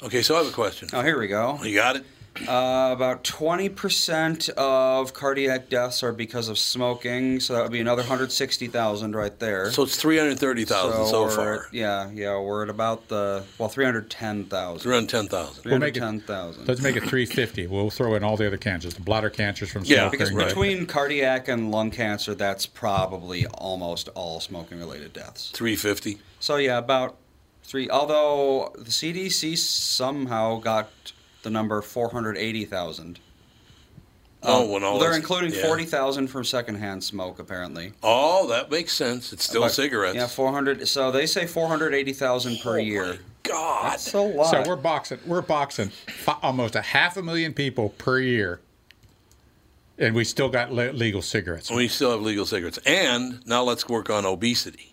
Okay, 0.02 0.22
so 0.22 0.34
I 0.36 0.38
have 0.38 0.46
a 0.48 0.52
question. 0.52 0.88
Oh, 0.92 1.02
here 1.02 1.18
we 1.18 1.26
go. 1.26 1.58
You 1.64 1.74
got 1.74 1.96
it? 1.96 2.04
Uh, 2.46 2.90
about 2.92 3.24
20% 3.24 4.48
of 4.50 5.12
cardiac 5.14 5.68
deaths 5.68 6.02
are 6.02 6.12
because 6.12 6.48
of 6.48 6.58
smoking, 6.58 7.40
so 7.40 7.54
that 7.54 7.62
would 7.62 7.72
be 7.72 7.80
another 7.80 8.02
160,000 8.02 9.16
right 9.16 9.38
there. 9.38 9.70
So 9.70 9.82
it's 9.82 9.96
330,000 9.96 11.06
so, 11.06 11.22
we're 11.22 11.30
far. 11.30 11.54
at- 11.54 11.60
yeah, 11.74 12.10
yeah, 12.12 12.38
we're 12.38 12.62
at 12.64 12.68
about 12.70 13.08
the 13.08 13.44
well 13.58 13.68
310,000. 13.68 14.78
310,000. 14.80 15.64
We'll 15.64 15.78
make 15.78 15.96
it- 15.96 16.00
310,000. 16.00 16.68
Let's 16.68 16.80
make 16.82 16.96
it 16.96 17.04
three 17.04 17.26
fifty. 17.26 17.66
We'll 17.66 17.90
throw 17.90 18.14
in 18.14 18.22
all 18.22 18.36
the 18.36 18.46
other 18.46 18.56
cancers, 18.56 18.94
the 18.94 19.00
bladder 19.00 19.30
cancers 19.30 19.70
from 19.70 19.84
smoking. 19.84 20.04
Yeah. 20.04 20.08
Because 20.10 20.30
the- 20.30 20.44
between 20.44 20.86
cardiac 20.86 21.48
and 21.48 21.70
lung 21.70 21.90
cancer, 21.90 22.34
that's 22.34 22.66
probably 22.66 23.46
almost 23.46 24.08
all 24.14 24.40
smoking 24.40 24.78
related 24.78 25.12
deaths. 25.12 25.50
350. 25.54 26.18
So 26.40 26.56
yeah, 26.56 26.78
about 26.78 27.16
three. 27.64 27.88
Although 27.90 28.72
the 28.78 28.90
CDC 28.90 29.56
somehow 29.56 30.58
got 30.60 30.90
the 31.48 31.52
number 31.52 31.80
four 31.80 32.10
hundred 32.10 32.36
eighty 32.36 32.64
thousand. 32.64 33.18
Oh, 34.42 34.64
um, 34.64 34.70
when 34.70 34.84
all 34.84 34.98
they're 34.98 35.16
including 35.16 35.52
yeah. 35.52 35.62
forty 35.62 35.84
thousand 35.84 36.28
from 36.28 36.44
secondhand 36.44 37.02
smoke, 37.02 37.38
apparently. 37.38 37.92
Oh, 38.02 38.46
that 38.48 38.70
makes 38.70 38.92
sense. 38.92 39.32
It's 39.32 39.44
still 39.44 39.62
But- 39.62 39.72
cigarettes. 39.72 40.16
Yeah, 40.16 40.26
four 40.26 40.52
hundred. 40.52 40.86
So 40.86 41.10
they 41.10 41.26
say 41.26 41.46
four 41.46 41.66
hundred 41.66 41.94
eighty 41.94 42.12
thousand 42.12 42.60
per 42.60 42.74
oh, 42.74 42.76
year. 42.76 43.18
God. 43.42 43.92
That's 43.92 44.12
a 44.12 44.20
lot. 44.20 44.50
So 44.50 44.62
we're 44.68 44.76
boxing. 44.76 45.18
We're 45.26 45.42
boxing 45.42 45.90
almost 46.42 46.76
a 46.76 46.82
half 46.82 47.16
a 47.16 47.22
million 47.22 47.54
people 47.54 47.90
per 47.90 48.20
year, 48.20 48.60
and 49.96 50.14
we 50.14 50.24
still 50.24 50.50
got 50.50 50.70
le- 50.70 50.92
legal 50.92 51.22
cigarettes. 51.22 51.70
We 51.70 51.88
still 51.88 52.10
have 52.10 52.20
legal 52.20 52.44
cigarettes. 52.44 52.78
And 52.84 53.44
now 53.46 53.62
let's 53.62 53.88
work 53.88 54.10
on 54.10 54.26
obesity. 54.26 54.92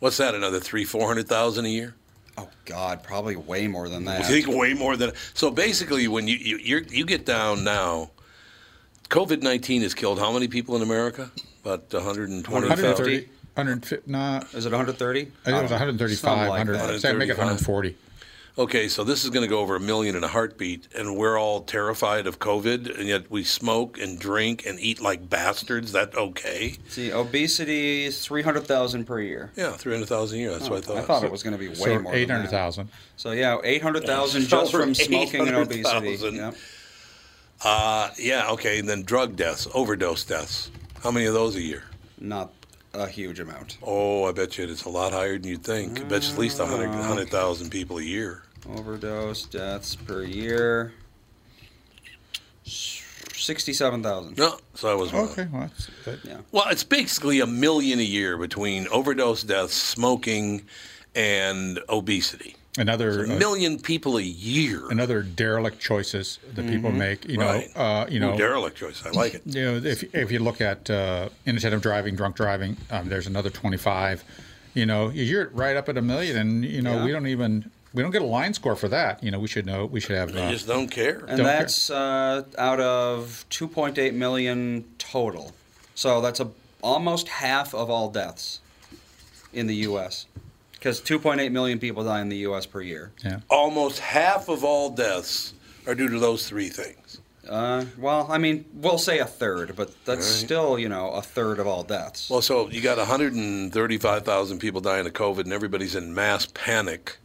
What's 0.00 0.16
that? 0.16 0.34
Another 0.34 0.60
three, 0.60 0.84
400,000 0.84 1.64
a 1.64 1.68
year? 1.68 1.94
Oh 2.38 2.48
God, 2.64 3.02
probably 3.02 3.36
way 3.36 3.66
more 3.68 3.88
than 3.88 4.04
that. 4.06 4.22
I 4.22 4.24
think 4.28 4.46
way 4.48 4.74
more 4.74 4.96
than. 4.96 5.12
So 5.34 5.50
basically, 5.50 6.08
when 6.08 6.26
you 6.28 6.36
you 6.36 6.58
you're, 6.58 6.82
you 6.82 7.04
get 7.04 7.24
down 7.26 7.64
now, 7.64 8.10
COVID 9.10 9.42
nineteen 9.42 9.82
has 9.82 9.94
killed 9.94 10.18
how 10.18 10.32
many 10.32 10.48
people 10.48 10.76
in 10.76 10.82
America? 10.82 11.30
About 11.62 11.92
120,000. 11.92 12.68
130, 12.68 13.28
150, 13.54 14.10
nah, 14.10 14.42
Is 14.54 14.64
it 14.64 14.72
one 14.72 14.78
hundred 14.78 14.96
thirty? 14.98 15.22
I 15.22 15.24
think 15.44 15.58
it 15.58 15.62
was 15.62 15.70
135, 15.70 16.18
Something 16.18 16.40
like 16.48 16.66
100, 16.66 16.74
that. 16.78 17.00
say 17.00 17.12
make 17.12 17.28
it 17.28 17.36
140. 17.36 17.96
Okay, 18.58 18.88
so 18.88 19.04
this 19.04 19.22
is 19.22 19.30
going 19.30 19.44
to 19.44 19.48
go 19.48 19.60
over 19.60 19.76
a 19.76 19.80
million 19.80 20.16
in 20.16 20.24
a 20.24 20.28
heartbeat, 20.28 20.88
and 20.92 21.16
we're 21.16 21.38
all 21.38 21.60
terrified 21.60 22.26
of 22.26 22.40
COVID, 22.40 22.98
and 22.98 23.06
yet 23.06 23.30
we 23.30 23.44
smoke 23.44 23.98
and 24.00 24.18
drink 24.18 24.66
and 24.66 24.80
eat 24.80 25.00
like 25.00 25.30
bastards. 25.30 25.92
That 25.92 26.16
okay? 26.16 26.74
See, 26.88 27.12
obesity 27.12 28.06
is 28.06 28.24
three 28.24 28.42
hundred 28.42 28.66
thousand 28.66 29.04
per 29.04 29.20
year. 29.20 29.52
Yeah, 29.54 29.70
three 29.72 29.92
hundred 29.92 30.08
thousand 30.08 30.38
a 30.38 30.42
year. 30.42 30.50
That's 30.50 30.68
what 30.68 30.78
I 30.78 30.80
thought. 30.80 30.96
I 30.96 31.02
thought 31.02 31.22
it 31.22 31.30
was 31.30 31.44
going 31.44 31.52
to 31.52 31.58
be 31.58 31.68
way 31.68 31.74
So 31.74 31.98
more. 32.00 32.10
than 32.12 32.20
800,000. 32.20 32.88
So 33.16 33.30
yeah, 33.30 33.58
eight 33.62 33.80
hundred 33.80 34.04
thousand 34.04 34.42
just 34.48 34.72
from 34.72 34.92
smoking 34.92 35.46
and 35.46 35.56
obesity. 35.56 36.08
800,000. 36.08 36.34
Yep. 36.34 36.54
Uh, 37.62 38.10
yeah, 38.18 38.50
okay, 38.50 38.80
and 38.80 38.88
then 38.88 39.04
drug 39.04 39.36
deaths, 39.36 39.68
overdose 39.72 40.24
deaths. 40.24 40.72
How 41.04 41.12
many 41.12 41.26
of 41.26 41.34
those 41.34 41.54
a 41.54 41.60
year? 41.62 41.84
Not 42.20 42.57
a 42.98 43.08
huge 43.08 43.40
amount. 43.40 43.78
Oh, 43.82 44.24
I 44.24 44.32
bet 44.32 44.58
you 44.58 44.64
it's 44.64 44.84
a 44.84 44.88
lot 44.88 45.12
higher 45.12 45.38
than 45.38 45.48
you'd 45.48 45.62
think. 45.62 46.00
I 46.00 46.04
bet 46.04 46.24
you 46.24 46.32
at 46.32 46.38
least 46.38 46.58
100 46.58 46.88
100,000 46.90 47.66
mm. 47.66 47.70
people 47.70 47.98
a 47.98 48.02
year. 48.02 48.42
Overdose 48.68 49.44
deaths 49.44 49.96
per 49.96 50.22
year. 50.24 50.92
Sixty-seven 52.64 54.02
thousand. 54.02 54.36
No, 54.36 54.58
so 54.74 54.90
I 54.90 54.94
was 54.94 55.12
wrong. 55.12 55.28
Okay, 55.28 55.46
well, 55.50 55.62
that's 55.62 55.88
good. 56.04 56.20
Yeah. 56.22 56.38
Well, 56.52 56.66
it's 56.70 56.84
basically 56.84 57.40
a 57.40 57.46
million 57.46 57.98
a 57.98 58.02
year 58.02 58.36
between 58.36 58.86
overdose 58.88 59.42
deaths, 59.42 59.74
smoking, 59.74 60.66
and 61.14 61.80
obesity. 61.88 62.56
Another 62.78 63.20
It's 63.22 63.30
a 63.30 63.34
uh, 63.34 63.38
million 63.38 63.78
people 63.80 64.16
a 64.18 64.22
year. 64.22 64.88
another 64.90 65.22
derelict 65.22 65.80
choices 65.80 66.38
that 66.54 66.66
people 66.68 66.92
make. 66.92 67.28
You 67.28 67.38
know, 67.38 67.46
Right. 67.52 67.70
uh, 67.76 68.06
you 68.08 68.20
know, 68.20 68.34
Ooh, 68.34 68.38
derelict 68.38 68.76
choice. 68.76 69.02
I 69.04 69.10
like 69.10 69.34
it. 69.34 69.42
You 69.46 69.64
know, 69.64 69.76
if 69.88 70.14
if 70.14 70.30
you 70.30 70.38
look 70.38 70.60
at 70.60 70.88
uh, 70.88 71.28
inattentive 71.44 71.82
driving, 71.82 72.14
drunk 72.14 72.36
driving, 72.36 72.76
um, 72.90 73.08
there's 73.08 73.26
another 73.26 73.50
25. 73.50 74.22
You 74.74 74.86
know, 74.86 75.08
you're 75.10 75.48
right 75.48 75.76
up 75.76 75.88
at 75.88 75.96
a 75.96 76.02
million, 76.02 76.36
and 76.36 76.64
you 76.64 76.80
know 76.82 76.98
Yeah. 76.98 77.04
we 77.04 77.10
don't 77.12 77.26
even 77.26 77.70
we 77.94 78.02
don't 78.02 78.12
get 78.12 78.22
a 78.22 78.26
line 78.26 78.54
score 78.54 78.76
for 78.76 78.88
that. 78.88 79.24
You 79.24 79.30
know, 79.32 79.40
we 79.40 79.48
should 79.48 79.66
know 79.66 79.86
we 79.86 79.98
should 79.98 80.14
have. 80.16 80.32
They 80.32 80.42
Uh, 80.42 80.50
just 80.52 80.66
don't 80.68 80.88
care. 80.88 81.18
And 81.26 81.38
Don't 81.38 81.46
care. 81.46 81.58
that's 81.58 81.90
uh, 81.90 82.44
out 82.58 82.78
of 82.80 83.44
2.8 83.50 84.12
million 84.14 84.84
total. 84.98 85.52
So 85.96 86.20
that's 86.20 86.38
a, 86.38 86.48
almost 86.82 87.26
half 87.28 87.74
of 87.74 87.90
all 87.90 88.08
deaths 88.10 88.60
in 89.52 89.66
the 89.66 89.74
U.S. 89.90 90.26
Because 90.78 91.00
2.8 91.00 91.50
million 91.50 91.78
people 91.78 92.04
die 92.04 92.20
in 92.20 92.28
the 92.28 92.36
U.S. 92.38 92.66
per 92.66 92.80
year. 92.80 93.10
yeah. 93.24 93.40
Almost 93.50 93.98
half 93.98 94.48
of 94.48 94.62
all 94.64 94.90
deaths 94.90 95.54
are 95.86 95.94
due 95.94 96.08
to 96.08 96.18
those 96.18 96.48
three 96.48 96.68
things. 96.68 97.20
Uh, 97.48 97.86
well, 97.96 98.26
I 98.30 98.36
mean, 98.38 98.66
we'll 98.74 98.98
say 98.98 99.18
a 99.20 99.24
third, 99.24 99.74
but 99.74 99.90
that's 100.04 100.18
Right. 100.28 100.44
still, 100.46 100.78
you 100.78 100.88
know, 100.88 101.10
a 101.12 101.22
third 101.22 101.58
of 101.58 101.66
all 101.66 101.82
deaths. 101.82 102.28
Well, 102.28 102.42
so 102.42 102.68
you 102.68 102.82
got 102.82 102.98
135,000 102.98 104.58
people 104.58 104.80
dying 104.80 105.06
of 105.06 105.12
COVID, 105.14 105.40
and 105.40 105.52
everybody's 105.52 105.94
in 105.94 106.14
mass 106.14 106.46
panic. 106.52 107.16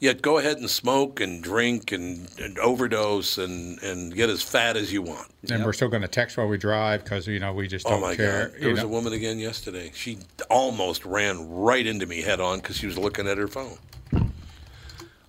Yet 0.00 0.22
go 0.22 0.38
ahead 0.38 0.56
and 0.56 0.70
smoke 0.70 1.20
and 1.20 1.42
drink 1.42 1.92
and, 1.92 2.26
and 2.38 2.58
overdose 2.58 3.36
and, 3.36 3.80
and 3.82 4.14
get 4.14 4.30
as 4.30 4.42
fat 4.42 4.78
as 4.78 4.90
you 4.90 5.02
want. 5.02 5.28
And 5.50 5.62
we're 5.62 5.74
still 5.74 5.88
going 5.88 6.00
to 6.00 6.08
text 6.08 6.38
while 6.38 6.48
we 6.48 6.56
drive 6.56 7.04
because 7.04 7.26
you 7.26 7.38
know 7.38 7.52
we 7.52 7.68
just 7.68 7.86
oh, 7.86 7.90
don't 7.90 7.98
Oh 7.98 8.06
my 8.06 8.16
care. 8.16 8.48
God! 8.48 8.60
There 8.60 8.70
was 8.70 8.80
know. 8.80 8.86
a 8.86 8.88
woman 8.88 9.12
again 9.12 9.38
yesterday. 9.38 9.92
She 9.94 10.18
almost 10.48 11.04
ran 11.04 11.50
right 11.50 11.86
into 11.86 12.06
me 12.06 12.22
head 12.22 12.40
on 12.40 12.60
because 12.60 12.78
she 12.78 12.86
was 12.86 12.96
looking 12.96 13.28
at 13.28 13.36
her 13.36 13.46
phone. 13.46 13.76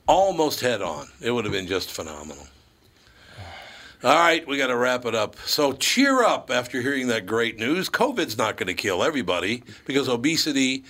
Almost 0.07 0.61
head 0.61 0.81
on. 0.81 1.07
It 1.19 1.31
would 1.31 1.43
have 1.43 1.53
been 1.53 1.67
just 1.67 1.91
phenomenal. 1.91 2.47
All 4.03 4.15
right, 4.15 4.47
we 4.47 4.57
got 4.57 4.67
to 4.67 4.75
wrap 4.75 5.05
it 5.05 5.13
up. 5.13 5.35
So 5.45 5.73
cheer 5.73 6.23
up 6.23 6.49
after 6.49 6.81
hearing 6.81 7.07
that 7.09 7.27
great 7.27 7.59
news. 7.59 7.87
COVID's 7.87 8.35
not 8.35 8.57
going 8.57 8.67
to 8.67 8.73
kill 8.73 9.03
everybody 9.03 9.61
because 9.85 10.09
obesity, 10.09 10.85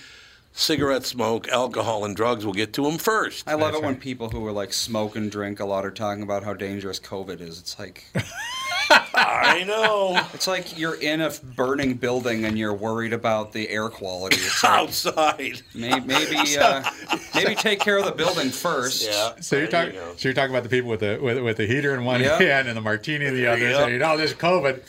cigarette 0.52 1.04
smoke, 1.04 1.48
alcohol, 1.48 2.04
and 2.04 2.14
drugs 2.14 2.44
will 2.44 2.52
get 2.52 2.72
to 2.74 2.84
them 2.84 2.98
first. 2.98 3.48
I 3.48 3.54
love 3.54 3.74
it 3.74 3.82
when 3.82 3.96
people 3.96 4.28
who 4.30 4.46
are 4.46 4.52
like 4.52 4.72
smoke 4.72 5.16
and 5.16 5.30
drink 5.30 5.60
a 5.60 5.64
lot 5.64 5.84
are 5.84 5.90
talking 5.90 6.22
about 6.22 6.44
how 6.44 6.54
dangerous 6.54 7.00
COVID 7.00 7.40
is. 7.40 7.58
It's 7.58 7.78
like 7.78 8.04
I 9.14 9.64
know. 9.66 10.20
it's 10.34 10.46
like 10.46 10.78
you're 10.78 10.96
in 11.00 11.20
a 11.22 11.30
burning 11.56 11.94
building 11.94 12.44
and 12.44 12.58
you're 12.58 12.74
worried 12.74 13.12
about 13.12 13.52
the 13.52 13.68
air 13.70 13.88
quality. 13.88 14.36
It's 14.36 14.62
like, 14.62 14.72
Outside. 14.80 15.62
may, 15.74 15.98
maybe 16.00 16.36
uh, 16.60 16.82
maybe 17.34 17.54
take 17.54 17.80
care 17.80 17.96
of 17.98 18.04
the 18.04 18.12
building 18.12 18.50
first. 18.50 19.04
Yeah. 19.06 19.32
So 19.40 19.56
you're 19.56 19.68
there 19.68 19.86
you 19.86 19.92
talking. 19.92 20.18
So 20.18 20.28
you're 20.28 20.34
talking 20.34 20.50
about 20.50 20.62
the 20.64 20.68
people 20.68 20.90
with 20.90 21.00
the 21.00 21.18
with, 21.22 21.42
with 21.42 21.56
the 21.56 21.66
heater 21.66 21.94
in 21.94 22.04
one 22.04 22.20
Yeah. 22.20 22.38
hand 22.38 22.68
and 22.68 22.76
the 22.76 22.80
martini 22.82 23.24
in 23.26 23.34
the 23.34 23.46
other, 23.46 23.68
Yep. 23.70 23.76
saying, 23.86 24.02
"Oh, 24.02 24.16
this 24.18 24.34
COVID. 24.34 24.82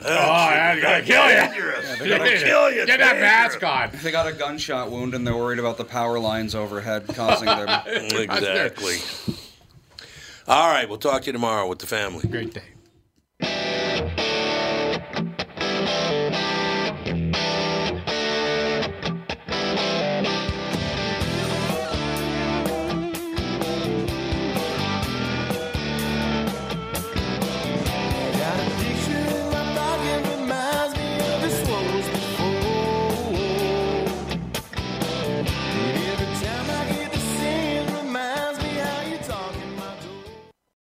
Oh, 0.00 0.04
that's 0.04 0.80
gonna 0.82 1.02
kill 1.02 1.28
you. 1.28 1.34
Dangerous. 1.36 1.98
They're 1.98 2.18
gonna 2.18 2.38
kill 2.38 2.70
you. 2.70 2.86
Get 2.86 2.98
that 2.98 3.12
Dangerous. 3.14 3.60
mask 3.60 3.62
on." 3.64 3.90
They 4.02 4.10
got 4.10 4.26
a 4.26 4.32
gunshot 4.32 4.90
wound 4.90 5.14
and 5.14 5.26
they're 5.26 5.36
worried 5.36 5.58
about 5.58 5.76
the 5.78 5.84
power 5.84 6.18
lines 6.18 6.54
overhead 6.54 7.06
causing 7.08 7.46
them. 7.46 7.68
Exactly. 8.14 8.96
All 10.46 10.70
right, 10.70 10.88
we'll 10.88 10.98
talk 10.98 11.22
to 11.22 11.26
you 11.26 11.32
tomorrow 11.32 11.66
with 11.68 11.78
the 11.78 11.86
family. 11.86 12.28
Great 12.28 12.52
day. 12.52 12.73